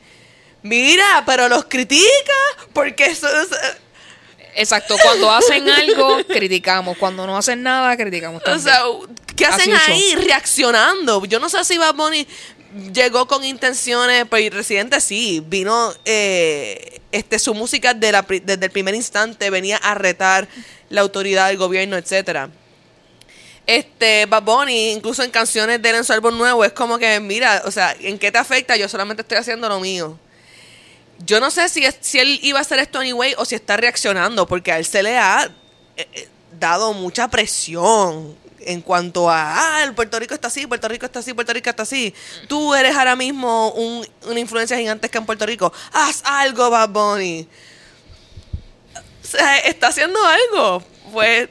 Mira, 0.62 1.24
pero 1.26 1.48
los 1.48 1.64
critica 1.64 2.32
porque 2.72 3.06
eso 3.06 3.28
es... 3.28 3.48
Exacto, 4.54 4.96
cuando 5.02 5.30
hacen 5.30 5.68
algo, 5.68 6.18
criticamos. 6.28 6.98
Cuando 6.98 7.26
no 7.26 7.36
hacen 7.36 7.62
nada, 7.62 7.96
criticamos 7.96 8.42
O 8.42 8.44
también. 8.44 8.62
sea, 8.62 8.82
¿qué 9.34 9.46
hacen 9.46 9.74
ahí 9.74 10.14
reaccionando? 10.16 11.24
Yo 11.24 11.40
no 11.40 11.48
sé 11.48 11.64
si 11.64 11.78
Bad 11.78 11.94
Bunny 11.94 12.26
llegó 12.92 13.26
con 13.26 13.44
intenciones, 13.44 14.26
pero 14.28 14.44
el 14.44 14.52
Residente 14.52 15.00
sí, 15.00 15.42
vino, 15.46 15.92
eh, 16.04 17.00
este, 17.12 17.38
su 17.38 17.54
música 17.54 17.94
de 17.94 18.12
la 18.12 18.22
desde 18.22 18.66
el 18.66 18.70
primer 18.70 18.94
instante 18.94 19.48
venía 19.50 19.78
a 19.78 19.94
retar 19.94 20.46
la 20.90 21.00
autoridad 21.00 21.48
del 21.48 21.56
gobierno, 21.56 21.96
etcétera. 21.96 22.50
Este, 23.66 24.26
Bad 24.26 24.42
Bunny, 24.42 24.90
incluso 24.90 25.22
en 25.22 25.30
canciones 25.30 25.80
de 25.80 25.90
él 25.90 25.96
en 25.96 26.04
su 26.04 26.12
álbum 26.12 26.36
nuevo, 26.36 26.64
es 26.64 26.72
como 26.72 26.98
que, 26.98 27.20
mira, 27.20 27.62
o 27.64 27.70
sea, 27.70 27.94
¿en 28.00 28.18
qué 28.18 28.32
te 28.32 28.38
afecta? 28.38 28.76
Yo 28.76 28.88
solamente 28.88 29.22
estoy 29.22 29.38
haciendo 29.38 29.68
lo 29.68 29.78
mío. 29.80 30.18
Yo 31.24 31.38
no 31.38 31.50
sé 31.52 31.68
si, 31.68 31.84
es- 31.84 31.96
si 32.00 32.18
él 32.18 32.40
iba 32.42 32.58
a 32.58 32.62
hacer 32.62 32.80
esto 32.80 32.98
anyway 32.98 33.34
o 33.38 33.44
si 33.44 33.54
está 33.54 33.76
reaccionando, 33.76 34.46
porque 34.48 34.72
a 34.72 34.78
él 34.78 34.84
se 34.84 35.02
le 35.02 35.16
ha 35.16 35.44
eh, 35.96 36.08
eh, 36.14 36.28
dado 36.58 36.92
mucha 36.92 37.28
presión 37.28 38.36
en 38.64 38.80
cuanto 38.80 39.28
a, 39.30 39.76
ah, 39.76 39.82
el 39.84 39.94
Puerto 39.94 40.18
Rico 40.18 40.34
está 40.34 40.48
así, 40.48 40.66
Puerto 40.66 40.88
Rico 40.88 41.06
está 41.06 41.18
así, 41.20 41.32
Puerto 41.34 41.52
Rico 41.52 41.70
está 41.70 41.82
así. 41.84 42.12
Tú 42.48 42.74
eres 42.74 42.96
ahora 42.96 43.14
mismo 43.14 43.70
un- 43.72 44.06
una 44.26 44.40
influencia 44.40 44.76
gigantesca 44.76 45.18
en 45.18 45.26
Puerto 45.26 45.46
Rico. 45.46 45.72
Haz 45.92 46.22
algo, 46.24 46.68
Bad 46.70 46.88
Bunny. 46.88 47.48
O 49.22 49.26
sea, 49.26 49.58
está 49.58 49.88
haciendo 49.88 50.18
algo. 50.24 50.82
Pues, 51.12 51.48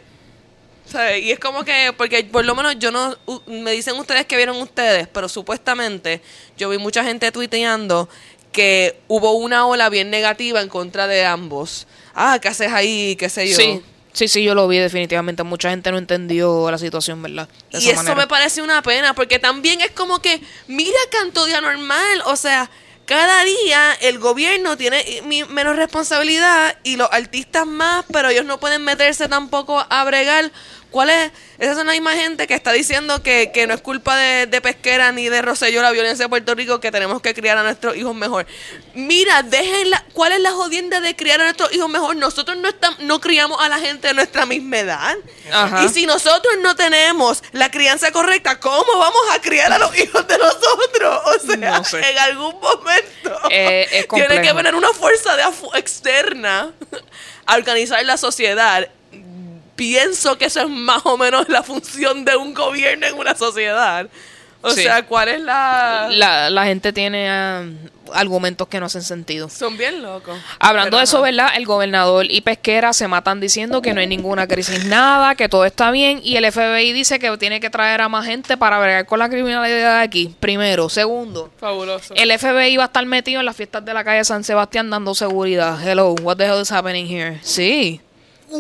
¿sabes? 0.92 1.24
Y 1.24 1.32
es 1.32 1.40
como 1.40 1.64
que, 1.64 1.94
porque 1.98 2.24
por 2.26 2.44
lo 2.46 2.56
menos 2.56 2.76
yo 2.80 2.92
no, 2.92 3.16
u- 3.26 3.42
me 3.48 3.72
dicen 3.72 3.96
ustedes 3.96 4.26
que 4.26 4.36
vieron 4.38 4.58
ustedes, 4.62 5.08
pero 5.08 5.30
supuestamente 5.30 6.22
yo 6.58 6.70
vi 6.70 6.78
mucha 6.78 7.04
gente 7.04 7.32
tuiteando 7.32 8.10
que 8.52 9.00
hubo 9.08 9.32
una 9.34 9.66
ola 9.66 9.90
bien 9.90 10.10
negativa 10.10 10.62
en 10.62 10.68
contra 10.70 11.08
de 11.08 11.26
ambos. 11.26 11.88
Ah, 12.14 12.40
¿qué 12.42 12.50
haces 12.50 12.72
ahí? 12.72 13.16
¿Qué 13.18 13.30
sé 13.30 13.48
yo? 13.50 13.56
Sí, 13.56 13.82
sí, 14.12 14.28
sí, 14.28 14.44
yo 14.44 14.54
lo 14.56 14.68
vi 14.68 14.78
definitivamente. 14.78 15.44
Mucha 15.44 15.70
gente 15.70 15.90
no 15.92 15.98
entendió 15.98 16.70
la 16.70 16.78
situación, 16.78 17.22
¿verdad? 17.22 17.48
De 17.72 17.80
Y 17.80 17.84
esa 17.84 17.92
eso 17.92 17.96
manera. 17.98 18.16
me 18.16 18.28
parece 18.28 18.62
una 18.62 18.82
pena, 18.82 19.14
porque 19.14 19.40
también 19.40 19.80
es 19.82 19.92
como 19.92 20.22
que, 20.22 20.42
mira 20.68 21.00
canto 21.12 21.46
día 21.46 21.62
normal, 21.62 22.22
o 22.26 22.36
sea, 22.36 22.70
cada 23.06 23.44
día 23.46 23.94
el 24.02 24.20
gobierno 24.20 24.78
tiene 24.78 25.04
menos 25.50 25.76
responsabilidad 25.78 26.78
y 26.84 26.98
los 26.98 27.10
artistas 27.12 27.66
más, 27.66 28.06
pero 28.12 28.30
ellos 28.30 28.46
no 28.46 28.60
pueden 28.60 28.84
meterse 28.84 29.28
tampoco 29.30 29.86
a 29.90 30.04
bregar. 30.04 30.52
¿Cuál 30.92 31.10
es? 31.10 31.32
Esa 31.58 31.72
es 31.72 31.78
la 31.86 31.92
misma 31.94 32.12
gente 32.16 32.48
que 32.48 32.54
está 32.54 32.74
diciendo 32.74 33.24
que, 33.24 33.52
que 33.54 33.66
no 33.66 33.74
es 33.74 33.82
culpa 33.82 34.16
de, 34.18 34.46
de 34.48 34.60
Pesquera 34.62 35.12
ni 35.14 35.30
de 35.30 35.42
Rosselló 35.42 35.82
la 35.82 35.92
violencia 35.92 36.26
de 36.26 36.30
Puerto 36.30 36.54
Rico, 36.54 36.82
que 36.82 36.92
tenemos 36.92 37.22
que 37.22 37.34
criar 37.34 37.58
a 37.58 37.64
nuestros 37.64 37.96
hijos 37.96 38.14
mejor. 38.14 38.46
Mira, 38.94 39.42
déjenla. 39.42 40.04
¿Cuál 40.14 40.34
es 40.34 40.42
la 40.42 40.52
jodienda 40.52 41.00
de 41.00 41.16
criar 41.16 41.40
a 41.40 41.46
nuestros 41.46 41.72
hijos 41.74 41.90
mejor? 41.90 42.18
Nosotros 42.18 42.58
no, 42.58 42.68
estamos, 42.68 43.00
no 43.00 43.22
criamos 43.22 43.62
a 43.62 43.70
la 43.70 43.80
gente 43.80 44.10
de 44.10 44.14
nuestra 44.16 44.46
misma 44.46 44.80
edad. 44.80 45.16
Ajá. 45.54 45.84
Y 45.86 45.90
si 45.90 46.06
nosotros 46.06 46.56
no 46.62 46.76
tenemos 46.76 47.42
la 47.54 47.72
crianza 47.72 48.12
correcta, 48.12 48.60
¿cómo 48.60 48.98
vamos 49.00 49.22
a 49.34 49.40
criar 49.40 49.72
a 49.72 49.78
los 49.78 49.98
hijos 49.98 50.28
de 50.28 50.38
nosotros? 50.38 51.22
O 51.26 51.40
sea, 51.48 51.78
No 51.78 51.84
sé. 51.86 52.00
en 52.12 52.18
algún 52.18 52.60
momento 52.60 53.40
Eh, 53.50 54.06
tiene 54.14 54.42
que 54.42 54.52
venir 54.52 54.76
una 54.76 54.92
fuerza 54.92 55.38
de 55.38 55.44
afu- 55.46 55.74
externa 55.76 56.74
a 57.46 57.56
organizar 57.56 58.04
la 58.06 58.18
sociedad. 58.18 58.90
Pienso 59.82 60.38
que 60.38 60.46
eso 60.46 60.62
es 60.62 60.70
más 60.70 61.02
o 61.06 61.18
menos 61.18 61.50
la 61.50 61.64
función 61.64 62.24
de 62.24 62.36
un 62.36 62.54
gobierno 62.54 63.08
en 63.08 63.16
una 63.16 63.34
sociedad. 63.34 64.08
O 64.62 64.70
Sí. 64.70 64.84
sea, 64.84 65.02
¿cuál 65.08 65.28
es 65.30 65.42
la...? 65.42 66.08
La, 66.12 66.52
la 66.52 66.66
gente 66.66 66.94
tiene 66.94 67.28
ah, 67.28 67.64
argumentos 68.14 68.68
que 68.68 68.80
no 68.80 68.86
hacen 68.86 69.02
sentido. 69.02 69.50
Son 69.50 69.76
bien 69.76 70.04
locos. 70.04 70.38
Hablando 70.60 70.98
de 70.98 71.06
eso. 71.06 71.20
¿verdad? 71.24 71.48
El 71.56 71.66
gobernador 71.66 72.28
y 72.30 72.42
Pesquera 72.42 72.94
se 72.94 73.08
matan 73.08 73.40
diciendo 73.40 73.82
que 73.82 73.96
no 73.96 74.02
hay 74.02 74.06
ninguna 74.06 74.46
crisis, 74.48 74.86
nada, 74.86 75.34
que 75.34 75.50
todo 75.50 75.66
está 75.66 75.90
bien. 75.90 76.22
Y 76.24 76.36
el 76.38 76.46
FBI 76.52 76.94
dice 76.94 77.18
que 77.18 77.36
tiene 77.40 77.60
que 77.60 77.72
traer 77.72 78.02
a 78.02 78.08
más 78.10 78.28
gente 78.28 78.56
para 78.58 78.78
bregar 78.80 79.08
con 79.08 79.18
la 79.18 79.30
criminalidad 79.30 79.98
de 79.98 80.04
aquí. 80.04 80.36
Primero. 80.40 80.90
Segundo, 80.90 81.50
Fabuloso. 81.60 82.14
el 82.16 82.32
FBI 82.38 82.78
va 82.78 82.84
a 82.84 82.86
estar 82.86 83.04
metido 83.08 83.40
en 83.40 83.48
las 83.48 83.56
fiestas 83.56 83.84
de 83.84 83.96
la 83.96 84.04
calle 84.04 84.24
San 84.26 84.44
Sebastián 84.44 84.92
dando 84.92 85.16
seguridad. 85.16 85.80
Hello, 85.84 86.14
what 86.22 86.38
the 86.38 86.46
hell 86.46 86.62
is 86.62 86.72
happening 86.72 87.08
here? 87.08 87.40
Sí. 87.42 88.00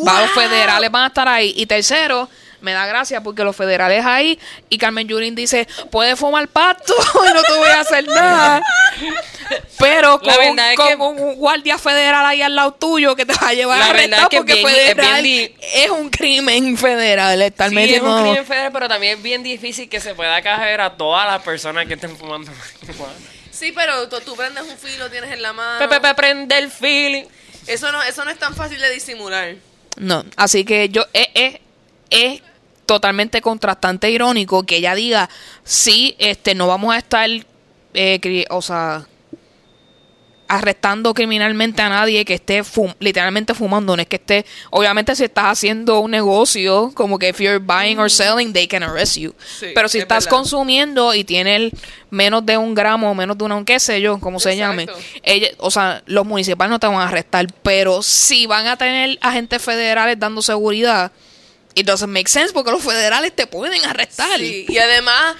Va, 0.07 0.21
los 0.21 0.31
federales 0.31 0.89
van 0.91 1.03
a 1.03 1.07
estar 1.07 1.27
ahí. 1.27 1.53
Y 1.57 1.65
tercero, 1.65 2.29
me 2.61 2.73
da 2.73 2.85
gracia 2.85 3.21
porque 3.21 3.43
los 3.43 3.55
federales 3.55 4.05
ahí 4.05 4.39
y 4.69 4.77
Carmen 4.77 5.07
Yurin 5.07 5.33
dice, 5.35 5.67
puedes 5.89 6.17
fumar 6.19 6.47
pasto 6.47 6.93
y 7.29 7.33
no 7.33 7.41
te 7.43 7.53
voy 7.57 7.69
a 7.69 7.79
hacer 7.81 8.07
nada. 8.07 8.61
Pero 9.79 10.19
con, 10.19 10.27
La 10.27 10.51
un, 10.51 10.59
es 10.59 10.75
con 10.77 10.87
que- 10.87 10.95
un 10.95 11.35
guardia 11.35 11.77
federal 11.77 12.25
ahí 12.25 12.41
al 12.41 12.55
lado 12.55 12.73
tuyo 12.73 13.15
que 13.15 13.25
te 13.25 13.33
va 13.33 13.49
a 13.49 13.53
llevar 13.53 13.79
La 13.79 13.85
a 13.85 13.89
arrestar 13.89 14.19
es 14.21 14.27
que 14.29 14.37
porque 14.37 14.53
bien- 14.55 14.67
es 14.69 14.75
federal 14.89 15.23
bien 15.23 15.53
es, 15.73 15.89
un 15.89 16.09
crimen 16.09 16.77
federal 16.77 17.41
estar 17.41 17.69
Sí, 17.69 17.77
es 17.95 18.01
un 18.01 18.21
crimen 18.21 18.45
federal, 18.45 18.71
pero 18.71 18.87
también 18.87 19.17
es 19.17 19.23
bien 19.23 19.43
difícil 19.43 19.89
que 19.89 19.99
se 19.99 20.13
pueda 20.15 20.41
caer 20.41 20.81
a 20.81 20.95
todas 20.95 21.25
las 21.27 21.41
personas 21.41 21.85
que 21.87 21.95
estén 21.95 22.15
fumando 22.15 22.51
marihuana. 22.81 23.13
Sí, 23.51 23.71
pero 23.73 24.07
tú, 24.07 24.19
tú 24.21 24.35
prendes 24.35 24.63
un 24.63 24.77
filo, 24.77 25.09
tienes 25.09 25.31
en 25.31 25.41
la 25.41 25.51
mano. 25.53 25.87
Pepe, 25.89 26.13
prende 26.15 26.57
el 26.57 26.71
feeling. 26.71 27.25
Eso 27.67 27.91
no, 27.91 28.01
eso 28.03 28.23
no 28.23 28.31
es 28.31 28.39
tan 28.39 28.55
fácil 28.55 28.79
de 28.79 28.89
disimular. 28.91 29.55
No, 29.97 30.23
así 30.37 30.63
que 30.63 30.89
yo 30.89 31.05
es, 31.13 31.27
es, 31.33 31.59
es 32.09 32.41
totalmente 32.85 33.41
contrastante 33.41 34.07
e 34.07 34.11
irónico 34.11 34.63
que 34.63 34.77
ella 34.77 34.95
diga, 34.95 35.29
sí, 35.63 36.15
este, 36.19 36.55
no 36.55 36.67
vamos 36.67 36.93
a 36.93 36.97
estar, 36.97 37.29
eh, 37.93 38.45
o 38.49 38.61
sea, 38.61 39.07
arrestando 40.53 41.13
criminalmente 41.13 41.81
a 41.81 41.87
nadie 41.89 42.25
que 42.25 42.33
esté 42.33 42.63
fum- 42.63 42.93
literalmente 42.99 43.53
fumando, 43.53 43.95
no 43.95 44.01
es 44.01 44.07
que 44.07 44.17
esté, 44.17 44.45
obviamente 44.69 45.15
si 45.15 45.23
estás 45.23 45.45
haciendo 45.45 45.99
un 46.01 46.11
negocio, 46.11 46.91
como 46.93 47.17
que 47.17 47.29
if 47.29 47.39
you're 47.39 47.59
buying 47.59 47.97
or 47.99 48.11
selling, 48.11 48.51
they 48.51 48.67
can 48.67 48.83
arrest 48.83 49.15
you. 49.17 49.33
Sí, 49.59 49.67
Pero 49.73 49.87
si 49.87 49.99
es 49.99 50.03
estás 50.03 50.25
verdad. 50.25 50.37
consumiendo 50.37 51.13
y 51.13 51.23
tienes 51.23 51.71
menos 52.09 52.45
de 52.45 52.57
un 52.57 52.75
gramo, 52.75 53.15
menos 53.15 53.37
de 53.37 53.45
una, 53.45 53.63
qué 53.63 53.79
sé 53.79 54.01
yo, 54.01 54.19
como 54.19 54.39
se 54.39 54.57
llame, 54.57 54.87
ella, 55.23 55.47
o 55.57 55.71
sea, 55.71 56.03
los 56.05 56.25
municipales 56.25 56.69
no 56.69 56.79
te 56.79 56.87
van 56.87 56.97
a 56.97 57.07
arrestar, 57.07 57.47
pero 57.63 58.01
si 58.03 58.45
van 58.45 58.67
a 58.67 58.75
tener 58.77 59.17
agentes 59.21 59.61
federales 59.61 60.19
dando 60.19 60.41
seguridad, 60.41 61.11
it 61.75 61.85
doesn't 61.85 62.11
make 62.11 62.27
sense 62.29 62.51
porque 62.53 62.71
los 62.71 62.83
federales 62.83 63.33
te 63.33 63.47
pueden 63.47 63.85
arrestar. 63.85 64.37
Sí, 64.39 64.65
y 64.67 64.77
además 64.77 65.35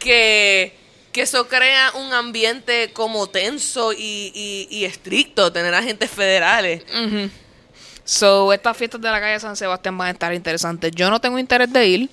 que, 0.00 0.74
que 1.16 1.22
eso 1.22 1.48
crea 1.48 1.92
un 1.94 2.12
ambiente 2.12 2.90
como 2.92 3.26
tenso 3.26 3.94
y, 3.94 4.30
y, 4.34 4.68
y 4.70 4.84
estricto, 4.84 5.50
tener 5.50 5.72
agentes 5.72 6.10
federales. 6.10 6.82
Ujú. 6.92 7.30
So, 8.04 8.52
estas 8.52 8.76
fiestas 8.76 9.00
de 9.00 9.08
la 9.08 9.18
calle 9.18 9.40
San 9.40 9.56
Sebastián 9.56 9.96
van 9.96 10.08
a 10.08 10.10
estar 10.10 10.34
interesantes. 10.34 10.92
Yo 10.94 11.08
no 11.08 11.18
tengo 11.18 11.38
interés 11.38 11.72
de 11.72 11.86
ir, 11.86 12.10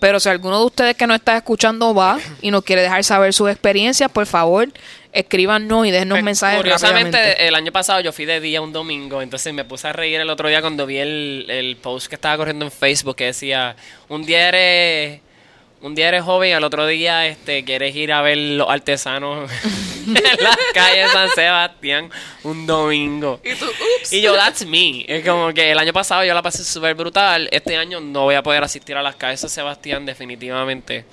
pero 0.00 0.18
si 0.18 0.28
alguno 0.28 0.58
de 0.58 0.64
ustedes 0.64 0.96
que 0.96 1.06
nos 1.06 1.18
está 1.18 1.36
escuchando 1.36 1.94
va 1.94 2.18
y 2.40 2.50
nos 2.50 2.64
quiere 2.64 2.82
dejar 2.82 3.04
saber 3.04 3.32
sus 3.32 3.48
experiencias, 3.48 4.10
por 4.10 4.26
favor, 4.26 4.68
escríbanos 5.12 5.86
y 5.86 5.92
déjenos 5.92 6.16
Pues, 6.16 6.24
mensajes 6.24 6.58
Curiosamente, 6.58 7.46
el 7.46 7.54
año 7.54 7.70
pasado 7.70 8.00
yo 8.00 8.12
fui 8.12 8.24
de 8.24 8.40
día 8.40 8.60
un 8.60 8.72
domingo, 8.72 9.22
entonces 9.22 9.54
me 9.54 9.64
puse 9.64 9.86
a 9.86 9.92
reír 9.92 10.18
el 10.18 10.28
otro 10.28 10.48
día 10.48 10.60
cuando 10.62 10.84
vi 10.84 10.98
el, 10.98 11.46
el 11.48 11.76
post 11.76 12.08
que 12.08 12.16
estaba 12.16 12.36
corriendo 12.36 12.64
en 12.64 12.72
Facebook 12.72 13.14
que 13.14 13.26
decía, 13.26 13.76
un 14.08 14.26
día 14.26 14.48
eres... 14.48 15.20
Un 15.82 15.96
día 15.96 16.08
eres 16.08 16.22
joven 16.22 16.50
y 16.50 16.52
al 16.52 16.62
otro 16.62 16.86
día 16.86 17.26
este, 17.26 17.64
quieres 17.64 17.96
ir 17.96 18.12
a 18.12 18.22
ver 18.22 18.38
los 18.38 18.70
artesanos 18.70 19.50
en 20.06 20.14
las 20.14 20.56
calles 20.72 21.06
de 21.06 21.12
San 21.12 21.28
Sebastián 21.30 22.08
un 22.44 22.68
domingo. 22.68 23.40
Y 23.42 23.56
tú, 23.56 23.66
ups. 23.66 24.12
Y 24.12 24.20
yo, 24.20 24.32
that's 24.36 24.64
me. 24.64 25.04
Es 25.08 25.26
como 25.26 25.52
que 25.52 25.72
el 25.72 25.78
año 25.78 25.92
pasado 25.92 26.24
yo 26.24 26.34
la 26.34 26.42
pasé 26.42 26.62
súper 26.62 26.94
brutal. 26.94 27.48
Este 27.50 27.76
año 27.76 28.00
no 28.00 28.22
voy 28.22 28.36
a 28.36 28.44
poder 28.44 28.62
asistir 28.62 28.96
a 28.96 29.02
las 29.02 29.16
calles 29.16 29.40
de 29.40 29.48
San 29.48 29.50
Sebastián, 29.50 30.06
definitivamente. 30.06 31.04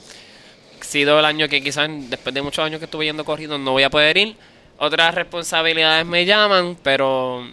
Ha 0.80 0.84
sido 0.84 1.18
el 1.18 1.26
año 1.26 1.50
que 1.50 1.64
quizás 1.64 1.90
después 2.08 2.36
de 2.36 2.44
muchos 2.44 2.64
años 2.64 2.78
que 2.78 2.86
estuve 2.86 3.06
yendo 3.06 3.26
corrido 3.26 3.58
no 3.58 3.72
voy 3.72 3.84
a 3.84 3.90
poder 3.90 4.18
ir. 4.18 4.36
Otras 4.78 5.16
responsabilidades 5.16 6.06
me 6.06 6.28
llaman, 6.28 6.78
pero 6.84 7.44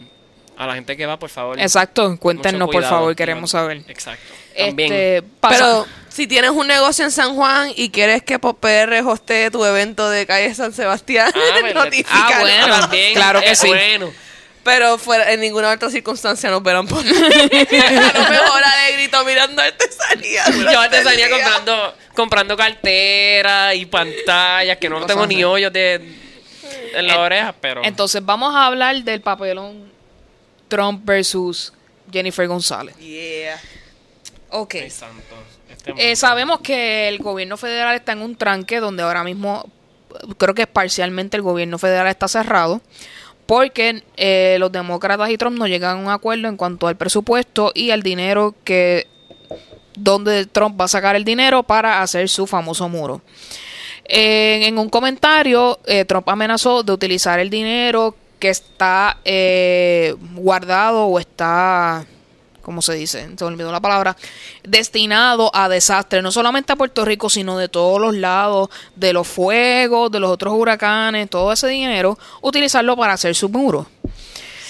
a 0.57 0.67
la 0.67 0.75
gente 0.75 0.97
que 0.97 1.07
va, 1.07 1.19
por 1.19 1.31
favor. 1.31 1.61
Exacto, 1.61 2.17
cuéntenos, 2.19 2.69
por 2.71 2.83
favor, 2.83 3.15
queremos 3.15 3.51
saber. 3.51 3.83
Exacto. 3.89 4.35
También. 4.57 4.93
Este, 4.93 5.23
Pero 5.49 5.87
si 6.09 6.27
tienes 6.27 6.51
un 6.51 6.67
negocio 6.67 7.05
en 7.05 7.11
San 7.11 7.35
Juan 7.35 7.73
y 7.77 7.91
quieres 7.91 8.23
que 8.23 8.39
PopR 8.39 9.03
hostee 9.05 9.51
tu 9.51 9.65
evento 9.65 10.09
de 10.09 10.27
calle 10.27 10.55
San 10.55 10.73
Sebastián, 10.73 11.31
Ah. 11.35 11.91
Ah, 12.09 12.39
bueno. 12.41 12.81
también. 12.81 13.15
claro 13.15 13.41
que 13.41 13.51
es 13.51 13.59
sí. 13.59 13.69
Bueno. 13.69 14.11
Pero 14.65 14.99
fuera, 14.99 15.33
en 15.33 15.41
ninguna 15.41 15.71
otra 15.71 15.91
circunstancia 15.91 16.51
nos 16.51 16.61
verán 16.61 16.89
por 16.89 16.99
a 17.01 17.03
lo 17.03 18.31
mejor 18.31 18.63
alegrito 18.65 19.25
mirando 19.25 19.63
artesanía. 19.63 20.43
Yo 20.51 21.11
día. 21.13 21.31
comprando, 21.31 21.95
comprando 22.15 22.57
carteras 22.57 23.77
y 23.77 23.87
pantallas, 23.87 24.77
que 24.79 24.89
no 24.89 25.07
tengo 25.07 25.25
ni 25.27 25.45
hoyos 25.45 25.73
de, 25.73 25.95
en 26.95 27.07
las 27.07 27.17
orejas, 27.17 27.55
pero... 27.61 27.85
Entonces 27.85 28.25
vamos 28.25 28.55
a 28.57 28.67
hablar 28.67 28.97
del 29.05 29.21
papelón 29.21 29.96
Trump 30.69 31.05
versus 31.05 31.73
Jennifer 32.11 32.47
González. 32.47 32.97
Yeah. 32.99 33.61
Ok. 34.51 34.75
Ay, 34.75 34.91
santo. 34.91 35.35
Este 35.71 36.13
Eh, 36.13 36.17
sabemos 36.17 36.61
que 36.61 37.09
el 37.09 37.19
gobierno 37.19 37.57
federal 37.57 37.95
está 37.95 38.13
en 38.13 38.23
un 38.23 38.37
tranque 38.37 38.81
donde 38.81 39.03
ahora 39.03 39.25
mismo 39.25 39.69
creo 40.39 40.55
que 40.55 40.67
parcialmente 40.67 41.37
el 41.37 41.43
gobierno 41.43 41.79
federal 41.79 42.07
está 42.07 42.29
cerrado 42.29 42.81
porque 43.47 44.03
eh, 44.17 44.57
los 44.59 44.73
demócratas 44.73 45.31
y 45.31 45.39
Trump 45.39 45.59
no 45.59 45.67
llegan 45.67 45.99
a 45.99 46.01
un 46.01 46.09
acuerdo 46.09 46.49
en 46.49 46.57
cuanto 46.57 46.89
al 46.89 46.97
presupuesto 46.97 47.71
y 47.75 47.91
el 47.91 48.03
dinero 48.03 48.55
que 48.65 49.07
donde 49.97 50.47
Trump 50.47 50.79
va 50.81 50.87
a 50.87 50.89
sacar 50.89 51.17
el 51.17 51.25
dinero 51.25 51.63
para 51.63 52.03
hacer 52.03 52.29
su 52.29 52.47
famoso 52.47 52.89
muro. 52.89 53.23
En, 54.05 54.63
en 54.63 54.79
un 54.79 54.89
comentario, 54.89 55.79
eh, 55.87 56.05
Trump 56.05 56.29
amenazó 56.29 56.83
de 56.83 56.93
utilizar 56.93 57.39
el 57.39 57.51
dinero 57.51 58.15
que 58.39 58.49
está 58.51 59.19
eh, 59.25 60.15
guardado 60.35 61.07
o 61.07 61.19
está, 61.19 62.05
¿cómo 62.63 62.83
se 62.83 62.95
dice? 62.95 63.29
Se 63.37 63.45
me 63.45 63.51
olvidó 63.51 63.73
la 63.73 63.81
palabra, 63.81 64.17
destinado 64.63 65.51
a 65.55 65.69
desastres, 65.69 66.23
no 66.23 66.31
solamente 66.31 66.73
a 66.73 66.77
Puerto 66.77 67.05
Rico, 67.05 67.31
sino 67.31 67.57
de 67.59 67.69
todos 67.69 68.01
los 68.01 68.15
lados, 68.15 68.69
de 68.95 69.13
los 69.13 69.27
fuegos, 69.27 70.11
de 70.11 70.21
los 70.21 70.31
otros 70.31 70.55
huracanes, 70.55 71.31
todo 71.31 71.53
ese 71.53 71.69
dinero, 71.69 72.19
utilizarlo 72.43 72.97
para 72.97 73.15
hacer 73.15 73.35
su 73.35 73.49
muro. 73.49 73.87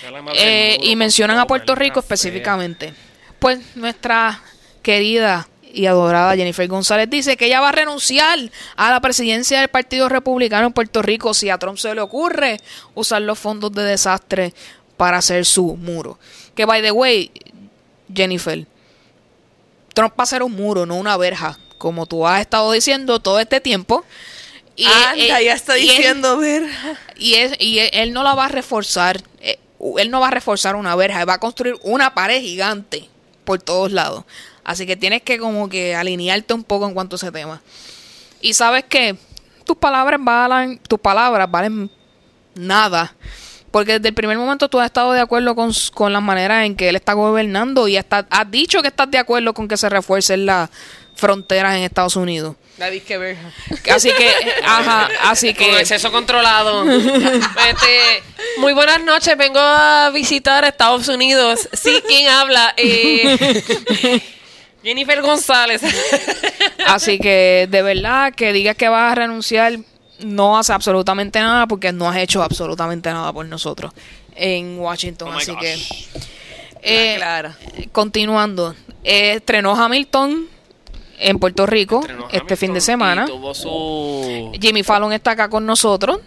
Se 0.01 0.07
habla 0.07 0.23
más 0.23 0.35
del 0.35 0.43
Eh, 0.45 0.79
y 0.83 0.97
mencionan 0.97 1.39
a 1.39 1.47
Puerto 1.47 1.75
Rico 1.75 2.01
específicamente. 2.01 2.95
Pues 3.39 3.77
nuestra 3.77 4.41
querida 4.83 5.49
y 5.73 5.87
adorada 5.87 6.35
Jennifer 6.37 6.67
González 6.69 7.09
dice 7.11 7.37
que 7.37 7.47
ella 7.47 7.61
va 7.61 7.69
a 7.71 7.73
renunciar 7.73 8.39
a 8.77 8.91
la 8.91 9.01
presidencia 9.01 9.61
del 9.61 9.69
Partido 9.69 10.09
Republicano 10.09 10.67
en 10.69 10.73
Puerto 10.73 11.03
Rico 11.03 11.35
si 11.35 11.51
a 11.51 11.59
Trump 11.59 11.79
se 11.79 11.95
le 11.95 12.01
ocurre 12.01 12.59
usar 12.95 13.23
los 13.23 13.39
fondos 13.39 13.73
de 13.73 13.83
desastre 13.85 14.55
para 14.97 15.19
hacer 15.19 15.45
su 15.45 15.77
muro. 15.77 16.19
Que 16.55 16.65
by 16.65 16.81
the 16.83 16.91
way, 16.93 17.31
Jennifer, 18.15 18.67
Trump 19.95 20.13
va 20.13 20.23
a 20.23 20.23
hacer 20.25 20.43
un 20.43 20.53
muro, 20.53 20.87
no 20.87 20.97
una 20.97 21.17
verja, 21.17 21.59
como 21.79 22.07
tú 22.07 22.27
has 22.27 22.41
estado 22.41 22.73
diciendo 22.73 23.21
todo 23.21 23.41
este 23.41 23.61
tiempo. 23.61 24.05
Y, 24.75 24.85
Anda, 24.85 25.15
eh, 25.41 25.45
ya 25.45 25.55
está 25.55 25.79
y 25.79 25.89
él- 25.89 25.97
diciendo, 25.97 26.37
ver. 26.39 26.65
y, 27.17 27.35
es, 27.35 27.53
y 27.59 27.79
él, 27.79 27.91
él 27.93 28.13
no 28.13 28.23
la 28.23 28.35
va 28.35 28.47
a 28.47 28.49
reforzar. 28.49 29.23
eh, 29.41 29.59
Él 29.99 30.11
no 30.11 30.21
va 30.21 30.29
a 30.29 30.31
reforzar 30.31 30.77
una 30.77 30.95
verja. 30.97 31.21
Él 31.23 31.29
va 31.29 31.35
a 31.35 31.41
construir 31.41 31.77
una 31.83 32.13
pared 32.15 32.41
gigante 32.43 33.09
por 33.45 33.61
todos 33.63 33.91
lados. 33.93 34.25
Así 34.67 34.85
que 34.85 34.97
tienes 34.97 35.23
que 35.23 35.39
como 35.39 35.69
que 35.69 35.95
alinearte 35.95 36.53
un 36.53 36.65
poco 36.65 36.89
en 36.89 36.93
cuanto 36.93 37.15
a 37.15 37.19
ese 37.19 37.31
tema. 37.31 37.63
Y 38.41 38.53
sabes 38.53 38.83
que 38.83 39.17
tus 39.65 39.77
palabras 39.77 40.19
valen, 40.21 40.79
tus 40.89 40.99
palabras 40.99 41.49
valen 41.49 41.89
nada. 42.57 43.15
Porque 43.71 43.93
desde 43.93 44.09
el 44.09 44.15
primer 44.15 44.37
momento 44.37 44.69
tú 44.69 44.81
has 44.81 44.87
estado 44.87 45.13
de 45.13 45.21
acuerdo 45.21 45.55
con, 45.55 45.73
con 45.95 46.13
las 46.13 46.21
maneras 46.21 46.67
en 46.67 46.75
que 46.75 46.89
él 46.89 46.97
está 46.97 47.13
gobernando 47.13 47.87
y 47.87 47.97
hasta 47.97 48.27
has 48.29 48.51
dicho 48.51 48.83
que 48.83 48.89
estás 48.89 49.09
de 49.09 49.19
acuerdo 49.19 49.55
con 49.55 49.69
que 49.69 49.77
se 49.77 49.89
refuercen 49.89 50.47
las 50.47 50.69
fronteras 51.15 51.77
en 51.77 51.85
Estados 51.85 52.17
Unidos. 52.17 52.57
La 52.77 52.91
disque 52.91 53.17
verja. 53.19 53.53
Así 53.95 54.11
que, 54.11 54.35
ajá, 54.65 55.09
así 55.23 55.55
Con 55.55 55.65
que... 55.65 55.77
acceso 55.77 56.11
controlado. 56.11 56.85
Este, 56.91 58.23
muy 58.59 58.73
buenas 58.73 59.03
noches, 59.03 59.37
vengo 59.39 59.61
a 59.61 60.11
visitar 60.11 60.65
Estados 60.65 61.07
Unidos. 61.07 61.69
Sí, 61.73 62.03
¿quién 62.07 62.29
habla? 62.29 62.75
Eh, 62.77 64.21
Jennifer 64.87 65.21
González. 65.21 65.83
Así 66.87 67.19
que 67.19 67.67
de 67.69 67.83
verdad 67.83 68.33
que 68.33 68.53
digas 68.53 68.77
que 68.77 68.89
vas 68.89 69.11
a 69.11 69.15
renunciar 69.17 69.81
no 70.21 70.57
hace 70.57 70.73
absolutamente 70.73 71.41
nada 71.41 71.67
porque 71.67 71.91
no 71.93 72.09
has 72.09 72.17
hecho 72.19 72.41
absolutamente 72.41 73.11
nada 73.11 73.33
por 73.33 73.45
nosotros 73.47 73.93
en 74.37 74.79
Washington. 74.79 75.35
Oh 75.35 75.39
Así 75.39 75.51
gosh. 75.51 75.61
que 75.61 75.75
eh, 76.83 77.15
Clara. 77.17 77.57
continuando, 77.91 78.77
eh, 79.03 79.33
estrenó 79.39 79.75
Hamilton 79.75 80.47
en 81.19 81.39
Puerto 81.41 81.67
Rico 81.67 82.01
Estrenó 82.01 82.29
este 82.31 82.55
fin 82.55 82.73
de 82.73 82.81
semana. 82.81 83.27
su... 83.55 84.53
Jimmy 84.61 84.85
Fallon 84.85 85.13
está 85.13 85.33
acá 85.33 85.51
con 85.51 85.67
nosotros, 85.67 86.21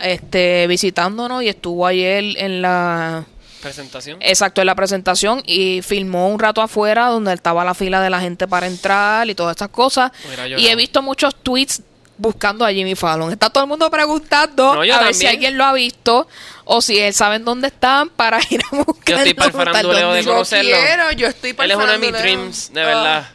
este 0.00 0.66
visitándonos 0.66 1.42
y 1.42 1.48
estuvo 1.48 1.86
ayer 1.86 2.24
en 2.38 2.62
la 2.62 3.26
presentación. 3.68 4.18
Exacto, 4.20 4.60
en 4.60 4.66
la 4.66 4.74
presentación 4.74 5.42
y 5.46 5.82
filmó 5.82 6.28
un 6.28 6.38
rato 6.38 6.60
afuera 6.62 7.06
donde 7.06 7.32
estaba 7.32 7.64
la 7.64 7.74
fila 7.74 8.00
de 8.00 8.10
la 8.10 8.20
gente 8.20 8.46
para 8.48 8.66
entrar 8.66 9.28
y 9.28 9.34
todas 9.34 9.52
estas 9.52 9.68
cosas. 9.68 10.10
Hubiera 10.26 10.48
Y 10.58 10.66
he 10.68 10.74
visto 10.76 11.02
muchos 11.02 11.34
tweets 11.42 11.82
buscando 12.16 12.64
a 12.64 12.72
Jimmy 12.72 12.94
Fallon. 12.96 13.30
Está 13.30 13.48
todo 13.48 13.62
el 13.64 13.68
mundo 13.68 13.88
preguntando 13.90 14.74
No, 14.74 14.84
yo 14.84 14.94
a 14.96 15.04
ver 15.04 15.14
si 15.14 15.26
alguien 15.26 15.56
lo 15.56 15.64
ha 15.64 15.72
visto 15.72 16.26
o 16.64 16.82
si 16.82 16.98
él 16.98 17.14
saben 17.14 17.44
dónde 17.44 17.68
están 17.68 18.08
para 18.08 18.40
ir 18.50 18.60
a 18.72 18.76
buscarlo. 18.76 19.18
estoy 19.24 19.34
para 19.34 19.46
el 19.46 19.52
faranduleo 19.52 20.12
de 20.12 20.22
Yo 20.24 20.30
conocerlo. 20.32 20.70
quiero, 20.76 21.12
yo 21.12 21.26
estoy 21.28 21.52
para 21.52 21.64
Él 21.66 21.70
es 21.70 21.76
uno 21.76 21.92
de 21.92 21.98
mis 21.98 22.12
dreams, 22.12 22.72
de 22.72 22.80
Ah. 22.82 22.86
verdad. 22.86 23.28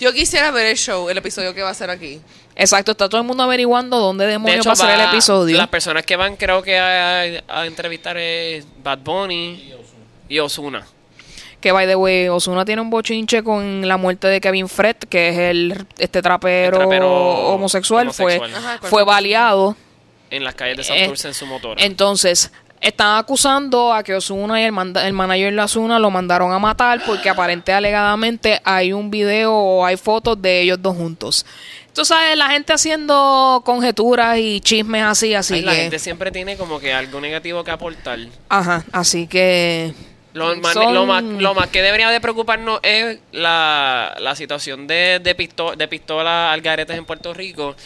Yo 0.00 0.12
quisiera 0.14 0.50
ver 0.50 0.64
el 0.66 0.78
show, 0.78 1.10
el 1.10 1.18
episodio 1.18 1.52
que 1.54 1.60
va 1.62 1.68
a 1.68 1.74
ser 1.74 1.90
aquí. 1.90 2.20
Exacto, 2.60 2.92
está 2.92 3.08
todo 3.08 3.20
el 3.20 3.26
mundo 3.26 3.42
averiguando 3.42 3.98
dónde 3.98 4.26
De 4.26 4.32
demonios 4.32 4.58
hecho, 4.60 4.68
va 4.68 4.72
a 4.74 4.76
ser 4.76 4.90
el 4.90 5.00
episodio. 5.08 5.56
Las 5.56 5.68
personas 5.68 6.04
que 6.04 6.14
van 6.16 6.36
creo 6.36 6.62
que 6.62 6.78
a, 6.78 7.22
a 7.48 7.66
entrevistar 7.66 8.16
es 8.16 8.66
Bad 8.82 8.98
Bunny 8.98 9.72
y 10.28 10.38
Ozuna. 10.38 10.86
Que 11.60 11.72
by 11.72 11.86
the 11.86 11.96
way, 11.96 12.28
Osuna 12.28 12.64
tiene 12.64 12.80
un 12.80 12.88
bochinche 12.90 13.42
con 13.42 13.86
la 13.86 13.96
muerte 13.98 14.28
de 14.28 14.40
Kevin 14.40 14.68
Fred, 14.68 14.96
que 14.96 15.28
es 15.28 15.38
el 15.38 15.86
este 15.98 16.22
trapero, 16.22 16.76
El 16.76 16.82
trapero 16.82 17.10
homosexual, 17.48 18.04
homosexual. 18.08 18.38
fue 18.50 18.58
Ajá, 18.58 18.78
¿cuál 18.78 18.90
fue 18.90 19.04
baleado. 19.04 19.76
En 20.30 20.44
las 20.44 20.54
calles 20.54 20.76
de 20.76 20.82
Eh, 20.82 20.98
Santurce 21.00 21.28
en 21.28 21.34
su 21.34 21.44
motor. 21.46 21.76
Entonces, 21.80 22.50
están 22.80 23.18
acusando 23.18 23.92
a 23.92 24.02
que 24.02 24.14
Osuna 24.14 24.58
y 24.60 24.64
el, 24.64 24.72
manda- 24.72 25.06
el 25.06 25.12
manager 25.12 25.54
de 25.54 25.60
Osuna 25.60 25.98
lo 25.98 26.10
mandaron 26.10 26.50
a 26.52 26.58
matar 26.58 27.02
porque 27.04 27.28
aparente 27.28 27.74
alegadamente 27.74 28.58
hay 28.64 28.94
un 28.94 29.10
video 29.10 29.52
o 29.54 29.84
hay 29.84 29.98
fotos 29.98 30.40
de 30.40 30.62
ellos 30.62 30.80
dos 30.80 30.96
juntos. 30.96 31.44
Tú 32.00 32.06
sabes, 32.06 32.34
la 32.34 32.48
gente 32.48 32.72
haciendo 32.72 33.60
conjeturas 33.62 34.38
y 34.38 34.62
chismes 34.62 35.02
así, 35.02 35.34
así 35.34 35.56
Ay, 35.56 35.60
la 35.60 35.74
gente 35.74 35.98
siempre 35.98 36.30
tiene 36.30 36.56
como 36.56 36.80
que 36.80 36.94
algo 36.94 37.20
negativo 37.20 37.62
que 37.62 37.72
aportar. 37.72 38.18
Ajá, 38.48 38.86
así 38.90 39.26
que... 39.26 39.92
Lo, 40.32 40.56
más, 40.56 41.22
lo 41.22 41.54
más 41.54 41.66
que 41.66 41.82
debería 41.82 42.08
de 42.08 42.18
preocuparnos 42.22 42.80
es 42.82 43.18
la, 43.32 44.16
la 44.18 44.34
situación 44.34 44.86
de, 44.86 45.20
de, 45.22 45.36
pisto- 45.36 45.76
de 45.76 45.88
pistolas 45.88 46.54
algaretes 46.54 46.96
en 46.96 47.04
Puerto 47.04 47.34
Rico. 47.34 47.76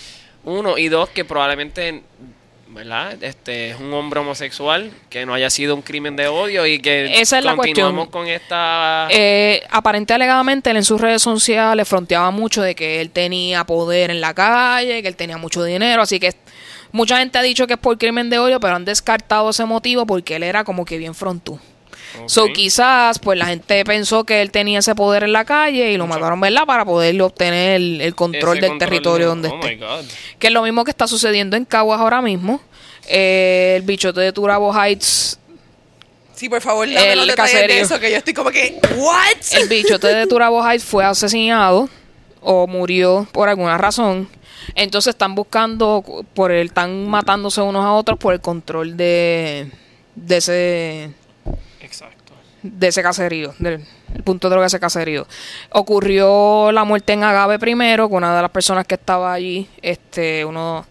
Uno. 0.44 0.78
Y 0.78 0.86
dos, 0.86 1.08
que 1.08 1.24
probablemente 1.24 2.04
¿verdad? 2.75 3.22
Este 3.22 3.70
es 3.70 3.81
un 3.81 3.93
hombre 3.95 4.20
homosexual, 4.20 4.91
que 5.09 5.25
no 5.25 5.33
haya 5.33 5.49
sido 5.49 5.75
un 5.75 5.83
crimen 5.83 6.16
de 6.16 6.27
odio 6.27 6.66
y 6.66 6.81
que 6.81 7.20
Esa 7.20 7.39
es 7.39 7.45
la 7.45 7.55
continuamos 7.55 8.09
cuestión. 8.09 8.25
con 8.25 8.29
esta... 8.29 9.07
Eh, 9.11 9.62
aparente 9.70 10.12
alegadamente 10.12 10.70
él 10.70 10.77
en 10.77 10.85
sus 10.85 11.01
redes 11.01 11.22
sociales 11.22 11.89
fronteaba 11.89 12.31
mucho 12.33 12.62
de 12.62 12.75
que 12.75 13.01
él 13.01 13.11
tenía 13.11 13.64
poder 13.64 14.11
en 14.11 14.20
la 14.20 14.35
calle, 14.35 15.03
que 15.03 15.09
él 15.09 15.16
tenía 15.16 15.39
mucho 15.39 15.62
dinero, 15.62 16.03
así 16.03 16.18
que 16.18 16.35
mucha 16.91 17.18
gente 17.18 17.39
ha 17.39 17.43
dicho 17.43 17.66
que 17.66 17.75
es 17.75 17.79
por 17.79 17.97
crimen 17.97 18.29
de 18.29 18.39
odio, 18.39 18.59
pero 18.59 18.75
han 18.75 18.85
descartado 18.85 19.51
ese 19.51 19.64
motivo 19.64 20.05
porque 20.05 20.37
él 20.37 20.43
era 20.43 20.64
como 20.64 20.85
que 20.85 20.99
bien 20.99 21.14
frontú. 21.14 21.61
Ok. 22.20 22.28
So 22.28 22.46
quizás 22.52 23.18
pues 23.18 23.38
la 23.38 23.46
gente 23.46 23.84
pensó 23.84 24.24
que 24.24 24.42
él 24.42 24.50
tenía 24.50 24.78
ese 24.78 24.94
poder 24.94 25.24
en 25.24 25.32
la 25.32 25.44
calle 25.44 25.92
y 25.92 25.96
lo 25.96 26.06
mataron, 26.06 26.40
¿verdad? 26.40 26.64
Para 26.66 26.84
poder 26.84 27.20
obtener 27.22 27.76
el, 27.76 28.00
el 28.00 28.14
control 28.14 28.58
Ese 28.58 28.68
del 28.68 28.78
territorio 28.78 29.28
donde 29.28 29.48
oh 29.48 29.54
esté. 29.54 29.76
my 29.76 29.76
God. 29.76 30.04
Que 30.38 30.46
es 30.48 30.52
lo 30.52 30.62
mismo 30.62 30.84
que 30.84 30.90
está 30.90 31.06
sucediendo 31.06 31.56
en 31.56 31.64
Caguas 31.64 32.00
ahora 32.00 32.22
mismo. 32.22 32.60
Eh, 33.06 33.74
el 33.76 33.82
bichote 33.82 34.20
de 34.20 34.32
Turabo 34.32 34.72
Heights 34.72 35.38
Sí, 36.34 36.48
por 36.48 36.60
favor, 36.60 36.88
dame 36.88 37.12
El 37.12 37.18
los 37.18 37.28
detalles 37.28 37.68
de 37.68 37.80
eso, 37.80 38.00
que 38.00 38.10
yo 38.10 38.16
estoy 38.16 38.34
como 38.34 38.50
que, 38.50 38.80
¿what? 38.96 39.36
el 39.52 39.68
bichote 39.68 40.08
de 40.08 40.26
Turabo 40.26 40.66
Heights 40.68 40.84
fue 40.84 41.04
asesinado 41.04 41.88
o 42.40 42.66
murió 42.66 43.26
por 43.32 43.48
alguna 43.48 43.78
razón. 43.78 44.28
Entonces 44.74 45.12
están 45.12 45.34
buscando, 45.34 46.24
por 46.34 46.50
el, 46.50 46.66
están 46.66 47.08
matándose 47.08 47.60
unos 47.60 47.84
a 47.84 47.92
otros 47.92 48.18
por 48.18 48.34
el 48.34 48.40
control 48.40 48.96
de, 48.96 49.70
de 50.16 50.36
ese. 50.36 51.10
De 52.64 52.88
ese 52.88 53.02
caserío, 53.02 53.54
del 53.58 53.84
el 54.14 54.22
punto 54.22 54.48
de 54.48 54.52
droga 54.52 54.64
de 54.64 54.68
ese 54.68 54.80
caserío. 54.80 55.26
Ocurrió 55.70 56.72
la 56.72 56.84
muerte 56.84 57.12
en 57.12 57.22
Agave 57.22 57.58
primero, 57.58 58.08
con 58.08 58.18
una 58.18 58.34
de 58.34 58.42
las 58.42 58.50
personas 58.50 58.86
que 58.86 58.94
estaba 58.94 59.34
allí, 59.34 59.68
este, 59.82 60.44
uno, 60.46 60.86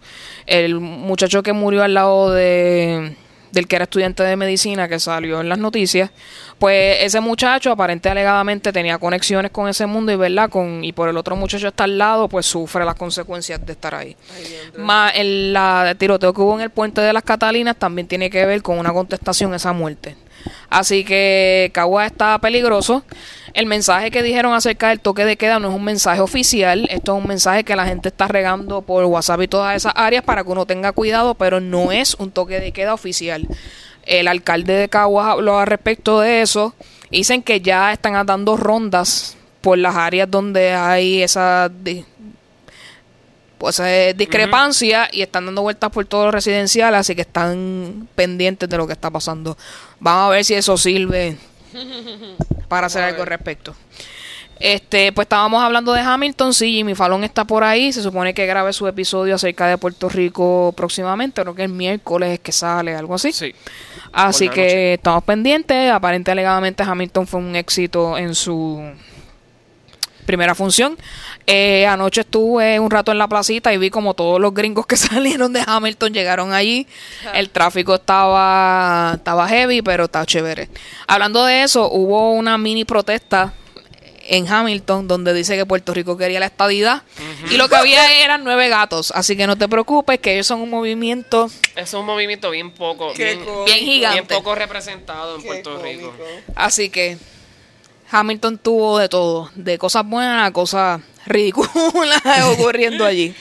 el 0.46 0.78
muchacho 0.78 1.42
que 1.42 1.52
murió 1.52 1.82
al 1.82 1.94
lado 1.94 2.32
de 2.32 3.16
del 3.50 3.68
que 3.68 3.76
era 3.76 3.84
estudiante 3.84 4.24
de 4.24 4.34
medicina 4.34 4.88
que 4.88 4.98
salió 4.98 5.40
en 5.40 5.48
las 5.48 5.58
noticias, 5.58 6.10
pues 6.58 6.98
ese 7.02 7.20
muchacho 7.20 7.70
aparente 7.70 8.08
alegadamente 8.08 8.72
tenía 8.72 8.98
conexiones 8.98 9.52
con 9.52 9.68
ese 9.68 9.86
mundo 9.86 10.10
y 10.10 10.16
verdad 10.16 10.50
con 10.50 10.82
y 10.82 10.92
por 10.92 11.08
el 11.08 11.16
otro 11.16 11.36
muchacho 11.36 11.68
está 11.68 11.84
al 11.84 11.96
lado, 11.96 12.28
pues 12.28 12.46
sufre 12.46 12.84
las 12.84 12.96
consecuencias 12.96 13.64
de 13.64 13.72
estar 13.72 13.94
ahí. 13.94 14.16
Más 14.76 15.12
el 15.14 15.52
la 15.52 15.94
tiroteo 15.96 16.34
que 16.34 16.40
hubo 16.40 16.56
en 16.56 16.62
el 16.62 16.70
puente 16.70 17.00
de 17.00 17.12
las 17.12 17.22
Catalinas 17.22 17.76
también 17.76 18.08
tiene 18.08 18.28
que 18.28 18.44
ver 18.44 18.60
con 18.60 18.76
una 18.76 18.92
contestación 18.92 19.52
a 19.52 19.56
esa 19.56 19.72
muerte. 19.72 20.16
Así 20.70 21.04
que 21.04 21.70
Cagua 21.72 22.06
está 22.06 22.38
peligroso. 22.38 23.04
El 23.54 23.66
mensaje 23.66 24.10
que 24.10 24.22
dijeron 24.22 24.52
acerca 24.52 24.88
del 24.88 24.98
toque 24.98 25.24
de 25.24 25.36
queda 25.36 25.60
no 25.60 25.68
es 25.68 25.74
un 25.74 25.84
mensaje 25.84 26.20
oficial. 26.20 26.88
Esto 26.90 27.16
es 27.16 27.22
un 27.22 27.28
mensaje 27.28 27.62
que 27.62 27.76
la 27.76 27.86
gente 27.86 28.08
está 28.08 28.26
regando 28.26 28.82
por 28.82 29.04
WhatsApp 29.04 29.42
y 29.42 29.48
todas 29.48 29.76
esas 29.76 29.92
áreas 29.94 30.24
para 30.24 30.42
que 30.42 30.50
uno 30.50 30.66
tenga 30.66 30.92
cuidado, 30.92 31.34
pero 31.34 31.60
no 31.60 31.92
es 31.92 32.14
un 32.14 32.32
toque 32.32 32.58
de 32.58 32.72
queda 32.72 32.94
oficial. 32.94 33.46
El 34.06 34.28
alcalde 34.28 34.72
de 34.74 34.88
Caguas 34.88 35.28
habló 35.28 35.58
al 35.58 35.68
respecto 35.68 36.20
de 36.20 36.42
eso. 36.42 36.74
Dicen 37.10 37.42
que 37.42 37.60
ya 37.60 37.92
están 37.92 38.26
dando 38.26 38.56
rondas 38.56 39.36
por 39.60 39.78
las 39.78 39.94
áreas 39.94 40.30
donde 40.30 40.74
hay 40.74 41.22
esa 41.22 41.70
pues 43.64 43.80
eh, 43.80 44.12
discrepancia 44.14 45.08
y 45.10 45.22
están 45.22 45.46
dando 45.46 45.62
vueltas 45.62 45.88
por 45.88 46.04
todo 46.04 46.26
lo 46.26 46.30
residencial, 46.30 46.94
así 46.94 47.14
que 47.14 47.22
están 47.22 48.06
pendientes 48.14 48.68
de 48.68 48.76
lo 48.76 48.86
que 48.86 48.92
está 48.92 49.08
pasando. 49.08 49.56
Vamos 50.00 50.26
a 50.26 50.28
ver 50.28 50.44
si 50.44 50.52
eso 50.52 50.76
sirve 50.76 51.38
para 52.68 52.88
hacer 52.88 53.04
algo 53.04 53.22
al 53.22 53.26
respecto. 53.26 53.74
Este, 54.60 55.12
pues 55.12 55.24
estábamos 55.24 55.64
hablando 55.64 55.94
de 55.94 56.02
Hamilton, 56.02 56.52
sí, 56.52 56.72
Jimmy 56.72 56.94
Fallon 56.94 57.24
está 57.24 57.46
por 57.46 57.64
ahí, 57.64 57.90
se 57.90 58.02
supone 58.02 58.34
que 58.34 58.44
grabe 58.44 58.70
su 58.74 58.86
episodio 58.86 59.34
acerca 59.34 59.66
de 59.66 59.78
Puerto 59.78 60.10
Rico 60.10 60.74
próximamente, 60.76 61.40
creo 61.40 61.54
que 61.54 61.62
el 61.62 61.72
miércoles 61.72 62.34
es 62.34 62.40
que 62.40 62.52
sale, 62.52 62.94
algo 62.94 63.14
así. 63.14 63.32
Sí. 63.32 63.54
Así 64.12 64.50
que 64.50 64.92
estamos 64.92 65.24
pendientes. 65.24 65.90
Aparentemente, 65.90 66.32
alegadamente, 66.32 66.82
Hamilton 66.82 67.26
fue 67.26 67.40
un 67.40 67.56
éxito 67.56 68.18
en 68.18 68.34
su 68.34 68.92
primera 70.24 70.54
función. 70.54 70.96
Eh, 71.46 71.86
anoche 71.86 72.22
estuve 72.22 72.80
un 72.80 72.90
rato 72.90 73.12
en 73.12 73.18
la 73.18 73.28
placita 73.28 73.72
y 73.72 73.78
vi 73.78 73.90
como 73.90 74.14
todos 74.14 74.40
los 74.40 74.52
gringos 74.54 74.86
que 74.86 74.96
salieron 74.98 75.52
de 75.52 75.62
Hamilton 75.66 76.12
llegaron 76.12 76.52
allí. 76.52 76.86
El 77.34 77.50
tráfico 77.50 77.96
estaba, 77.96 79.12
estaba 79.16 79.48
heavy, 79.48 79.82
pero 79.82 80.04
está 80.04 80.24
chévere. 80.26 80.68
Hablando 81.06 81.44
de 81.44 81.62
eso, 81.62 81.90
hubo 81.90 82.32
una 82.32 82.58
mini 82.58 82.84
protesta 82.84 83.52
en 84.26 84.48
Hamilton 84.48 85.06
donde 85.08 85.34
dice 85.34 85.56
que 85.56 85.66
Puerto 85.66 85.92
Rico 85.92 86.16
quería 86.16 86.40
la 86.40 86.46
estadidad 86.46 87.02
y 87.50 87.56
lo 87.56 87.68
que 87.68 87.76
había 87.76 88.22
eran 88.24 88.42
nueve 88.44 88.68
gatos 88.68 89.12
así 89.14 89.36
que 89.36 89.46
no 89.46 89.56
te 89.56 89.68
preocupes 89.68 90.18
que 90.18 90.32
ellos 90.32 90.46
son 90.46 90.60
un 90.60 90.70
movimiento 90.70 91.50
Es 91.76 91.92
un 91.94 92.06
movimiento 92.06 92.50
bien 92.50 92.70
poco, 92.70 93.12
bien, 93.14 93.40
gigante 93.66 94.14
bien 94.14 94.26
poco 94.26 94.54
representado 94.54 95.36
en 95.36 95.42
Qué 95.42 95.46
Puerto 95.46 95.82
Rico. 95.82 96.12
Así 96.54 96.88
que 96.88 97.18
Hamilton 98.14 98.58
tuvo 98.58 98.98
de 98.98 99.08
todo, 99.08 99.50
de 99.56 99.76
cosas 99.76 100.06
buenas 100.06 100.46
a 100.46 100.52
cosas 100.52 101.00
ridículas 101.26 101.70
ocurriendo 102.52 103.04
allí. 103.04 103.34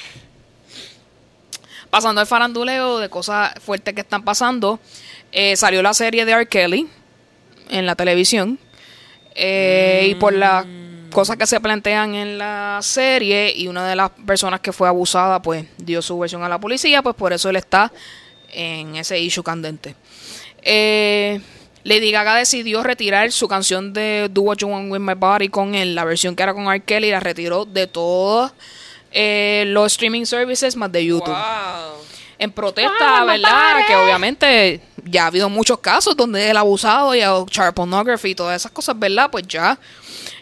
Pasando 1.91 2.21
al 2.21 2.25
faranduleo 2.25 2.97
de 2.97 3.07
cosas 3.07 3.53
fuertes 3.63 3.93
que 3.93 4.01
están 4.01 4.23
pasando, 4.23 4.79
eh, 5.31 5.55
salió 5.55 5.83
la 5.83 5.93
serie 5.93 6.25
de 6.25 6.31
R. 6.31 6.47
Kelly 6.47 6.87
en 7.69 7.85
la 7.85 7.95
televisión. 7.95 8.57
eh, 9.35 10.07
Y 10.09 10.15
por 10.15 10.33
las 10.33 10.65
cosas 11.11 11.37
que 11.37 11.45
se 11.45 11.61
plantean 11.61 12.15
en 12.15 12.39
la 12.39 12.79
serie 12.81 13.53
y 13.55 13.67
una 13.67 13.87
de 13.87 13.95
las 13.95 14.09
personas 14.25 14.59
que 14.59 14.73
fue 14.73 14.87
abusada 14.87 15.39
pues 15.39 15.67
dio 15.77 16.01
su 16.01 16.17
versión 16.17 16.41
a 16.41 16.49
la 16.49 16.59
policía, 16.59 17.03
pues 17.03 17.15
por 17.15 17.31
eso 17.31 17.47
él 17.49 17.57
está 17.57 17.91
en 18.51 18.95
ese 18.95 19.19
issue 19.19 19.43
candente. 19.43 19.95
Eh, 20.63 21.39
Lady 21.83 22.11
Gaga 22.11 22.35
decidió 22.35 22.81
retirar 22.81 23.31
su 23.31 23.47
canción 23.47 23.91
de 23.93 24.29
Do 24.31 24.41
What 24.41 24.57
You 24.57 24.69
Want 24.69 24.91
With 24.91 24.99
My 24.99 25.15
Body 25.15 25.49
con 25.49 25.75
él, 25.75 25.95
la 25.95 26.05
versión 26.05 26.35
que 26.35 26.43
era 26.43 26.53
con 26.53 26.67
R. 26.67 26.81
Kelly, 26.81 27.11
la 27.11 27.19
retiró 27.19 27.65
de 27.65 27.87
todos 27.87 28.53
eh, 29.11 29.65
los 29.67 29.91
streaming 29.91 30.25
services 30.25 30.75
más 30.75 30.91
de 30.91 31.05
YouTube. 31.05 31.27
Wow. 31.27 32.03
En 32.39 32.51
protesta, 32.51 33.23
¿verdad? 33.25 33.85
Que 33.87 33.95
obviamente 33.95 34.81
ya 35.05 35.25
ha 35.25 35.27
habido 35.27 35.49
muchos 35.49 35.79
casos 35.79 36.15
donde 36.15 36.49
el 36.49 36.57
abusado 36.57 37.13
y 37.13 37.19
el 37.19 37.45
child 37.47 37.73
pornography 37.73 38.29
y 38.29 38.35
todas 38.35 38.55
esas 38.55 38.71
cosas, 38.71 38.97
¿verdad? 38.97 39.29
Pues 39.29 39.47
ya. 39.47 39.77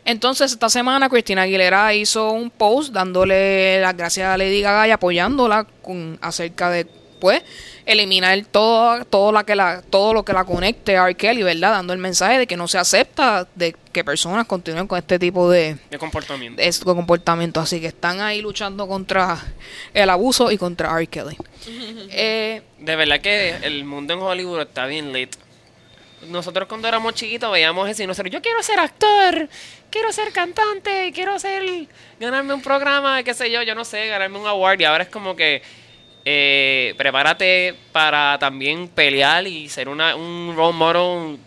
Entonces, 0.06 0.52
esta 0.52 0.70
semana 0.70 1.10
Cristina 1.10 1.44
Aguilera 1.44 1.94
hizo 1.94 2.32
un 2.32 2.50
post 2.50 2.92
dándole 2.92 3.82
las 3.82 3.96
gracias 3.96 4.28
a 4.28 4.38
Lady 4.38 4.62
Gaga 4.62 4.88
y 4.88 4.92
apoyándola 4.92 5.68
con, 5.82 6.18
acerca 6.22 6.70
de, 6.70 6.88
pues, 7.22 7.42
eliminar 7.86 8.38
todo, 8.52 9.06
todo, 9.06 9.32
la 9.32 9.46
que 9.46 9.56
la, 9.56 9.82
todo 9.82 10.14
lo 10.14 10.26
que 10.26 10.34
la 10.34 10.44
conecte 10.44 10.98
a 10.98 11.06
R. 11.06 11.16
Kelly, 11.16 11.44
¿verdad? 11.44 11.72
Dando 11.72 11.94
el 11.94 12.00
mensaje 12.00 12.38
de 12.40 12.48
que 12.48 12.58
no 12.58 12.68
se 12.68 12.78
acepta 12.78 13.48
de 13.56 13.74
que 13.94 14.04
personas 14.04 14.46
continúen 14.48 14.88
con 14.88 14.98
este 15.00 15.18
tipo 15.18 15.50
de, 15.50 15.78
De 15.90 15.98
comportamiento. 15.98 16.62
este 16.62 16.84
comportamiento. 16.84 17.62
Así 17.62 17.80
que 17.80 17.88
están 17.88 18.20
ahí 18.20 18.42
luchando 18.42 18.88
contra 18.88 19.38
el 19.94 20.10
abuso 20.10 20.52
y 20.52 20.58
contra 20.58 20.90
R. 20.98 21.08
Kelly. 21.08 21.38
Eh, 22.14 22.62
De 22.80 22.96
verdad 22.98 23.22
que 23.22 23.56
el 23.62 23.86
mundo 23.86 24.14
en 24.14 24.20
Hollywood 24.20 24.62
está 24.62 24.86
bien 24.88 25.14
lit. 25.14 25.34
Nosotros 26.28 26.68
cuando 26.68 26.88
éramos 26.88 27.16
chiquitos 27.16 27.52
veíamos 27.52 27.90
eso 27.90 28.04
y 28.04 28.08
nosotros, 28.08 28.32
yo 28.32 28.42
quiero 28.44 28.62
ser 28.62 28.80
actor, 28.80 29.50
quiero 29.90 30.12
ser 30.14 30.32
cantante, 30.32 31.12
quiero 31.16 31.40
ser, 31.40 31.88
ganarme 32.20 32.54
un 32.54 32.62
programa, 32.62 33.24
qué 33.24 33.34
sé 33.34 33.50
yo, 33.50 33.64
yo 33.64 33.74
no 33.74 33.84
sé, 33.86 34.06
ganarme 34.08 34.38
un 34.38 34.46
award. 34.46 34.80
Y 34.82 34.84
ahora 34.84 35.04
es 35.06 35.10
como 35.10 35.36
que 35.36 35.64
eh, 36.26 36.94
prepárate 36.98 37.76
para 37.92 38.38
también 38.40 38.88
pelear 38.88 39.48
y 39.48 39.70
ser 39.70 39.90
una, 39.90 40.16
un 40.16 40.54
role 40.56 40.74
model 40.74 41.38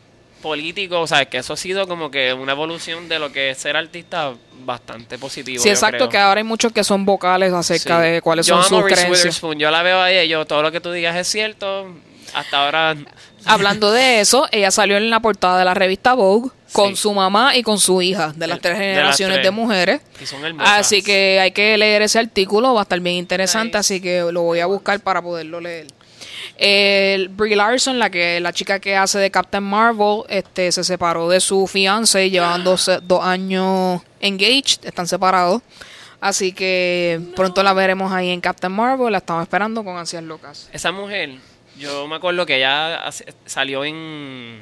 político. 0.42 1.00
O 1.00 1.06
sea, 1.06 1.24
que 1.26 1.38
eso 1.38 1.52
ha 1.52 1.56
sido 1.56 1.86
como 1.88 2.10
que 2.10 2.32
una 2.32 2.52
evolución 2.52 3.08
de 3.08 3.18
lo 3.18 3.32
que 3.32 3.50
es 3.50 3.58
ser 3.58 3.76
artista 3.76 4.32
bastante 4.64 5.18
positivo. 5.18 5.62
sí, 5.62 5.68
exacto, 5.68 5.96
creo. 5.96 6.08
que 6.08 6.18
ahora 6.18 6.38
hay 6.38 6.44
muchos 6.44 6.72
que 6.72 6.84
son 6.84 7.04
vocales 7.04 7.52
acerca 7.52 8.00
Sí. 8.02 8.08
de 8.08 8.22
cuáles 8.22 8.46
yo 8.46 8.56
son 8.62 8.64
amo 8.66 8.80
sus 8.82 8.90
Reese 8.90 9.06
creencias. 9.06 9.40
Yo 9.58 9.70
la 9.70 9.82
veo 9.82 10.00
a 10.00 10.10
ella, 10.10 10.24
yo 10.24 10.44
todo 10.46 10.62
lo 10.62 10.72
que 10.72 10.80
tú 10.80 10.90
digas 10.92 11.16
es 11.16 11.28
cierto. 11.28 11.88
Hasta 12.34 12.64
ahora 12.64 12.96
Hablando 13.46 13.92
de 13.92 14.20
eso, 14.20 14.48
ella 14.52 14.70
salió 14.70 14.96
en 14.96 15.10
la 15.10 15.20
portada 15.20 15.58
de 15.58 15.64
la 15.66 15.74
revista 15.74 16.14
Vogue 16.14 16.50
con 16.74 16.90
Sí. 16.90 17.02
su 17.02 17.14
mamá 17.14 17.56
y 17.56 17.62
con 17.62 17.78
su 17.78 18.02
hija, 18.02 18.32
de 18.36 18.46
las 18.46 18.60
tres 18.60 18.76
generaciones 18.76 19.36
de, 19.36 19.42
tres. 19.42 19.52
mujeres. 19.52 20.00
Y 20.20 20.26
son 20.26 20.44
hermosas. 20.44 20.80
Así 20.80 21.02
que 21.02 21.38
hay 21.40 21.52
que 21.52 21.78
leer 21.78 22.02
ese 22.02 22.18
artículo, 22.18 22.74
va 22.74 22.80
a 22.80 22.82
estar 22.82 22.98
bien 23.00 23.16
interesante, 23.16 23.78
así 23.78 24.00
que 24.00 24.20
lo 24.32 24.42
voy 24.42 24.60
a 24.60 24.66
buscar 24.66 24.98
para 25.00 25.22
poderlo 25.22 25.60
leer. 25.60 25.86
El 26.56 27.28
Brie 27.28 27.56
Larson, 27.56 27.98
la 27.98 28.10
que 28.10 28.40
la 28.40 28.52
chica 28.52 28.78
que 28.80 28.96
hace 28.96 29.18
de 29.18 29.30
Captain 29.30 29.62
Marvel, 29.64 30.22
este 30.28 30.70
se 30.72 30.84
separó 30.84 31.28
de 31.28 31.40
su 31.40 31.66
fiance, 31.66 32.28
llevan 32.30 32.62
dos, 32.64 32.90
dos 33.02 33.24
años 33.24 34.02
engaged, 34.20 34.84
están 34.84 35.06
separados. 35.06 35.62
Así 36.20 36.52
que 36.52 37.20
pronto 37.36 37.62
la 37.62 37.72
veremos 37.72 38.12
ahí 38.12 38.30
en 38.30 38.40
Captain 38.40 38.72
Marvel, 38.72 39.12
la 39.12 39.18
estamos 39.18 39.42
esperando 39.42 39.84
con 39.84 39.96
ansias 39.96 40.22
locas. 40.22 40.68
esa 40.72 40.90
mujer, 40.92 41.30
yo 41.78 42.06
me 42.08 42.16
acuerdo 42.16 42.46
que 42.46 42.56
ella 42.56 43.02
salió 43.46 43.84
en 43.84 44.60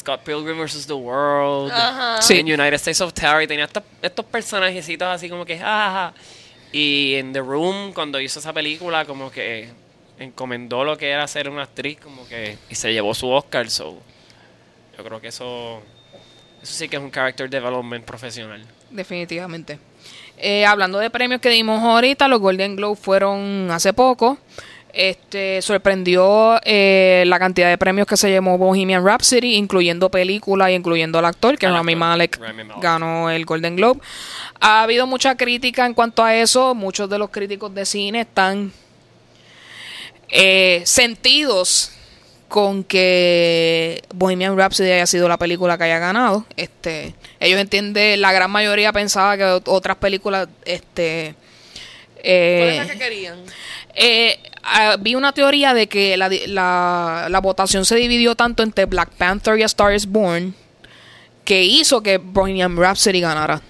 Scott 0.00 0.22
Pilgrim 0.22 0.58
vs. 0.58 0.86
The 0.86 0.92
World, 0.94 1.72
Ajá. 1.72 2.22
Sí. 2.22 2.38
en 2.40 2.46
United 2.46 2.74
States 2.74 3.00
of 3.00 3.12
Terror, 3.12 3.42
y 3.42 3.46
tenía 3.46 3.66
estos, 3.66 3.82
estos 4.02 4.24
personajecitos 4.24 5.06
así 5.06 5.28
como 5.28 5.44
que, 5.44 5.58
jaja. 5.58 6.12
Y 6.72 7.14
en 7.14 7.32
The 7.32 7.40
Room, 7.40 7.92
cuando 7.92 8.20
hizo 8.20 8.38
esa 8.38 8.52
película, 8.52 9.04
como 9.04 9.30
que 9.30 9.70
encomendó 10.18 10.84
lo 10.84 10.96
que 10.96 11.10
era 11.10 11.26
ser 11.26 11.48
una 11.48 11.62
actriz, 11.62 11.98
como 12.00 12.26
que, 12.28 12.58
y 12.68 12.74
se 12.74 12.92
llevó 12.92 13.14
su 13.14 13.28
Oscar, 13.30 13.70
so. 13.70 13.98
Yo 14.96 15.04
creo 15.04 15.20
que 15.20 15.28
eso, 15.28 15.82
eso 16.62 16.74
sí 16.74 16.88
que 16.88 16.96
es 16.96 17.02
un 17.02 17.10
character 17.10 17.48
development 17.48 18.04
profesional. 18.04 18.64
Definitivamente. 18.90 19.78
Eh, 20.36 20.64
hablando 20.64 20.98
de 20.98 21.10
premios 21.10 21.40
que 21.40 21.50
dimos 21.50 21.82
ahorita, 21.82 22.28
los 22.28 22.40
Golden 22.40 22.76
Globe 22.76 22.96
fueron 22.96 23.68
hace 23.70 23.92
poco. 23.92 24.38
Este 24.92 25.62
sorprendió 25.62 26.58
eh, 26.64 27.22
la 27.26 27.38
cantidad 27.38 27.68
de 27.68 27.78
premios 27.78 28.06
que 28.06 28.16
se 28.16 28.28
llevó 28.28 28.58
Bohemian 28.58 29.04
Rhapsody, 29.06 29.54
incluyendo 29.54 30.10
película 30.10 30.70
y 30.70 30.74
incluyendo 30.74 31.18
al 31.18 31.24
actor, 31.26 31.56
que 31.58 31.68
Rami 31.68 31.94
Malek 31.94 32.38
Rami 32.40 32.64
Malek. 32.64 32.82
ganó 32.82 33.30
el 33.30 33.44
Golden 33.44 33.76
Globe. 33.76 34.00
Ha 34.60 34.82
habido 34.82 35.06
mucha 35.06 35.36
crítica 35.36 35.86
en 35.86 35.94
cuanto 35.94 36.24
a 36.24 36.34
eso. 36.34 36.74
Muchos 36.74 37.08
de 37.08 37.18
los 37.18 37.30
críticos 37.30 37.72
de 37.74 37.86
cine 37.86 38.22
están 38.22 38.72
eh, 40.28 40.82
sentidos 40.84 41.92
con 42.48 42.82
que 42.82 44.02
Bohemian 44.12 44.56
Rhapsody 44.56 44.90
haya 44.90 45.06
sido 45.06 45.28
la 45.28 45.38
película 45.38 45.78
que 45.78 45.84
haya 45.84 45.98
ganado. 46.00 46.46
Este, 46.56 47.14
ellos 47.38 47.60
entienden, 47.60 48.20
la 48.20 48.32
gran 48.32 48.50
mayoría 48.50 48.92
pensaba 48.92 49.36
que 49.36 49.44
ot- 49.44 49.62
otras 49.66 49.96
películas, 49.98 50.48
este, 50.64 51.34
¿Cuál 52.14 52.24
eh, 52.24 52.78
es 52.80 52.86
la 52.88 52.92
que 52.92 52.98
querían? 52.98 53.38
eh, 53.94 54.38
ah, 54.70 54.96
vi 54.98 55.14
una 55.14 55.32
teoría 55.32 55.74
de 55.74 55.86
que 55.88 56.16
la, 56.16 56.28
la, 56.46 57.26
la 57.28 57.40
votación 57.40 57.84
se 57.84 57.96
dividió 57.96 58.34
tanto 58.34 58.62
entre 58.62 58.84
Black 58.86 59.10
Panther 59.10 59.58
y 59.58 59.62
A 59.62 59.66
Star 59.66 59.94
is 59.94 60.06
Born 60.06 60.54
que 61.44 61.64
hizo 61.64 62.02
que 62.02 62.18
Bohemian 62.18 62.76
Rhapsody 62.76 63.20
ganara. 63.20 63.60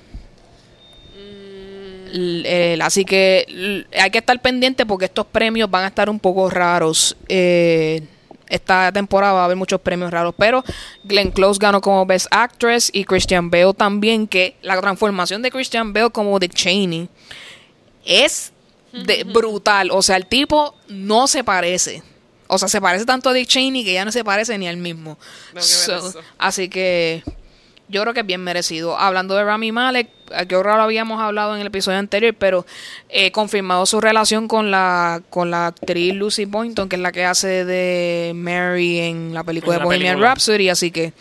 L- 2.12 2.72
el- 2.74 2.82
así 2.82 3.04
que 3.04 3.84
hay 3.98 4.10
que 4.10 4.18
estar 4.18 4.40
pendiente 4.42 4.84
porque 4.84 5.04
estos 5.06 5.26
premios 5.26 5.70
van 5.70 5.84
a 5.84 5.86
estar 5.88 6.10
un 6.10 6.18
poco 6.18 6.50
raros. 6.50 7.16
Eh, 7.28 8.02
esta 8.48 8.90
temporada 8.90 9.32
va 9.32 9.42
a 9.42 9.44
haber 9.44 9.56
muchos 9.56 9.80
premios 9.80 10.10
raros, 10.10 10.34
pero 10.36 10.64
Glenn 11.04 11.30
Close 11.30 11.58
ganó 11.62 11.80
como 11.80 12.04
Best 12.04 12.26
Actress 12.32 12.90
y 12.92 13.04
Christian 13.04 13.48
Bale 13.48 13.74
también, 13.74 14.26
que 14.26 14.56
la 14.62 14.80
transformación 14.80 15.40
de 15.40 15.52
Christian 15.52 15.92
Bale 15.92 16.10
como 16.10 16.36
Dick 16.40 16.52
Cheney 16.52 17.08
es 18.04 18.52
de- 18.92 19.24
brutal. 19.24 19.90
O 19.92 20.02
sea, 20.02 20.16
el 20.16 20.26
tipo 20.26 20.74
no 20.88 21.26
se 21.26 21.44
parece. 21.44 22.02
O 22.48 22.58
sea, 22.58 22.68
se 22.68 22.80
parece 22.80 23.04
tanto 23.04 23.28
a 23.28 23.32
Dick 23.32 23.46
Cheney 23.48 23.84
que 23.84 23.92
ya 23.92 24.04
no 24.04 24.10
se 24.12 24.24
parece 24.24 24.58
ni 24.58 24.66
al 24.66 24.76
mismo. 24.76 25.18
So, 25.58 26.12
así 26.38 26.68
que 26.68 27.22
yo 27.88 28.02
creo 28.02 28.12
que 28.14 28.20
es 28.20 28.26
bien 28.26 28.42
merecido. 28.42 28.98
Hablando 28.98 29.36
de 29.36 29.44
Rami 29.44 29.70
Malek, 29.70 30.08
que 30.48 30.54
ahora 30.56 30.76
lo 30.76 30.82
habíamos 30.82 31.20
hablado 31.20 31.54
en 31.54 31.60
el 31.60 31.68
episodio 31.68 31.98
anterior, 31.98 32.34
pero 32.36 32.66
eh, 33.08 33.30
confirmado 33.30 33.86
su 33.86 34.00
relación 34.00 34.48
con 34.48 34.70
la 34.72 35.22
con 35.30 35.50
la 35.52 35.68
actriz 35.68 36.14
Lucy 36.14 36.44
Boynton, 36.44 36.88
que 36.88 36.96
es 36.96 37.02
la 37.02 37.12
que 37.12 37.24
hace 37.24 37.64
de 37.64 38.32
Mary 38.34 38.98
en 38.98 39.32
la 39.34 39.44
película 39.44 39.74
En 39.74 39.78
de 39.78 39.80
la 39.80 39.84
Bohemian 39.84 40.14
película. 40.14 40.28
Rhapsody, 40.30 40.68
así 40.70 40.90
que 40.90 41.12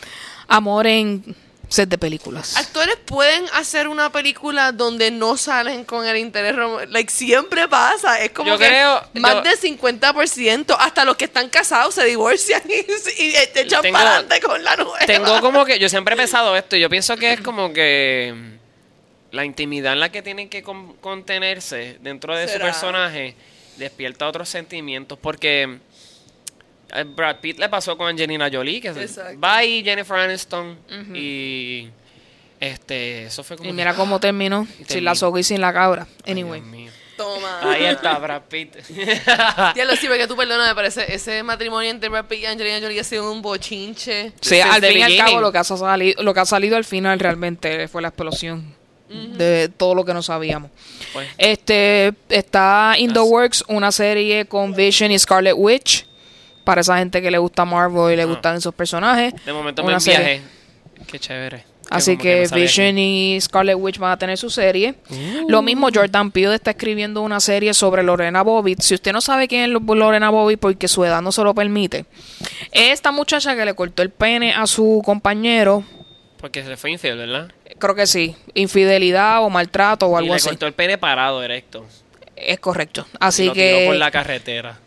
amor 0.47 0.87
en 0.87 1.35
set 1.69 1.87
de 1.87 1.97
películas. 1.97 2.57
Actores 2.57 2.95
pueden 3.05 3.45
hacer 3.53 3.87
una 3.87 4.11
película 4.11 4.71
donde 4.71 5.11
no 5.11 5.37
salen 5.37 5.85
con 5.85 6.05
el 6.05 6.17
interés 6.17 6.55
romántico. 6.55 6.91
Like, 6.91 7.11
siempre 7.11 7.67
pasa. 7.67 8.19
Es 8.21 8.31
como 8.31 8.49
Yo 8.51 8.57
que 8.57 8.67
creo- 8.67 9.01
más 9.13 9.35
yo- 9.35 9.41
del 9.43 9.57
50%. 9.57 10.75
Hasta 10.79 11.05
los 11.05 11.15
que 11.15 11.25
están 11.25 11.47
casados 11.49 11.95
se 11.95 12.03
divorcian 12.05 12.61
y, 12.67 12.79
y 13.23 13.33
te 13.53 13.61
echan 13.61 13.81
Tengo- 13.81 13.97
para 13.97 14.15
adelante 14.15 14.39
con 14.41 14.63
la 14.63 14.75
nueva. 14.75 14.97
Tengo 15.05 15.39
como 15.41 15.63
que, 15.65 15.77
yo 15.79 15.87
siempre 15.89 16.15
he 16.15 16.17
pensado 16.17 16.55
esto, 16.57 16.75
yo 16.75 16.89
pienso 16.89 17.15
que 17.17 17.33
es 17.33 17.41
como 17.41 17.71
que 17.71 18.33
la 19.31 19.45
intimidad 19.45 19.93
en 19.93 19.99
la 19.99 20.11
que 20.11 20.21
tienen 20.23 20.49
que 20.49 20.63
con- 20.63 20.93
contenerse 20.97 21.97
dentro 22.01 22.35
de 22.35 22.47
su 22.47 22.57
personaje 22.59 23.35
despierta 23.77 24.27
otros 24.27 24.49
sentimientos, 24.49 25.17
porque 25.21 25.77
Brad 27.15 27.37
Pitt 27.41 27.59
le 27.59 27.69
pasó 27.69 27.97
con 27.97 28.07
Angelina 28.07 28.49
Jolie, 28.51 28.81
que 28.81 28.89
Exacto. 28.89 29.39
va 29.39 29.63
y 29.63 29.83
Jennifer 29.83 30.17
Aniston, 30.17 30.77
y 31.13 31.87
este, 32.59 33.25
eso 33.25 33.43
fue 33.43 33.57
como... 33.57 33.67
Y 33.69 33.71
que, 33.71 33.75
mira 33.75 33.93
cómo 33.93 34.19
terminó, 34.19 34.65
sin 34.77 34.85
terminó. 34.85 35.05
la 35.05 35.15
soga 35.15 35.39
y 35.39 35.43
sin 35.43 35.61
la 35.61 35.71
cabra. 35.73 36.07
ay, 36.25 36.31
Anyway. 36.33 36.59
Dios 36.61 36.71
mío. 36.71 36.91
Toma. 37.17 37.59
Ahí 37.73 37.83
está 37.83 38.17
Brad 38.19 38.43
Pitt. 38.49 38.77
Ya 39.75 39.83
lo 39.85 39.93
sí, 39.97 40.07
porque 40.07 40.25
tú 40.25 40.37
perdona, 40.37 40.67
me 40.67 40.75
parece. 40.75 41.13
Ese 41.13 41.43
matrimonio 41.43 41.89
entre 41.89 42.07
Brad 42.07 42.25
Pitt 42.25 42.39
y 42.39 42.45
Angelina 42.45 42.79
Jolie 42.79 42.99
ha 43.01 43.03
sido 43.03 43.29
un 43.31 43.41
bochinche. 43.41 44.31
Sí, 44.39 44.61
al 44.61 44.81
fin 44.81 44.97
y 44.99 45.03
al 45.03 45.17
cabo 45.17 45.41
lo 45.41 45.51
que, 45.51 45.57
ha 45.57 45.63
salido, 45.65 46.23
lo 46.23 46.33
que 46.33 46.39
ha 46.39 46.45
salido 46.45 46.77
al 46.77 46.85
final 46.85 47.19
realmente 47.19 47.89
fue 47.89 48.01
la 48.01 48.07
explosión 48.07 48.73
de 49.09 49.69
todo 49.75 49.95
lo 49.95 50.05
que 50.05 50.13
no 50.13 50.21
sabíamos. 50.21 50.71
Pues, 51.11 51.27
Este 51.37 52.13
está 52.29 52.93
in 52.97 53.11
the 53.11 53.19
works 53.19 53.63
una 53.67 53.91
serie 53.91 54.45
con 54.45 54.73
Vision 54.73 55.11
y 55.11 55.17
Scarlet 55.19 55.55
Witch 55.57 56.05
para 56.69 56.81
esa 56.81 56.97
gente 56.99 57.19
que 57.21 57.31
le 57.31 57.39
gusta 57.39 57.65
Marvel 57.65 58.13
y 58.13 58.15
le 58.15 58.21
Ah. 58.21 58.25
gustan 58.25 58.55
esos 58.57 58.73
personajes. 58.75 59.33
de 59.43 59.51
momento 59.53 59.83
me 59.83 59.99
serie. 59.99 60.41
Qué 61.07 61.17
chévere. 61.17 61.63
Así 61.89 62.15
que 62.17 62.45
sabía 62.45 62.63
Vision 62.65 62.99
y 62.99 63.39
Scarlet 63.41 63.75
Witch 63.75 63.97
van 63.97 64.11
a 64.11 64.17
tener 64.17 64.37
su 64.37 64.51
serie. 64.51 64.93
Lo 65.47 65.63
mismo 65.63 65.87
Jordan 65.91 66.29
Peele 66.29 66.53
está 66.53 66.69
escribiendo 66.71 67.23
una 67.23 67.39
serie 67.39 67.73
sobre 67.73 68.03
Lorena 68.03 68.43
Bobbitt. 68.43 68.81
Si 68.81 68.93
usted 68.93 69.11
no 69.11 69.21
sabe 69.21 69.47
quién 69.47 69.63
es 69.63 69.69
Lo- 69.69 69.95
Lorena 69.95 70.29
Bobbitt 70.29 70.59
porque 70.59 70.87
su 70.87 71.03
edad 71.03 71.23
no 71.23 71.31
se 71.31 71.43
lo 71.43 71.55
permite, 71.55 72.05
es 72.71 72.91
esta 72.93 73.11
muchacha 73.11 73.55
que 73.55 73.65
le 73.65 73.73
cortó 73.73 74.03
el 74.03 74.11
pene 74.11 74.53
a 74.53 74.67
su 74.67 75.01
compañero, 75.03 75.83
Porque 76.39 76.61
se 76.61 76.69
le 76.69 76.77
fue 76.77 76.91
infiel, 76.91 77.17
¿verdad? 77.17 77.51
creo 77.79 77.95
que 77.95 78.05
sí, 78.05 78.35
infidelidad 78.53 79.43
o 79.43 79.49
maltrato 79.49 80.05
o 80.05 80.11
y 80.13 80.17
algo 80.19 80.33
le 80.33 80.35
así. 80.35 80.49
cortó 80.49 80.67
el 80.67 80.73
pene 80.73 80.99
parado, 80.99 81.41
directo. 81.41 81.87
Es 82.35 82.59
correcto. 82.59 83.07
y 83.13 83.17
Así 83.19 83.45
lo 83.47 83.53
tiró 83.53 83.85
por 83.85 83.93
que 83.93 83.99
la 83.99 84.11
carretera. 84.11 84.79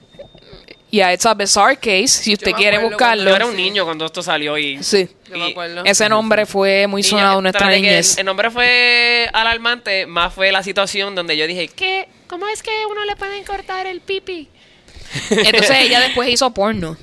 Yeah, 0.93 1.13
it's 1.13 1.27
a 1.27 1.35
bizarre 1.35 1.75
case. 1.77 2.09
Si 2.23 2.33
usted 2.35 2.53
quiere 2.53 2.79
buscarlo, 2.79 3.31
Yo 3.31 3.35
era 3.35 3.47
un 3.47 3.57
niño 3.57 3.85
cuando 3.85 4.07
esto 4.07 4.23
salió 4.23 4.57
y... 4.57 4.81
sí. 4.83 5.09
Yo 5.29 5.39
me 5.39 5.49
y- 5.49 5.51
acuerdo. 5.51 5.83
Ese 5.85 6.09
nombre 6.09 6.47
fue 6.47 6.87
muy 6.87 7.03
sonado 7.03 7.39
en 7.39 7.43
nuestra 7.43 7.69
niñez. 7.69 8.13
El, 8.13 8.21
el 8.21 8.27
nombre 8.27 8.51
fue 8.51 9.29
alarmante, 9.33 10.07
más 10.07 10.33
fue 10.33 10.53
la 10.53 10.63
situación 10.63 11.15
donde 11.17 11.37
yo 11.37 11.47
dije, 11.49 11.67
¿qué? 11.69 12.07
¿Cómo 12.29 12.47
es 12.49 12.63
que 12.63 12.71
uno 12.89 13.05
le 13.05 13.17
pueden 13.17 13.43
cortar 13.45 13.87
el 13.89 14.01
pipi? 14.01 14.49
Entonces 15.31 15.77
ella 15.81 16.01
después 16.01 16.29
hizo 16.29 16.53
porno. 16.55 16.97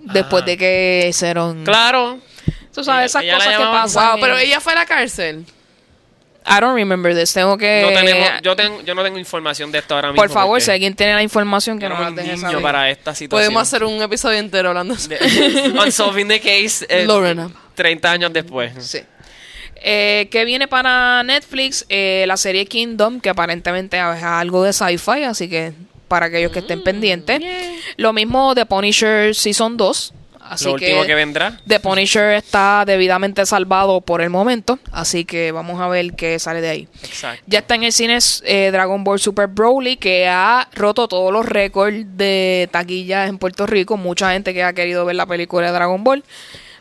Después 0.00 0.42
Ajá. 0.42 0.50
de 0.50 0.56
que 0.58 1.06
hicieron... 1.08 1.64
Claro. 1.64 2.18
Tú 2.72 2.84
sabes, 2.84 3.06
esas 3.06 3.22
Ella 3.22 3.38
la 3.38 3.44
cosas 3.44 3.58
que 3.58 3.64
pasan. 3.64 4.10
Wow, 4.12 4.20
pero 4.20 4.36
ella 4.38 4.60
fue 4.60 4.72
a 4.72 4.76
la 4.76 4.86
cárcel. 4.86 5.44
I 6.48 6.60
don't 6.60 6.74
remember 6.76 7.12
this. 7.14 7.32
Tengo 7.32 7.58
que... 7.58 7.82
No 7.82 7.88
tenemos, 7.88 8.28
yo, 8.42 8.54
tengo, 8.54 8.80
yo 8.82 8.94
no 8.94 9.02
tengo 9.02 9.18
información 9.18 9.72
de 9.72 9.78
esto 9.78 9.94
ahora 9.96 10.08
mismo. 10.12 10.22
por 10.22 10.30
favor, 10.30 10.60
si 10.60 10.70
alguien 10.70 10.94
tiene 10.94 11.14
la 11.14 11.22
información 11.22 11.78
que 11.78 11.88
no 11.88 11.96
no 11.96 12.02
la 12.02 12.10
deje 12.12 12.28
niño 12.36 12.40
saber. 12.40 12.62
para 12.62 12.88
esta 12.90 13.14
situación. 13.14 13.30
Podemos 13.52 13.62
hacer 13.62 13.82
un 13.84 14.00
episodio 14.00 14.38
entero 14.38 14.68
hablando 14.68 14.94
de 14.94 15.72
Unsolving 15.84 16.28
the 16.28 16.40
case. 16.40 16.86
eh, 16.88 17.04
Lorena. 17.04 17.50
30 17.74 18.10
años 18.12 18.32
después. 18.32 18.72
Sí. 18.78 19.00
Eh, 19.88 20.28
que 20.30 20.44
viene 20.44 20.68
para 20.68 21.22
Netflix 21.22 21.84
Eh, 21.88 22.24
la 22.26 22.36
serie 22.36 22.66
Kingdom, 22.66 23.20
que 23.20 23.28
aparentemente 23.28 23.96
es 23.98 24.22
algo 24.22 24.62
de 24.64 24.72
sci-fi, 24.72 25.24
así 25.24 25.48
que 25.48 25.72
para 26.08 26.26
aquellos 26.26 26.52
que 26.52 26.60
Mm, 26.60 26.62
estén 26.62 26.84
pendientes. 26.84 27.42
Lo 27.96 28.12
mismo 28.12 28.54
de 28.54 28.64
Punisher 28.66 29.34
Season 29.34 29.76
2. 29.76 30.14
Así 30.48 30.64
Lo 30.64 30.74
último 30.74 31.02
que 31.02 31.06
que 31.08 31.14
vendrá. 31.14 31.60
The 31.66 31.80
Punisher 31.80 32.32
está 32.34 32.84
debidamente 32.86 33.44
salvado 33.46 34.00
por 34.00 34.20
el 34.22 34.30
momento, 34.30 34.78
así 34.92 35.24
que 35.24 35.52
vamos 35.52 35.80
a 35.80 35.88
ver 35.88 36.14
qué 36.14 36.38
sale 36.38 36.60
de 36.60 36.68
ahí. 36.68 36.88
Exacto. 37.02 37.42
Ya 37.46 37.60
está 37.60 37.74
en 37.74 37.84
el 37.84 37.92
cine 37.92 38.18
eh, 38.44 38.70
Dragon 38.72 39.02
Ball 39.04 39.18
Super 39.18 39.46
Broly, 39.46 39.96
que 39.96 40.28
ha 40.28 40.68
roto 40.74 41.08
todos 41.08 41.32
los 41.32 41.46
récords 41.46 42.04
de 42.16 42.68
taquillas 42.70 43.28
en 43.28 43.38
Puerto 43.38 43.66
Rico. 43.66 43.96
Mucha 43.96 44.32
gente 44.32 44.54
que 44.54 44.62
ha 44.62 44.72
querido 44.72 45.04
ver 45.04 45.16
la 45.16 45.26
película 45.26 45.66
de 45.66 45.72
Dragon 45.72 46.02
Ball. 46.02 46.24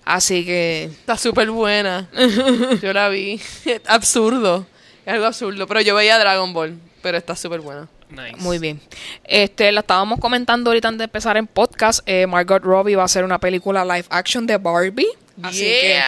Así 0.05 0.45
que 0.45 0.83
Está 0.83 1.17
súper 1.17 1.49
buena. 1.49 2.07
Yo 2.81 2.93
la 2.93 3.09
vi. 3.09 3.41
Es 3.65 3.81
absurdo. 3.87 4.67
Es 5.05 5.13
algo 5.13 5.25
absurdo. 5.25 5.67
Pero 5.67 5.81
yo 5.81 5.95
veía 5.95 6.17
Dragon 6.19 6.53
Ball. 6.53 6.79
Pero 7.01 7.17
está 7.17 7.35
súper 7.35 7.59
buena. 7.61 7.87
Nice. 8.09 8.37
Muy 8.37 8.59
bien. 8.59 8.79
Este, 9.23 9.71
la 9.71 9.81
estábamos 9.81 10.19
comentando 10.19 10.69
ahorita 10.69 10.87
antes 10.87 10.99
de 10.99 11.03
empezar 11.05 11.37
en 11.37 11.47
podcast. 11.47 12.01
Eh, 12.05 12.27
Margot 12.27 12.63
Robbie 12.63 12.95
va 12.95 13.03
a 13.03 13.05
hacer 13.05 13.23
una 13.23 13.39
película 13.39 13.83
live 13.83 14.05
action 14.09 14.45
de 14.45 14.57
Barbie. 14.57 15.07
Así 15.41 15.63
que 15.63 15.99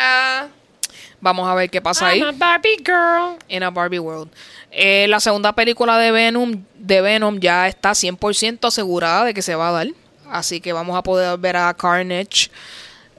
vamos 1.19 1.47
a 1.47 1.55
ver 1.55 1.69
qué 1.69 1.81
pasa 1.81 2.07
ahí 2.07 2.19
I'm 2.19 2.29
a 2.29 2.31
Barbie 2.31 2.77
girl. 2.77 3.37
en 3.49 3.63
a 3.63 3.69
Barbie 3.69 3.99
World. 3.99 4.31
Eh, 4.71 5.07
la 5.09 5.19
segunda 5.19 5.53
película 5.53 5.97
de 5.97 6.11
Venom, 6.11 6.63
de 6.75 7.01
Venom 7.01 7.39
ya 7.39 7.67
está 7.67 7.91
100% 7.91 8.67
asegurada 8.67 9.25
de 9.25 9.33
que 9.33 9.41
se 9.41 9.55
va 9.55 9.69
a 9.69 9.71
dar. 9.71 9.87
Así 10.29 10.61
que 10.61 10.73
vamos 10.73 10.95
a 10.97 11.03
poder 11.03 11.37
ver 11.37 11.55
a 11.55 11.73
Carnage 11.73 12.49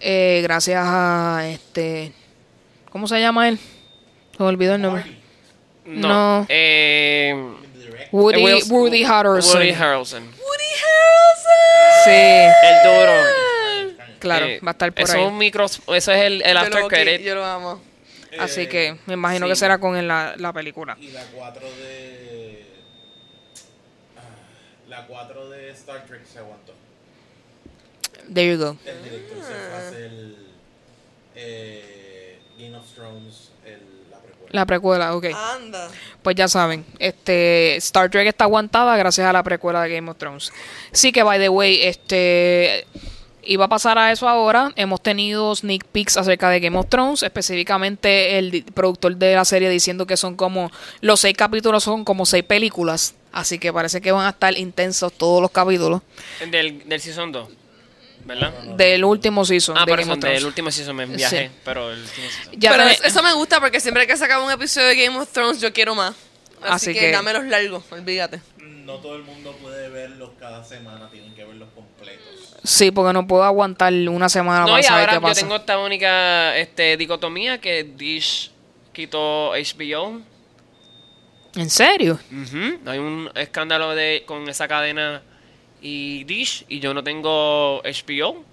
eh, 0.00 0.40
gracias 0.42 0.84
a 0.86 1.48
este... 1.48 2.12
¿Cómo 2.90 3.06
se 3.06 3.20
llama 3.20 3.48
él? 3.48 3.58
Se 4.36 4.42
me 4.42 4.48
olvidó 4.48 4.74
el 4.74 4.82
nombre. 4.82 5.04
No. 5.84 6.08
No. 6.08 6.46
Eh, 6.48 7.34
Woody, 8.12 8.42
Will- 8.44 8.62
Woody 8.70 9.04
Harrelson. 9.04 9.54
Woody 9.58 9.72
Harrelson. 9.72 10.22
Woody 10.24 10.72
Harrelson. 10.82 12.04
Sí, 12.04 12.10
El 12.10 12.82
duro. 12.84 13.98
claro, 14.18 14.46
Eh, 14.46 14.60
va 14.64 14.70
a 14.70 14.72
estar 14.72 14.92
por 14.92 15.04
eso 15.04 15.12
ahí. 15.14 15.22
Es 15.22 15.28
un 15.28 15.38
micro, 15.38 15.64
eso 15.66 15.86
es 15.92 16.08
el, 16.08 16.42
el 16.42 16.52
Yo 16.54 16.58
after 16.60 16.80
lo, 16.80 16.88
credit. 16.88 17.20
yo 17.22 17.34
lo 17.34 17.44
amo. 17.44 17.82
Así 18.38 18.62
Eh, 18.62 18.68
que 18.68 18.96
me 19.06 19.14
imagino 19.14 19.46
sí. 19.46 19.50
que 19.52 19.56
será 19.56 19.78
con 19.78 20.06
la, 20.06 20.34
la 20.36 20.52
película. 20.52 20.96
Y 21.00 21.08
la 21.08 21.22
4 21.34 21.66
de. 21.66 22.66
ah, 24.16 24.20
La 24.88 25.06
4 25.06 25.48
de 25.50 25.70
Star 25.70 26.04
Trek 26.06 26.24
se 26.24 26.38
aguantó. 26.38 26.74
There 28.32 28.46
you 28.52 28.58
go. 28.58 28.76
El 28.84 29.02
director 29.04 29.38
se 29.38 29.42
fue 29.54 29.74
a 29.74 29.88
hacer. 29.88 30.10
Eh, 31.34 32.38
Game 32.58 32.76
of 32.76 32.84
Thrones, 32.94 33.47
la 34.50 34.66
precuela. 34.66 35.10
La 35.10 35.12
precuela, 35.12 35.14
ok. 35.16 35.26
Anda. 35.34 35.88
Pues 36.22 36.36
ya 36.36 36.48
saben, 36.48 36.84
este 36.98 37.76
Star 37.76 38.10
Trek 38.10 38.26
está 38.26 38.44
aguantada 38.44 38.96
gracias 38.96 39.26
a 39.26 39.32
la 39.32 39.42
precuela 39.42 39.82
de 39.82 39.94
Game 39.94 40.10
of 40.10 40.18
Thrones. 40.18 40.52
Sí 40.92 41.12
que, 41.12 41.22
by 41.22 41.38
the 41.38 41.48
way, 41.48 41.80
este 41.82 42.86
iba 43.48 43.64
a 43.64 43.68
pasar 43.68 43.98
a 43.98 44.12
eso 44.12 44.28
ahora. 44.28 44.72
Hemos 44.76 45.02
tenido 45.02 45.54
sneak 45.54 45.84
peeks 45.86 46.16
acerca 46.16 46.50
de 46.50 46.60
Game 46.60 46.78
of 46.78 46.88
Thrones, 46.88 47.22
específicamente 47.22 48.38
el 48.38 48.64
productor 48.74 49.16
de 49.16 49.34
la 49.34 49.44
serie 49.44 49.70
diciendo 49.70 50.06
que 50.06 50.16
son 50.16 50.36
como 50.36 50.70
los 51.00 51.20
seis 51.20 51.36
capítulos 51.36 51.84
son 51.84 52.04
como 52.04 52.26
seis 52.26 52.44
películas, 52.44 53.14
así 53.32 53.58
que 53.58 53.72
parece 53.72 54.00
que 54.00 54.12
van 54.12 54.26
a 54.26 54.30
estar 54.30 54.56
intensos 54.56 55.12
todos 55.12 55.40
los 55.40 55.50
capítulos 55.50 56.02
Del, 56.50 56.86
del 56.86 57.00
season 57.00 57.32
2. 57.32 57.48
¿Verdad? 58.28 58.52
del 58.76 59.04
último 59.04 59.44
season 59.44 59.76
Ah, 59.76 59.80
de 59.80 59.86
por 59.92 59.98
Game 59.98 60.02
eso, 60.02 60.12
of 60.12 60.18
Thrones. 60.20 60.38
del 60.38 60.46
último 60.46 60.70
season 60.70 60.94
me 60.96 61.06
viajé, 61.06 61.48
Sí. 61.48 61.54
pero 61.64 61.90
el 61.92 62.00
último 62.02 62.28
season. 62.28 62.52
Ya 62.60 62.70
pero 62.70 62.84
eso 62.86 63.22
me 63.22 63.32
gusta 63.34 63.58
porque 63.60 63.80
siempre 63.80 64.06
que 64.06 64.16
sacaba 64.16 64.44
un 64.44 64.50
episodio 64.52 64.86
de 64.88 64.96
Game 65.04 65.18
of 65.18 65.28
Thrones 65.32 65.60
yo 65.60 65.72
quiero 65.72 65.94
más. 65.94 66.14
Así, 66.62 66.90
Así 66.90 66.92
que, 66.94 67.00
que- 67.00 67.10
dame 67.12 67.32
los 67.32 67.44
largos, 67.46 67.84
olvídate. 67.90 68.40
No 68.58 68.96
todo 68.96 69.16
el 69.16 69.22
mundo 69.22 69.56
puede 69.62 69.88
verlos 69.90 70.30
cada 70.40 70.64
semana, 70.64 71.08
tienen 71.10 71.34
que 71.34 71.44
verlos 71.44 71.68
completos. 71.74 72.24
Sí, 72.64 72.90
porque 72.90 73.12
no 73.12 73.26
puedo 73.26 73.44
aguantar 73.44 73.92
una 73.92 74.28
semana 74.28 74.60
No, 74.60 74.68
para 74.68 74.80
y 74.80 74.82
saber 74.82 75.00
ahora 75.00 75.12
qué 75.12 75.16
yo 75.16 75.22
pasa. 75.22 75.40
tengo 75.42 75.56
esta 75.56 75.78
única 75.78 76.56
este, 76.56 76.96
dicotomía 76.96 77.58
que 77.60 77.84
Dish 77.84 78.50
quitó 78.92 79.52
HBO. 79.54 80.20
¿En 81.54 81.70
serio? 81.70 82.18
Hay 82.86 82.98
un 82.98 83.30
escándalo 83.34 83.94
de 83.94 84.22
con 84.26 84.48
esa 84.48 84.68
cadena 84.68 85.22
y 85.82 86.24
Dish 86.24 86.64
y 86.68 86.80
yo 86.80 86.94
no 86.94 87.02
tengo 87.02 87.82
HBO. 87.82 88.44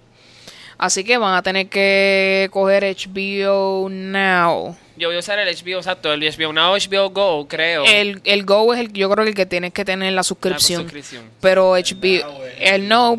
Así 0.77 1.03
que 1.03 1.17
van 1.17 1.35
a 1.35 1.41
tener 1.41 1.67
que 1.67 2.49
coger 2.51 2.83
HBO 2.83 3.87
Now. 3.89 4.75
Yo 4.97 5.09
voy 5.09 5.17
a 5.17 5.19
usar 5.19 5.39
el 5.39 5.53
HBO, 5.53 5.77
exacto, 5.77 6.11
el 6.13 6.21
HBO 6.21 6.53
Now, 6.53 6.75
HBO 6.75 7.09
Go, 7.09 7.47
creo. 7.47 7.83
El, 7.85 8.21
el 8.23 8.45
Go 8.45 8.73
es 8.73 8.79
el, 8.79 8.93
yo 8.93 9.09
creo 9.09 9.23
que 9.25 9.29
el 9.29 9.35
que 9.35 9.45
tienes 9.45 9.73
que 9.73 9.83
tener 9.83 10.13
la 10.13 10.23
suscripción. 10.23 10.83
suscripción. 10.83 11.29
Pero 11.41 11.71
HBO, 11.71 12.41
el 12.59 12.87
No. 12.87 13.17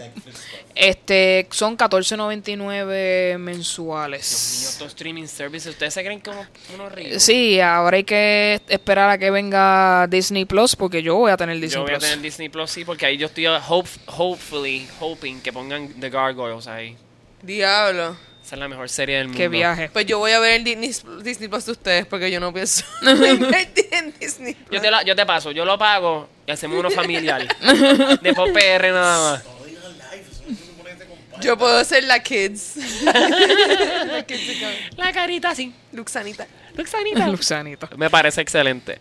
Este, 0.76 1.46
son 1.50 1.76
14.99 1.76 2.44
Dios 2.44 2.58
mío, 2.58 3.38
mensuales. 3.38 4.68
estos 4.72 4.88
streaming 4.88 5.26
services, 5.26 5.68
¿ustedes 5.72 5.94
se 5.94 6.04
creen 6.04 6.20
que 6.20 6.30
uno, 6.30 6.46
uno? 6.74 6.88
Sí, 7.18 7.60
ahora 7.60 7.96
hay 7.96 8.04
que 8.04 8.60
esperar 8.68 9.10
a 9.10 9.18
que 9.18 9.30
venga 9.30 10.06
Disney 10.08 10.44
Plus 10.44 10.76
porque 10.76 11.02
yo 11.02 11.16
voy 11.16 11.30
a 11.32 11.36
tener 11.36 11.56
Disney 11.56 11.70
Yo 11.70 11.82
voy 11.82 11.90
a 11.92 11.94
Plus. 11.94 12.04
tener 12.10 12.20
Disney 12.22 12.48
Plus, 12.50 12.70
sí, 12.70 12.84
porque 12.84 13.06
ahí 13.06 13.16
yo 13.16 13.26
estoy 13.26 13.46
hope, 13.46 13.88
hopefully 14.06 14.86
hoping 15.00 15.40
que 15.40 15.52
pongan 15.52 15.88
The 16.00 16.10
Gargoyles 16.10 16.66
ahí. 16.66 16.96
Diablo. 17.42 18.16
Esa 18.44 18.54
es 18.54 18.60
la 18.60 18.68
mejor 18.68 18.88
serie 18.88 19.16
del 19.16 19.26
mundo. 19.26 19.38
Qué 19.38 19.48
viaje. 19.48 19.90
Pues 19.92 20.06
yo 20.06 20.18
voy 20.18 20.30
a 20.30 20.38
ver 20.38 20.52
el 20.52 20.62
Disney, 20.64 20.92
Disney 21.22 21.48
Plus 21.48 21.66
de 21.66 21.72
ustedes 21.72 22.06
porque 22.06 22.30
yo 22.30 22.38
no 22.38 22.52
pienso 22.52 22.84
invertir 23.02 23.88
en 23.92 24.14
Disney 24.20 24.54
Plus. 24.54 24.70
Yo 24.76 24.80
te, 24.80 24.90
la- 24.90 25.02
yo 25.02 25.16
te 25.16 25.26
paso, 25.26 25.50
yo 25.50 25.64
lo 25.64 25.76
pago 25.78 26.28
y 26.46 26.50
hacemos 26.52 26.78
uno 26.78 26.90
familiar. 26.90 27.42
de 28.22 28.34
pop 28.34 28.48
PR 28.52 28.92
nada 28.92 29.32
más. 29.32 29.55
Yo 31.40 31.56
puedo 31.56 31.82
ser 31.84 32.04
la 32.04 32.22
kids. 32.22 32.76
la 33.04 34.24
kids 34.26 34.50
account. 34.56 34.98
La 34.98 35.12
carita 35.12 35.50
así. 35.50 35.72
Luxanita. 35.92 36.46
Luxanita. 36.74 37.28
Luxanito. 37.30 37.88
Me 37.96 38.10
parece 38.10 38.40
excelente. 38.40 39.00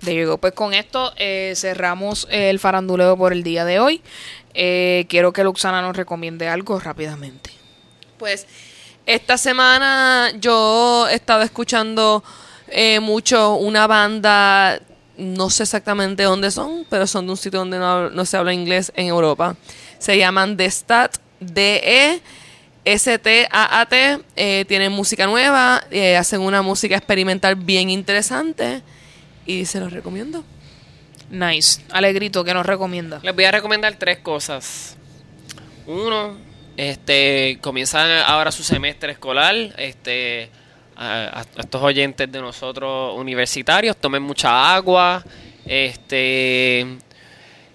De. 0.00 0.36
Pues 0.40 0.52
con 0.52 0.74
esto 0.74 1.12
eh, 1.16 1.54
cerramos 1.56 2.26
el 2.30 2.58
faranduleo 2.58 3.16
por 3.16 3.32
el 3.32 3.42
día 3.42 3.64
de 3.64 3.80
hoy. 3.80 4.02
Eh, 4.54 5.06
quiero 5.08 5.32
que 5.32 5.44
Luxana 5.44 5.82
nos 5.82 5.96
recomiende 5.96 6.48
algo 6.48 6.78
rápidamente. 6.78 7.50
Pues 8.18 8.46
esta 9.06 9.38
semana 9.38 10.30
yo 10.38 11.08
he 11.08 11.14
estado 11.14 11.42
escuchando 11.42 12.22
eh, 12.68 13.00
mucho 13.00 13.54
una 13.54 13.86
banda, 13.86 14.80
no 15.16 15.50
sé 15.50 15.62
exactamente 15.62 16.24
dónde 16.24 16.50
son, 16.50 16.84
pero 16.88 17.06
son 17.06 17.26
de 17.26 17.32
un 17.32 17.36
sitio 17.36 17.60
donde 17.60 17.78
no, 17.78 18.10
no 18.10 18.24
se 18.24 18.36
habla 18.36 18.52
inglés 18.52 18.92
en 18.94 19.06
Europa. 19.06 19.56
Se 19.98 20.16
llaman 20.18 20.56
The 20.56 20.70
Stat, 20.70 21.16
D-E. 21.40 22.20
S-T-A-A-T, 22.84 24.20
eh, 24.36 24.64
tienen 24.66 24.92
música 24.92 25.26
nueva, 25.26 25.82
eh, 25.90 26.16
hacen 26.16 26.40
una 26.40 26.62
música 26.62 26.96
experimental 26.96 27.54
bien 27.54 27.90
interesante 27.90 28.82
y 29.44 29.66
se 29.66 29.78
los 29.78 29.92
recomiendo. 29.92 30.42
Nice. 31.30 31.82
Alegrito, 31.90 32.44
¿qué 32.44 32.54
nos 32.54 32.64
recomienda? 32.64 33.20
Les 33.22 33.34
voy 33.34 33.44
a 33.44 33.50
recomendar 33.50 33.94
tres 33.96 34.20
cosas. 34.20 34.96
Uno, 35.86 36.38
este, 36.78 37.58
comienzan 37.60 38.08
ahora 38.26 38.50
su 38.50 38.62
semestre 38.62 39.12
escolar. 39.12 39.54
Este, 39.76 40.48
a, 40.96 41.40
a 41.40 41.60
estos 41.60 41.82
oyentes 41.82 42.30
de 42.32 42.40
nosotros 42.40 43.18
universitarios, 43.18 43.96
tomen 43.98 44.22
mucha 44.22 44.74
agua. 44.74 45.22
Este, 45.66 46.86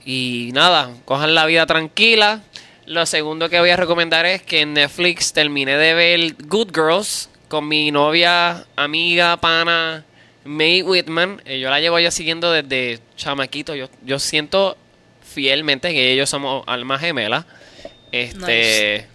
y 0.05 0.49
nada, 0.53 0.91
cojan 1.05 1.35
la 1.35 1.45
vida 1.45 1.65
tranquila. 1.65 2.41
Lo 2.85 3.05
segundo 3.05 3.49
que 3.49 3.59
voy 3.59 3.69
a 3.69 3.77
recomendar 3.77 4.25
es 4.25 4.41
que 4.41 4.61
en 4.61 4.73
Netflix 4.73 5.31
terminé 5.31 5.77
de 5.77 5.93
ver 5.93 6.35
Good 6.47 6.71
Girls 6.73 7.29
con 7.47 7.67
mi 7.67 7.91
novia, 7.91 8.65
amiga, 8.75 9.37
pana, 9.37 10.03
May 10.43 10.81
Whitman. 10.81 11.41
Eh, 11.45 11.59
yo 11.59 11.69
la 11.69 11.79
llevo 11.79 11.97
ya 11.99 12.11
siguiendo 12.11 12.51
desde 12.51 12.99
chamaquito. 13.15 13.73
Yo, 13.75 13.89
yo 14.03 14.19
siento 14.19 14.75
fielmente 15.23 15.93
que 15.93 16.11
ellos 16.11 16.29
somos 16.29 16.63
almas 16.67 16.99
gemelas. 16.99 17.45
Este, 18.11 19.07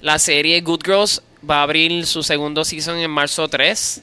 La 0.00 0.18
serie 0.18 0.60
Good 0.60 0.82
Girls 0.84 1.22
va 1.48 1.60
a 1.60 1.62
abrir 1.64 2.06
su 2.06 2.22
segundo 2.22 2.64
season 2.64 2.98
en 2.98 3.10
marzo 3.10 3.48
3. 3.48 4.02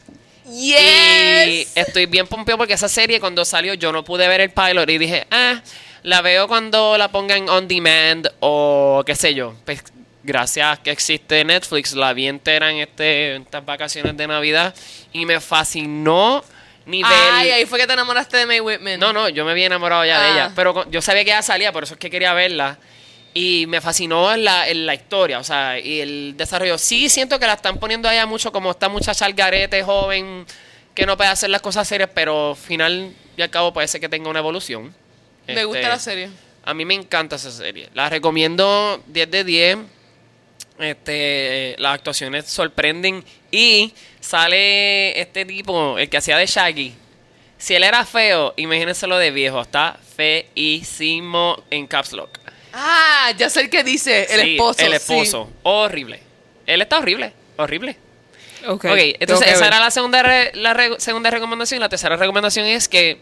Y 0.51 1.68
estoy 1.76 2.05
bien 2.05 2.28
pompeado 2.28 2.58
porque 2.58 2.74
esa 2.74 2.88
serie 2.88 3.20
cuando 3.20 3.43
salió 3.45 3.74
yo 3.74 3.91
no 3.91 4.03
pude 4.03 4.28
ver 4.28 4.41
el 4.41 4.51
pilot 4.51 4.89
y 4.89 4.97
dije, 4.97 5.28
ah, 5.32 5.62
la 6.08 6.22
veo 6.22 6.47
cuando 6.47 6.97
la 6.97 7.10
pongan 7.12 7.49
on 7.49 7.68
demand 7.68 8.30
o 8.39 9.03
qué 9.05 9.14
sé 9.14 9.34
yo. 9.34 9.53
Pues 9.66 9.84
gracias 10.24 10.80
que 10.80 10.91
existe 10.91 11.43
Netflix, 11.43 11.91
la 11.93 12.14
vi 12.14 12.28
entera 12.28 12.72
en, 12.72 12.78
este, 12.78 13.36
en 13.36 13.41
estas 13.41 13.66
vacaciones 13.66 14.16
de 14.16 14.26
Navidad 14.26 14.74
y 15.12 15.26
me 15.26 15.41
fascinó 15.41 16.43
nivel... 16.86 17.12
Ay, 17.34 17.49
ahí 17.51 17.66
fue 17.66 17.78
que 17.78 17.88
te 17.88 17.91
enamoraste 17.91 18.38
de 18.38 18.45
May 18.45 18.62
Whitman. 18.62 18.97
No, 19.01 19.12
no, 19.12 19.28
yo 19.28 19.43
me 19.43 19.51
había 19.51 19.66
enamorado 19.66 20.05
ya 20.05 20.22
de 20.22 20.28
Ah. 20.28 20.32
ella. 20.32 20.51
Pero 20.55 20.74
con- 20.74 20.89
yo 20.89 21.01
sabía 21.01 21.26
que 21.26 21.32
ella 21.32 21.41
salía, 21.41 21.74
por 21.74 21.84
eso 21.84 21.95
es 21.95 21.99
que 21.99 22.10
quería 22.10 22.34
verla. 22.34 22.78
Y 23.34 23.66
me 23.68 23.82
fascinó 23.82 24.34
la, 24.38 24.70
en 24.70 24.86
la 24.86 24.93
historia, 24.95 25.39
o 25.39 25.43
sea, 25.43 25.78
y 25.78 25.99
el 25.99 26.36
desarrollo. 26.38 26.78
Sí 26.78 27.10
siento 27.10 27.38
que 27.38 27.45
la 27.47 27.53
están 27.55 27.78
poniendo 27.80 28.08
allá 28.08 28.26
mucho 28.26 28.53
como 28.53 28.72
esta 28.72 28.88
muchacha 28.88 29.26
al 29.26 29.34
garete, 29.34 29.84
joven, 29.84 30.45
que 30.95 31.05
no 31.05 31.18
puede 31.18 31.30
hacer 31.30 31.49
las 31.49 31.62
cosas 31.62 31.86
serias, 31.86 32.10
pero 32.14 32.51
al 32.51 32.55
final 32.55 33.14
y 33.36 33.41
al 33.41 33.49
cabo 33.49 33.74
puede 33.74 33.88
ser 33.89 33.99
que 33.99 34.08
tenga 34.10 34.30
una 34.30 34.39
evolución. 34.39 34.95
Me 35.48 35.54
Este, 35.54 35.66
gusta 35.66 35.89
la 35.89 36.00
serie. 36.00 36.30
A 36.64 36.74
mí 36.74 36.84
me 36.86 36.93
encanta 36.93 37.38
esa 37.38 37.52
serie. 37.52 37.89
La 37.93 38.10
recomiendo 38.10 39.02
10 39.08 39.32
de 39.32 39.43
10. 39.43 39.78
Este, 40.80 41.76
las 41.80 41.95
actuaciones 41.95 42.45
sorprenden. 42.45 43.24
Y 43.52 43.93
sale 44.20 45.20
este 45.20 45.45
tipo, 45.45 45.98
el 45.98 46.10
que 46.10 46.18
hacía 46.18 46.38
de 46.38 46.45
Shaggy. 46.45 46.93
Si 47.58 47.74
él 47.74 47.84
era 47.84 48.06
feo, 48.06 48.54
imagínense 48.58 49.08
lo 49.08 49.18
de 49.18 49.32
viejo. 49.32 49.62
Está 49.62 49.98
feísimo 50.16 51.64
en 51.72 51.88
Caps 51.88 52.14
Lock. 52.14 52.38
Ah, 52.74 53.32
ya 53.38 53.50
sé 53.50 53.62
el 53.62 53.70
que 53.70 53.84
dice, 53.84 54.28
el 54.30 54.41
Sí, 54.41 54.52
esposo. 54.52 54.80
El 54.82 54.89
sí. 54.91 54.95
esposo. 54.95 55.50
Horrible. 55.64 56.20
Él 56.68 56.82
está 56.82 57.00
horrible. 57.00 57.34
Horrible. 57.56 57.98
Ok, 58.68 58.86
Ok, 58.86 58.98
entonces 59.20 59.48
esa 59.48 59.60
ver. 59.62 59.68
era 59.68 59.80
la 59.80 59.89
segunda, 59.91 60.22
re- 60.22 60.52
la 60.54 60.74
re- 60.74 61.00
segunda 61.00 61.30
recomendación. 61.32 61.80
La 61.80 61.89
tercera 61.89 62.18
recomendación 62.18 62.66
es 62.68 62.88
que, 62.89 63.20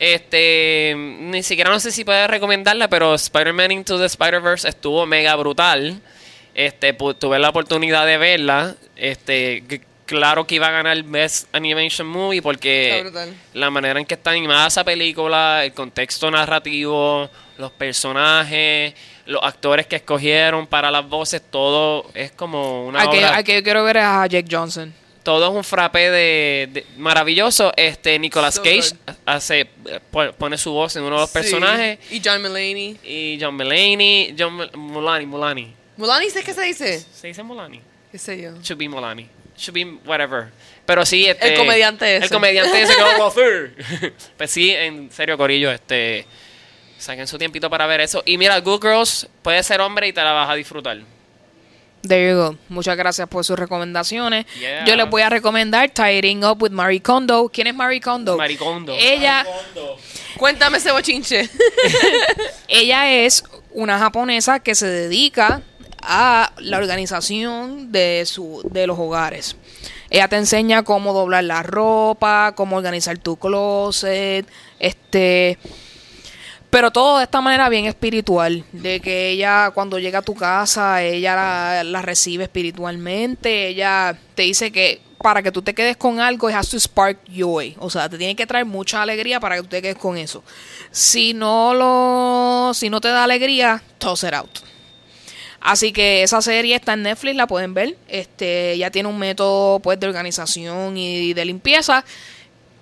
este, 0.00 0.94
ni 0.96 1.42
siquiera 1.42 1.70
no 1.70 1.78
sé 1.78 1.92
si 1.92 2.04
puedes 2.04 2.26
recomendarla, 2.26 2.88
pero 2.88 3.14
Spider-Man 3.14 3.70
Into 3.70 3.98
the 3.98 4.06
Spider-Verse 4.06 4.66
estuvo 4.66 5.04
mega 5.04 5.36
brutal. 5.36 6.00
Este, 6.54 6.94
tuve 6.94 7.38
la 7.38 7.50
oportunidad 7.50 8.06
de 8.06 8.16
verla. 8.16 8.74
Este, 8.96 9.62
claro 10.06 10.46
que 10.46 10.54
iba 10.54 10.68
a 10.68 10.70
ganar 10.70 11.02
Best 11.02 11.54
Animation 11.54 12.08
Movie 12.08 12.40
porque 12.40 13.12
la 13.52 13.68
manera 13.68 14.00
en 14.00 14.06
que 14.06 14.14
está 14.14 14.30
animada 14.30 14.68
esa 14.68 14.84
película, 14.84 15.66
el 15.66 15.74
contexto 15.74 16.30
narrativo, 16.30 17.28
los 17.58 17.70
personajes, 17.72 18.94
los 19.26 19.42
actores 19.44 19.86
que 19.86 19.96
escogieron 19.96 20.66
para 20.66 20.90
las 20.90 21.06
voces, 21.06 21.42
todo 21.50 22.10
es 22.14 22.32
como 22.32 22.86
una 22.86 23.04
obra 23.04 23.36
al 23.36 23.44
que 23.44 23.56
yo 23.56 23.62
quiero 23.62 23.84
ver 23.84 23.98
a 23.98 24.26
Jake 24.26 24.48
Johnson. 24.50 24.94
Todo 25.22 25.48
es 25.48 25.52
un 25.54 25.64
frappé 25.64 26.10
de, 26.10 26.68
de- 26.72 26.86
maravilloso. 26.96 27.72
Este 27.76 28.18
Nicolas 28.18 28.54
So 28.54 28.62
Cage 28.62 28.90
good. 29.06 29.14
hace 29.26 29.66
po- 30.10 30.32
pone 30.32 30.56
su 30.58 30.72
voz 30.72 30.96
en 30.96 31.02
uno 31.02 31.16
de 31.16 31.20
los 31.22 31.30
Sí. 31.30 31.34
personajes 31.38 31.98
Y 32.10 32.20
John 32.24 32.40
Mulaney. 32.42 32.98
y 33.04 33.38
John 33.40 33.54
Mulaney, 33.56 34.34
John 34.38 34.56
Mul- 34.58 34.72
Mulani, 34.76 35.26
Mulani. 35.26 35.74
Mulani, 35.96 36.30
¿sabes 36.30 36.44
qué 36.44 36.54
se 36.54 36.62
dice? 36.62 37.00
Se 37.14 37.26
dice 37.26 37.42
Mulani. 37.42 37.80
¿Qué 38.10 38.18
sé 38.18 38.40
yo? 38.40 38.52
Should 38.62 38.78
be 38.78 38.88
Mulani. 38.88 39.28
Should 39.56 39.74
be 39.74 39.84
whatever. 40.08 40.48
Pero 40.86 41.04
sí, 41.04 41.26
este, 41.26 41.52
El 41.52 41.58
comediante 41.58 42.16
ese. 42.16 42.24
El 42.24 42.30
comediante 42.30 42.82
ese 42.82 42.94
que 42.96 43.02
va 43.20 43.24
a 43.24 43.28
hacer. 43.28 43.74
Pues 44.38 44.50
sí, 44.50 44.70
en 44.70 45.10
serio, 45.12 45.36
Corillo, 45.36 45.70
este 45.70 46.26
saquen 46.98 47.26
su 47.26 47.38
tiempito 47.38 47.68
para 47.70 47.86
ver 47.86 48.00
eso. 48.00 48.22
Y 48.26 48.36
mira, 48.38 48.58
Good 48.60 48.80
Girls 48.82 49.28
puede 49.42 49.62
ser 49.62 49.80
hombre 49.80 50.08
y 50.08 50.12
te 50.12 50.22
la 50.22 50.32
vas 50.32 50.50
a 50.50 50.54
disfrutar. 50.54 50.98
There 52.02 52.30
you 52.30 52.36
go. 52.36 52.56
Muchas 52.68 52.96
gracias 52.96 53.28
por 53.28 53.44
sus 53.44 53.58
recomendaciones. 53.58 54.46
Yeah. 54.58 54.86
Yo 54.86 54.96
les 54.96 55.08
voy 55.08 55.22
a 55.22 55.28
recomendar 55.28 55.90
Tidying 55.90 56.44
Up 56.44 56.62
with 56.62 56.70
Marie 56.70 57.02
Kondo. 57.02 57.50
¿Quién 57.52 57.66
es 57.66 57.74
Marie 57.74 58.00
Kondo? 58.00 58.38
Maricondo. 58.38 58.94
Ella, 58.98 59.44
Fondo. 59.44 59.96
Cuéntame 60.38 60.78
ese 60.78 60.92
bochinche. 60.92 61.48
ella 62.68 63.10
es 63.12 63.44
una 63.72 63.98
japonesa 63.98 64.60
que 64.60 64.74
se 64.74 64.86
dedica 64.86 65.62
a 66.02 66.52
la 66.58 66.78
organización 66.78 67.92
de, 67.92 68.24
su, 68.24 68.62
de 68.70 68.86
los 68.86 68.98
hogares. 68.98 69.56
Ella 70.08 70.28
te 70.28 70.36
enseña 70.36 70.82
cómo 70.82 71.12
doblar 71.12 71.44
la 71.44 71.62
ropa, 71.62 72.54
cómo 72.56 72.76
organizar 72.76 73.18
tu 73.18 73.36
closet, 73.36 74.46
este... 74.78 75.58
Pero 76.70 76.92
todo 76.92 77.18
de 77.18 77.24
esta 77.24 77.40
manera 77.40 77.68
bien 77.68 77.86
espiritual, 77.86 78.64
de 78.70 79.00
que 79.00 79.30
ella 79.30 79.72
cuando 79.74 79.98
llega 79.98 80.20
a 80.20 80.22
tu 80.22 80.34
casa, 80.34 81.02
ella 81.02 81.82
la, 81.82 82.02
recibe 82.02 82.44
espiritualmente, 82.44 83.68
ella 83.68 84.16
te 84.36 84.42
dice 84.42 84.70
que 84.70 85.00
para 85.20 85.42
que 85.42 85.50
tú 85.50 85.62
te 85.62 85.74
quedes 85.74 85.96
con 85.96 86.20
algo, 86.20 86.48
it 86.48 86.54
has 86.54 86.68
to 86.68 86.78
spark 86.78 87.18
joy, 87.28 87.76
o 87.78 87.90
sea, 87.90 88.08
te 88.08 88.16
tiene 88.16 88.36
que 88.36 88.46
traer 88.46 88.66
mucha 88.66 89.02
alegría 89.02 89.40
para 89.40 89.56
que 89.56 89.62
tú 89.62 89.68
te 89.68 89.82
quedes 89.82 89.96
con 89.96 90.16
eso. 90.16 90.44
Si 90.92 91.34
no 91.34 91.74
lo, 91.74 92.72
si 92.72 92.88
no 92.88 93.00
te 93.00 93.08
da 93.08 93.24
alegría, 93.24 93.82
toss 93.98 94.22
it 94.22 94.32
out. 94.32 94.60
Así 95.60 95.92
que 95.92 96.22
esa 96.22 96.40
serie 96.40 96.76
está 96.76 96.94
en 96.94 97.02
Netflix, 97.02 97.36
la 97.36 97.46
pueden 97.46 97.74
ver. 97.74 97.96
Este, 98.08 98.78
ya 98.78 98.90
tiene 98.90 99.08
un 99.08 99.18
método 99.18 99.80
pues 99.80 100.00
de 100.00 100.06
organización 100.06 100.96
y 100.96 101.34
de 101.34 101.44
limpieza 101.44 102.04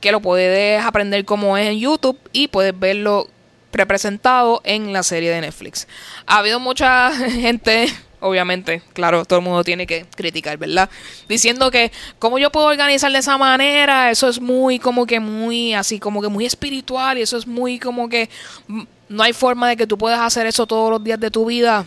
que 0.01 0.13
lo 0.13 0.21
puedes 0.21 0.85
aprender 0.85 1.25
como 1.25 1.57
es 1.57 1.67
en 1.67 1.79
YouTube 1.81 2.19
y 2.33 2.49
puedes 2.49 2.79
verlo 2.79 3.29
representado 3.73 4.61
en 4.65 4.93
la 4.93 5.03
serie 5.03 5.31
de 5.31 5.41
Netflix. 5.41 5.87
Ha 6.27 6.39
habido 6.39 6.61
mucha 6.61 7.13
gente, 7.31 7.87
obviamente, 8.21 8.83
claro, 8.93 9.25
todo 9.25 9.39
el 9.39 9.45
mundo 9.45 9.65
tiene 9.65 9.87
que 9.87 10.07
criticar, 10.17 10.59
¿verdad? 10.59 10.89
Diciendo 11.29 11.71
que 11.71 11.93
cómo 12.19 12.39
yo 12.39 12.51
puedo 12.51 12.67
organizar 12.67 13.13
de 13.13 13.19
esa 13.19 13.39
manera, 13.39 14.11
eso 14.11 14.29
es 14.29 14.41
muy 14.41 14.79
como 14.79 15.07
que 15.07 15.21
muy 15.21 15.75
así 15.75 15.99
como 15.99 16.23
que 16.23 16.29
muy 16.29 16.47
espiritual 16.47 17.19
y 17.19 17.23
eso 17.23 17.37
es 17.37 17.47
muy 17.47 17.79
como 17.79 18.09
que 18.09 18.29
mm, 18.67 18.83
no 19.11 19.23
hay 19.23 19.33
forma 19.33 19.69
de 19.69 19.77
que 19.77 19.87
tú 19.87 19.97
puedas 19.97 20.21
hacer 20.21 20.47
eso 20.47 20.67
todos 20.67 20.91
los 20.91 21.03
días 21.03 21.19
de 21.19 21.31
tu 21.31 21.47
vida. 21.47 21.87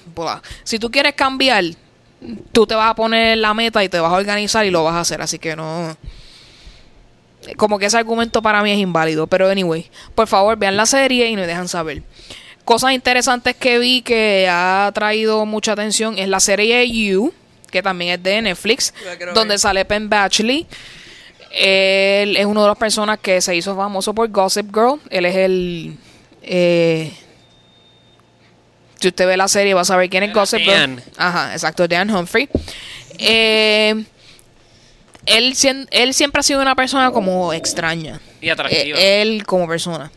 Si 0.63 0.79
tú 0.79 0.89
quieres 0.89 1.13
cambiar, 1.13 1.63
tú 2.51 2.65
te 2.65 2.75
vas 2.75 2.89
a 2.89 2.95
poner 2.95 3.37
la 3.37 3.53
meta 3.53 3.83
y 3.83 3.89
te 3.89 3.99
vas 3.99 4.11
a 4.11 4.15
organizar 4.15 4.65
y 4.65 4.71
lo 4.71 4.83
vas 4.83 4.95
a 4.95 5.01
hacer, 5.01 5.21
así 5.21 5.39
que 5.39 5.55
no 5.55 5.95
como 7.57 7.79
que 7.79 7.87
ese 7.87 7.97
argumento 7.97 8.41
para 8.41 8.61
mí 8.63 8.71
es 8.71 8.77
inválido. 8.79 9.27
Pero 9.27 9.49
anyway, 9.49 9.89
por 10.15 10.27
favor 10.27 10.57
vean 10.57 10.77
la 10.77 10.85
serie 10.85 11.29
y 11.29 11.35
nos 11.35 11.47
dejan 11.47 11.67
saber. 11.67 12.03
Cosas 12.65 12.91
interesantes 12.93 13.55
que 13.55 13.79
vi 13.79 14.01
que 14.01 14.47
ha 14.49 14.91
traído 14.93 15.45
mucha 15.45 15.71
atención 15.73 16.17
es 16.17 16.27
la 16.27 16.39
serie 16.39 16.87
You, 16.89 17.33
que 17.71 17.81
también 17.81 18.11
es 18.11 18.23
de 18.23 18.41
Netflix, 18.41 18.93
donde 19.33 19.53
ver. 19.53 19.59
sale 19.59 19.85
Penn 19.85 20.09
Badgley. 20.09 20.67
Él 21.53 22.37
es 22.37 22.45
una 22.45 22.61
de 22.61 22.67
las 22.67 22.77
personas 22.77 23.19
que 23.19 23.41
se 23.41 23.55
hizo 23.55 23.75
famoso 23.75 24.13
por 24.13 24.29
Gossip 24.29 24.73
Girl. 24.73 24.99
Él 25.09 25.25
es 25.25 25.35
el... 25.35 25.97
eh, 26.43 27.11
si 28.99 29.07
usted 29.07 29.25
ve 29.25 29.35
la 29.35 29.47
serie 29.47 29.73
va 29.73 29.81
a 29.81 29.85
saber 29.85 30.09
quién 30.09 30.23
es 30.23 30.33
Gossip 30.33 30.61
Dan. 30.65 30.97
Girl. 30.97 31.11
Ajá, 31.17 31.53
exacto, 31.53 31.87
Dan 31.87 32.09
Humphrey. 32.15 32.47
Eh, 33.17 34.03
él, 35.25 35.55
él 35.91 36.13
siempre 36.13 36.39
ha 36.39 36.43
sido 36.43 36.61
una 36.61 36.75
persona 36.75 37.11
como 37.11 37.53
extraña. 37.53 38.19
Y 38.41 38.49
atractiva. 38.49 38.97
Eh, 38.99 39.21
él 39.21 39.45
como 39.45 39.67
persona. 39.67 40.11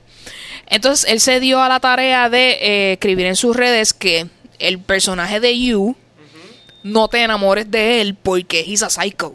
Entonces, 0.66 1.10
él 1.10 1.20
se 1.20 1.40
dio 1.40 1.60
a 1.62 1.68
la 1.68 1.80
tarea 1.80 2.30
de 2.30 2.58
eh, 2.60 2.92
escribir 2.94 3.26
en 3.26 3.36
sus 3.36 3.54
redes 3.54 3.92
que 3.92 4.26
el 4.58 4.78
personaje 4.78 5.40
de 5.40 5.58
You 5.58 5.96
no 6.82 7.08
te 7.08 7.22
enamores 7.22 7.70
de 7.70 8.00
él 8.00 8.14
porque 8.14 8.60
he's 8.60 8.82
a 8.82 8.90
psycho. 8.90 9.34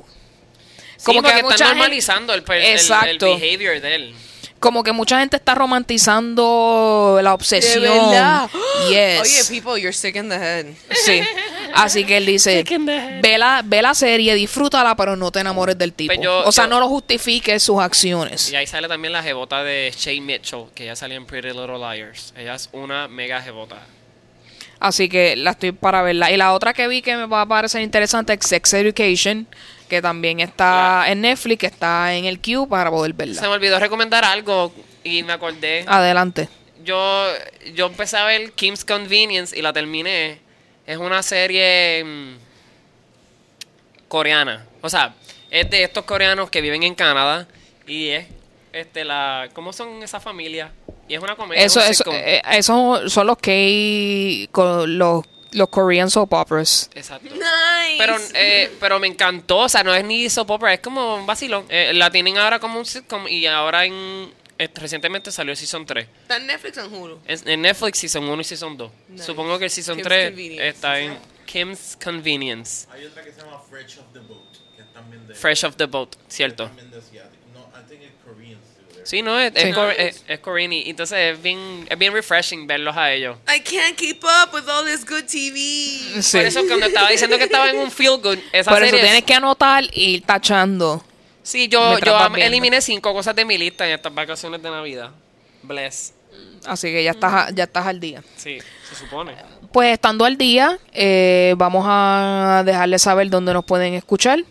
Sí, 0.97 1.05
como 1.05 1.22
que 1.22 1.30
gente- 1.30 1.63
normalizando 1.63 2.34
el, 2.34 2.43
el- 2.47 2.80
el, 3.07 3.17
behavior 3.20 3.80
de 3.80 3.95
él. 3.95 4.15
Como 4.60 4.84
que 4.84 4.91
mucha 4.91 5.20
gente 5.20 5.38
está 5.38 5.55
romantizando 5.55 7.20
la 7.22 7.30
De 7.30 7.34
obsesión. 7.36 7.82
verdad. 7.84 8.49
Yes. 8.89 9.22
Oye, 9.22 9.60
people, 9.60 9.80
you're 9.82 9.93
sick 9.93 10.16
in 10.16 10.30
the 10.30 10.36
head. 10.36 10.66
Sí. 11.05 11.22
Así 11.76 12.05
que 12.05 12.18
él 12.18 12.26
dice, 12.26 12.64
ve 13.22 13.38
la, 13.38 13.62
ve 13.64 13.82
la 13.82 13.93
serie, 13.93 14.34
disfrútala, 14.36 14.95
pero 14.95 15.16
no 15.16 15.32
te 15.32 15.39
enamores 15.41 15.78
del 15.78 15.93
tipo. 15.93 16.14
Pues 16.14 16.24
yo- 16.24 16.43
o 16.45 16.51
sea, 16.51 16.64
yo- 16.64 16.70
no 16.72 16.80
lo 16.80 16.88
justifiques 16.88 17.62
sus 17.62 17.80
acciones. 17.80 18.51
Y 18.51 18.55
ahí 18.55 18.66
sale 18.66 18.88
también 18.88 19.12
la 19.14 19.22
jebota 19.22 19.64
de 19.64 19.93
Shay 19.95 20.22
Mitchell, 20.22 20.66
que 20.74 20.84
ella 20.86 20.95
salía 20.95 21.18
en 21.18 21.26
Pretty 21.26 21.49
Little 21.49 21.78
Liars. 21.78 22.34
Ella 22.38 22.55
es 22.55 22.70
una 22.72 23.07
mega 23.07 23.41
jebota. 23.41 23.78
Así 24.80 25.10
que 25.10 25.36
la 25.36 25.51
estoy 25.51 25.74
para 25.74 26.01
verla. 26.01 26.32
Y 26.32 26.38
la 26.38 26.53
otra 26.53 26.74
que 26.74 26.88
vi 26.88 27.01
que 27.01 27.16
me 27.18 27.26
va 27.28 27.41
a 27.41 27.45
parecer 27.45 27.82
interesante 27.82 28.34
es 28.34 28.39
Sex 28.47 28.74
Education, 28.74 29.45
que 29.90 30.02
también 30.02 30.40
está 30.40 31.06
en 31.08 31.22
Netflix, 31.22 31.66
está 31.66 32.14
en 32.14 32.26
el 32.26 32.40
queue 32.40 32.68
para 32.68 32.90
poder 32.90 33.12
Se 33.12 33.18
verla. 33.18 33.42
me 33.42 33.48
olvidó 33.48 33.80
recomendar 33.80 34.24
algo 34.24 34.74
y 35.04 35.24
me 35.24 35.34
acordé. 35.34 35.84
Adelante. 35.88 36.48
Yo, 36.86 37.28
yo 37.74 37.88
empecé 37.88 38.18
a 38.18 38.24
ver 38.24 38.54
Kim's 38.54 38.86
Convenience 38.86 39.58
y 39.58 39.62
la 39.62 39.74
terminé. 39.74 40.40
Es 40.86 40.98
una 40.98 41.22
serie 41.22 42.04
mm, 42.06 42.38
coreana. 44.08 44.66
O 44.82 44.90
sea, 44.90 45.14
es 45.52 45.70
de 45.70 45.84
estos 45.84 46.06
coreanos 46.06 46.50
que 46.50 46.62
viven 46.62 46.84
en 46.84 46.96
Canadá 46.96 47.48
y 47.86 48.10
es 48.10 48.28
este 48.72 49.04
la 49.04 49.50
¿cómo 49.54 49.74
son 49.74 50.02
esa 50.04 50.20
familia? 50.20 50.72
Y 51.08 51.16
es 51.16 51.22
una 51.22 51.36
comedia. 51.36 51.64
Eso, 51.64 51.80
un 51.80 51.88
eso, 51.88 52.04
eh, 52.14 52.42
esos 52.52 53.12
son 53.12 53.28
los 53.28 53.38
que 53.38 54.48
los, 54.54 55.26
los 55.52 55.70
Korean 55.70 56.10
soap 56.10 56.34
operas. 56.34 56.89
Exacto. 56.93 57.30
Nice. 57.34 57.95
Pero, 57.97 58.16
eh, 58.34 58.72
pero 58.80 59.00
me 59.00 59.08
encantó, 59.08 59.58
o 59.60 59.70
sea, 59.70 59.84
no 59.84 59.93
es 59.93 60.04
ni 60.04 60.30
soap 60.30 60.52
opera, 60.52 60.74
es 60.74 60.80
como 60.80 61.16
un 61.16 61.26
vacilón. 61.26 61.66
Eh, 61.70 61.91
la 61.93 62.10
tienen 62.12 62.38
ahora 62.38 62.60
como 62.60 62.80
un 62.80 62.86
sitcom 62.86 63.28
y 63.28 63.45
ahora 63.47 63.86
en 63.86 64.32
eh, 64.58 64.70
recientemente 64.76 65.32
salió 65.32 65.56
Season 65.56 65.86
3. 65.86 66.06
¿Está 66.24 66.36
en 66.38 66.47
Netflix 66.47 66.78
o 66.78 66.86
en 66.86 66.93
Hulu? 66.93 67.20
Es- 67.26 67.45
en 67.45 67.62
Netflix 67.62 68.00
Season 68.00 68.24
1 68.28 68.41
y 68.41 68.43
Season 68.43 68.76
2. 68.78 68.91
Nice. 69.10 69.24
Supongo 69.24 69.58
que 69.58 69.66
el 69.66 69.72
Season 69.72 69.95
Kim's 69.95 70.08
3 70.08 70.30
Convenience. 70.32 70.68
está 70.68 71.00
en 71.00 71.18
Kim's 71.45 71.97
Convenience. 72.04 72.88
Hay 72.91 73.06
otra 73.06 73.24
que 73.24 73.32
se 73.32 73.39
llama 73.41 73.62
Fresh 73.70 74.00
of 74.00 74.06
the 74.14 74.20
Boat, 74.20 74.52
que 74.76 74.82
es 74.82 74.93
también 74.93 75.26
de... 75.28 75.34
Fresh 75.34 75.64
off 75.64 75.76
the 75.78 75.86
Boat, 75.86 76.16
¿cierto? 76.28 76.66
También 76.68 76.91
de 76.91 77.02
Sí, 79.10 79.24
no, 79.24 79.39
es, 79.39 79.51
es, 79.55 79.64
Sí. 79.74 79.82
es- 79.97 80.24
es 80.28 80.39
coreano 80.39 80.76
y 80.76 80.88
entonces 80.91 81.18
es 81.34 81.41
bien, 81.41 81.88
es 81.89 81.97
bien 81.97 82.14
refreshing 82.14 82.68
verlos 82.68 82.95
a 82.95 83.12
ellos. 83.12 83.38
I 83.47 83.60
can't 83.62 83.95
keep 83.97 84.24
up 84.24 84.53
with 84.53 84.70
all 84.70 84.86
this 84.86 85.03
good 85.03 85.24
TV. 85.24 86.22
Sí. 86.22 86.38
Por 86.38 86.45
eso 86.45 86.62
cuando 86.68 86.86
estaba 86.86 87.10
diciendo 87.10 87.36
que 87.39 87.45
estaba 87.45 87.72
en 87.72 87.78
un 87.80 87.89
feel 87.89 88.18
good, 88.22 88.38
esa 88.51 88.70
Por 88.70 88.84
eso 88.84 88.91
serie 88.91 88.99
es- 88.99 89.05
tienes 89.07 89.24
que 89.24 89.34
anotar 89.34 89.84
y 89.91 90.12
ir 90.16 90.22
tachando. 90.28 91.03
Sí, 91.41 91.68
yo, 91.68 91.97
yo 91.97 92.18
eliminé 92.36 92.82
cinco 92.82 93.12
cosas 93.12 93.36
de 93.36 93.45
mi 93.45 93.57
lista 93.57 93.88
en 93.88 93.95
estas 93.95 94.14
vacaciones 94.14 94.62
de 94.62 94.70
Navidad. 94.70 95.10
Bless. 95.64 96.14
Así 96.68 96.89
que 96.91 97.03
ya 97.03 97.12
estás, 97.12 97.51
ya 97.55 97.64
estás 97.64 97.88
al 97.88 97.99
día. 97.99 98.22
Sí, 98.38 98.60
se 98.88 98.95
supone. 98.95 99.34
Pues 99.72 99.91
estando 99.93 100.26
al 100.26 100.38
día, 100.38 100.78
eh, 100.93 101.55
vamos 101.57 101.84
a 101.88 102.62
dejarles 102.64 103.01
saber 103.01 103.30
dónde 103.32 103.53
nos 103.53 103.66
pueden 103.66 103.95
escuchar. 103.95 104.43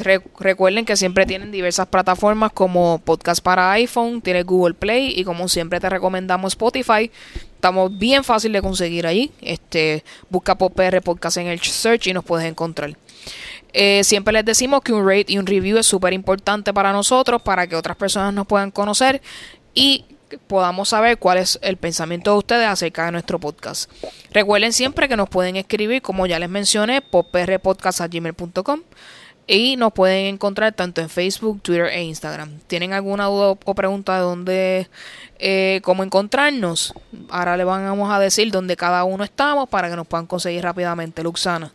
Re- 0.00 0.20
recuerden 0.38 0.84
que 0.84 0.96
siempre 0.96 1.24
tienen 1.24 1.52
diversas 1.52 1.86
plataformas 1.86 2.52
como 2.52 2.98
podcast 3.04 3.42
para 3.42 3.70
iPhone, 3.72 4.20
tiene 4.20 4.42
Google 4.42 4.74
Play 4.74 5.14
y 5.16 5.24
como 5.24 5.48
siempre 5.48 5.78
te 5.80 5.88
recomendamos 5.88 6.52
Spotify. 6.54 7.10
Estamos 7.54 7.96
bien 7.96 8.24
fácil 8.24 8.52
de 8.52 8.62
conseguir 8.62 9.06
ahí. 9.06 9.30
Este, 9.40 10.04
busca 10.30 10.56
por 10.56 10.72
PR 10.72 11.00
Podcast 11.02 11.36
en 11.38 11.46
el 11.46 11.60
search 11.60 12.08
y 12.08 12.12
nos 12.12 12.24
puedes 12.24 12.48
encontrar. 12.48 12.96
Eh, 13.72 14.02
siempre 14.04 14.32
les 14.32 14.44
decimos 14.44 14.80
que 14.82 14.92
un 14.92 15.06
rate 15.06 15.26
y 15.32 15.38
un 15.38 15.46
review 15.46 15.78
es 15.78 15.86
súper 15.86 16.12
importante 16.12 16.72
para 16.72 16.92
nosotros, 16.92 17.42
para 17.42 17.66
que 17.66 17.76
otras 17.76 17.96
personas 17.96 18.32
nos 18.32 18.46
puedan 18.46 18.70
conocer 18.70 19.20
y 19.74 20.04
podamos 20.46 20.90
saber 20.90 21.18
cuál 21.18 21.38
es 21.38 21.58
el 21.62 21.76
pensamiento 21.76 22.32
de 22.32 22.38
ustedes 22.38 22.66
acerca 22.66 23.06
de 23.06 23.12
nuestro 23.12 23.38
podcast. 23.38 23.90
Recuerden 24.32 24.72
siempre 24.72 25.08
que 25.08 25.16
nos 25.16 25.28
pueden 25.28 25.56
escribir, 25.56 26.02
como 26.02 26.26
ya 26.26 26.38
les 26.38 26.48
mencioné, 26.48 27.00
por 27.00 27.26
prpodcast.gmail.com 27.26 28.80
y 29.48 29.76
nos 29.76 29.94
pueden 29.94 30.26
encontrar 30.26 30.74
tanto 30.74 31.00
en 31.00 31.08
Facebook, 31.08 31.62
Twitter 31.62 31.86
e 31.86 32.02
Instagram. 32.02 32.60
¿Tienen 32.66 32.92
alguna 32.92 33.24
duda 33.24 33.56
o 33.64 33.74
pregunta 33.74 34.14
de 34.16 34.20
dónde, 34.20 34.88
eh, 35.38 35.80
cómo 35.82 36.04
encontrarnos? 36.04 36.92
Ahora 37.30 37.56
le 37.56 37.64
vamos 37.64 38.12
a 38.12 38.20
decir 38.20 38.52
dónde 38.52 38.76
cada 38.76 39.04
uno 39.04 39.24
estamos 39.24 39.66
para 39.70 39.88
que 39.88 39.96
nos 39.96 40.06
puedan 40.06 40.26
conseguir 40.26 40.62
rápidamente. 40.62 41.22
Luxana. 41.22 41.72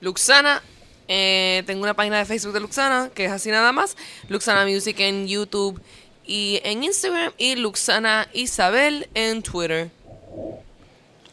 Luxana, 0.00 0.60
eh, 1.06 1.62
tengo 1.66 1.84
una 1.84 1.94
página 1.94 2.18
de 2.18 2.24
Facebook 2.24 2.52
de 2.52 2.60
Luxana, 2.60 3.10
que 3.14 3.26
es 3.26 3.30
así 3.30 3.50
nada 3.50 3.70
más. 3.70 3.96
Luxana 4.28 4.66
Music 4.66 4.98
en 4.98 5.28
YouTube 5.28 5.80
y 6.26 6.60
en 6.64 6.82
Instagram. 6.82 7.32
Y 7.38 7.54
Luxana 7.54 8.26
Isabel 8.32 9.08
en 9.14 9.42
Twitter. 9.42 9.90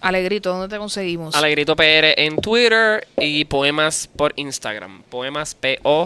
Alegrito, 0.06 0.52
¿dónde 0.52 0.68
te 0.68 0.78
conseguimos? 0.78 1.34
Alegrito 1.34 1.76
PR 1.76 2.14
en 2.16 2.38
Twitter 2.38 3.08
y 3.18 3.44
poemas 3.46 4.08
por 4.16 4.34
Instagram. 4.36 5.02
Poemas 5.10 5.56
P-O-E-M-M-A-S. 5.56 6.06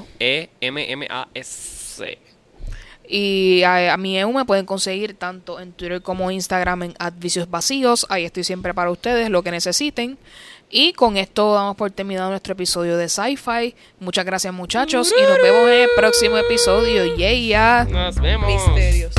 Y 3.09 3.61
a, 3.63 3.93
a 3.93 3.97
mi 3.97 4.17
EU 4.17 4.31
me 4.31 4.45
pueden 4.45 4.65
conseguir 4.65 5.15
tanto 5.15 5.59
en 5.59 5.73
Twitter 5.73 6.01
como 6.01 6.31
Instagram 6.31 6.83
en 6.83 6.93
Advicios 6.97 7.49
Vacíos. 7.49 8.05
Ahí 8.07 8.23
estoy 8.23 8.45
siempre 8.45 8.73
para 8.73 8.89
ustedes, 8.89 9.29
lo 9.29 9.43
que 9.43 9.51
necesiten. 9.51 10.17
Y 10.69 10.93
con 10.93 11.17
esto 11.17 11.53
damos 11.53 11.75
por 11.75 11.91
terminado 11.91 12.29
nuestro 12.29 12.53
episodio 12.53 12.95
de 12.95 13.09
Sci-Fi. 13.09 13.75
Muchas 13.99 14.23
gracias 14.23 14.53
muchachos 14.53 15.11
y 15.11 15.21
nos 15.23 15.41
vemos 15.41 15.67
en 15.67 15.81
el 15.81 15.89
próximo 15.97 16.37
episodio. 16.37 17.17
Yeah. 17.17 17.83
Nos 17.83 18.15
vemos. 18.15 18.47
Misterios. 18.47 19.13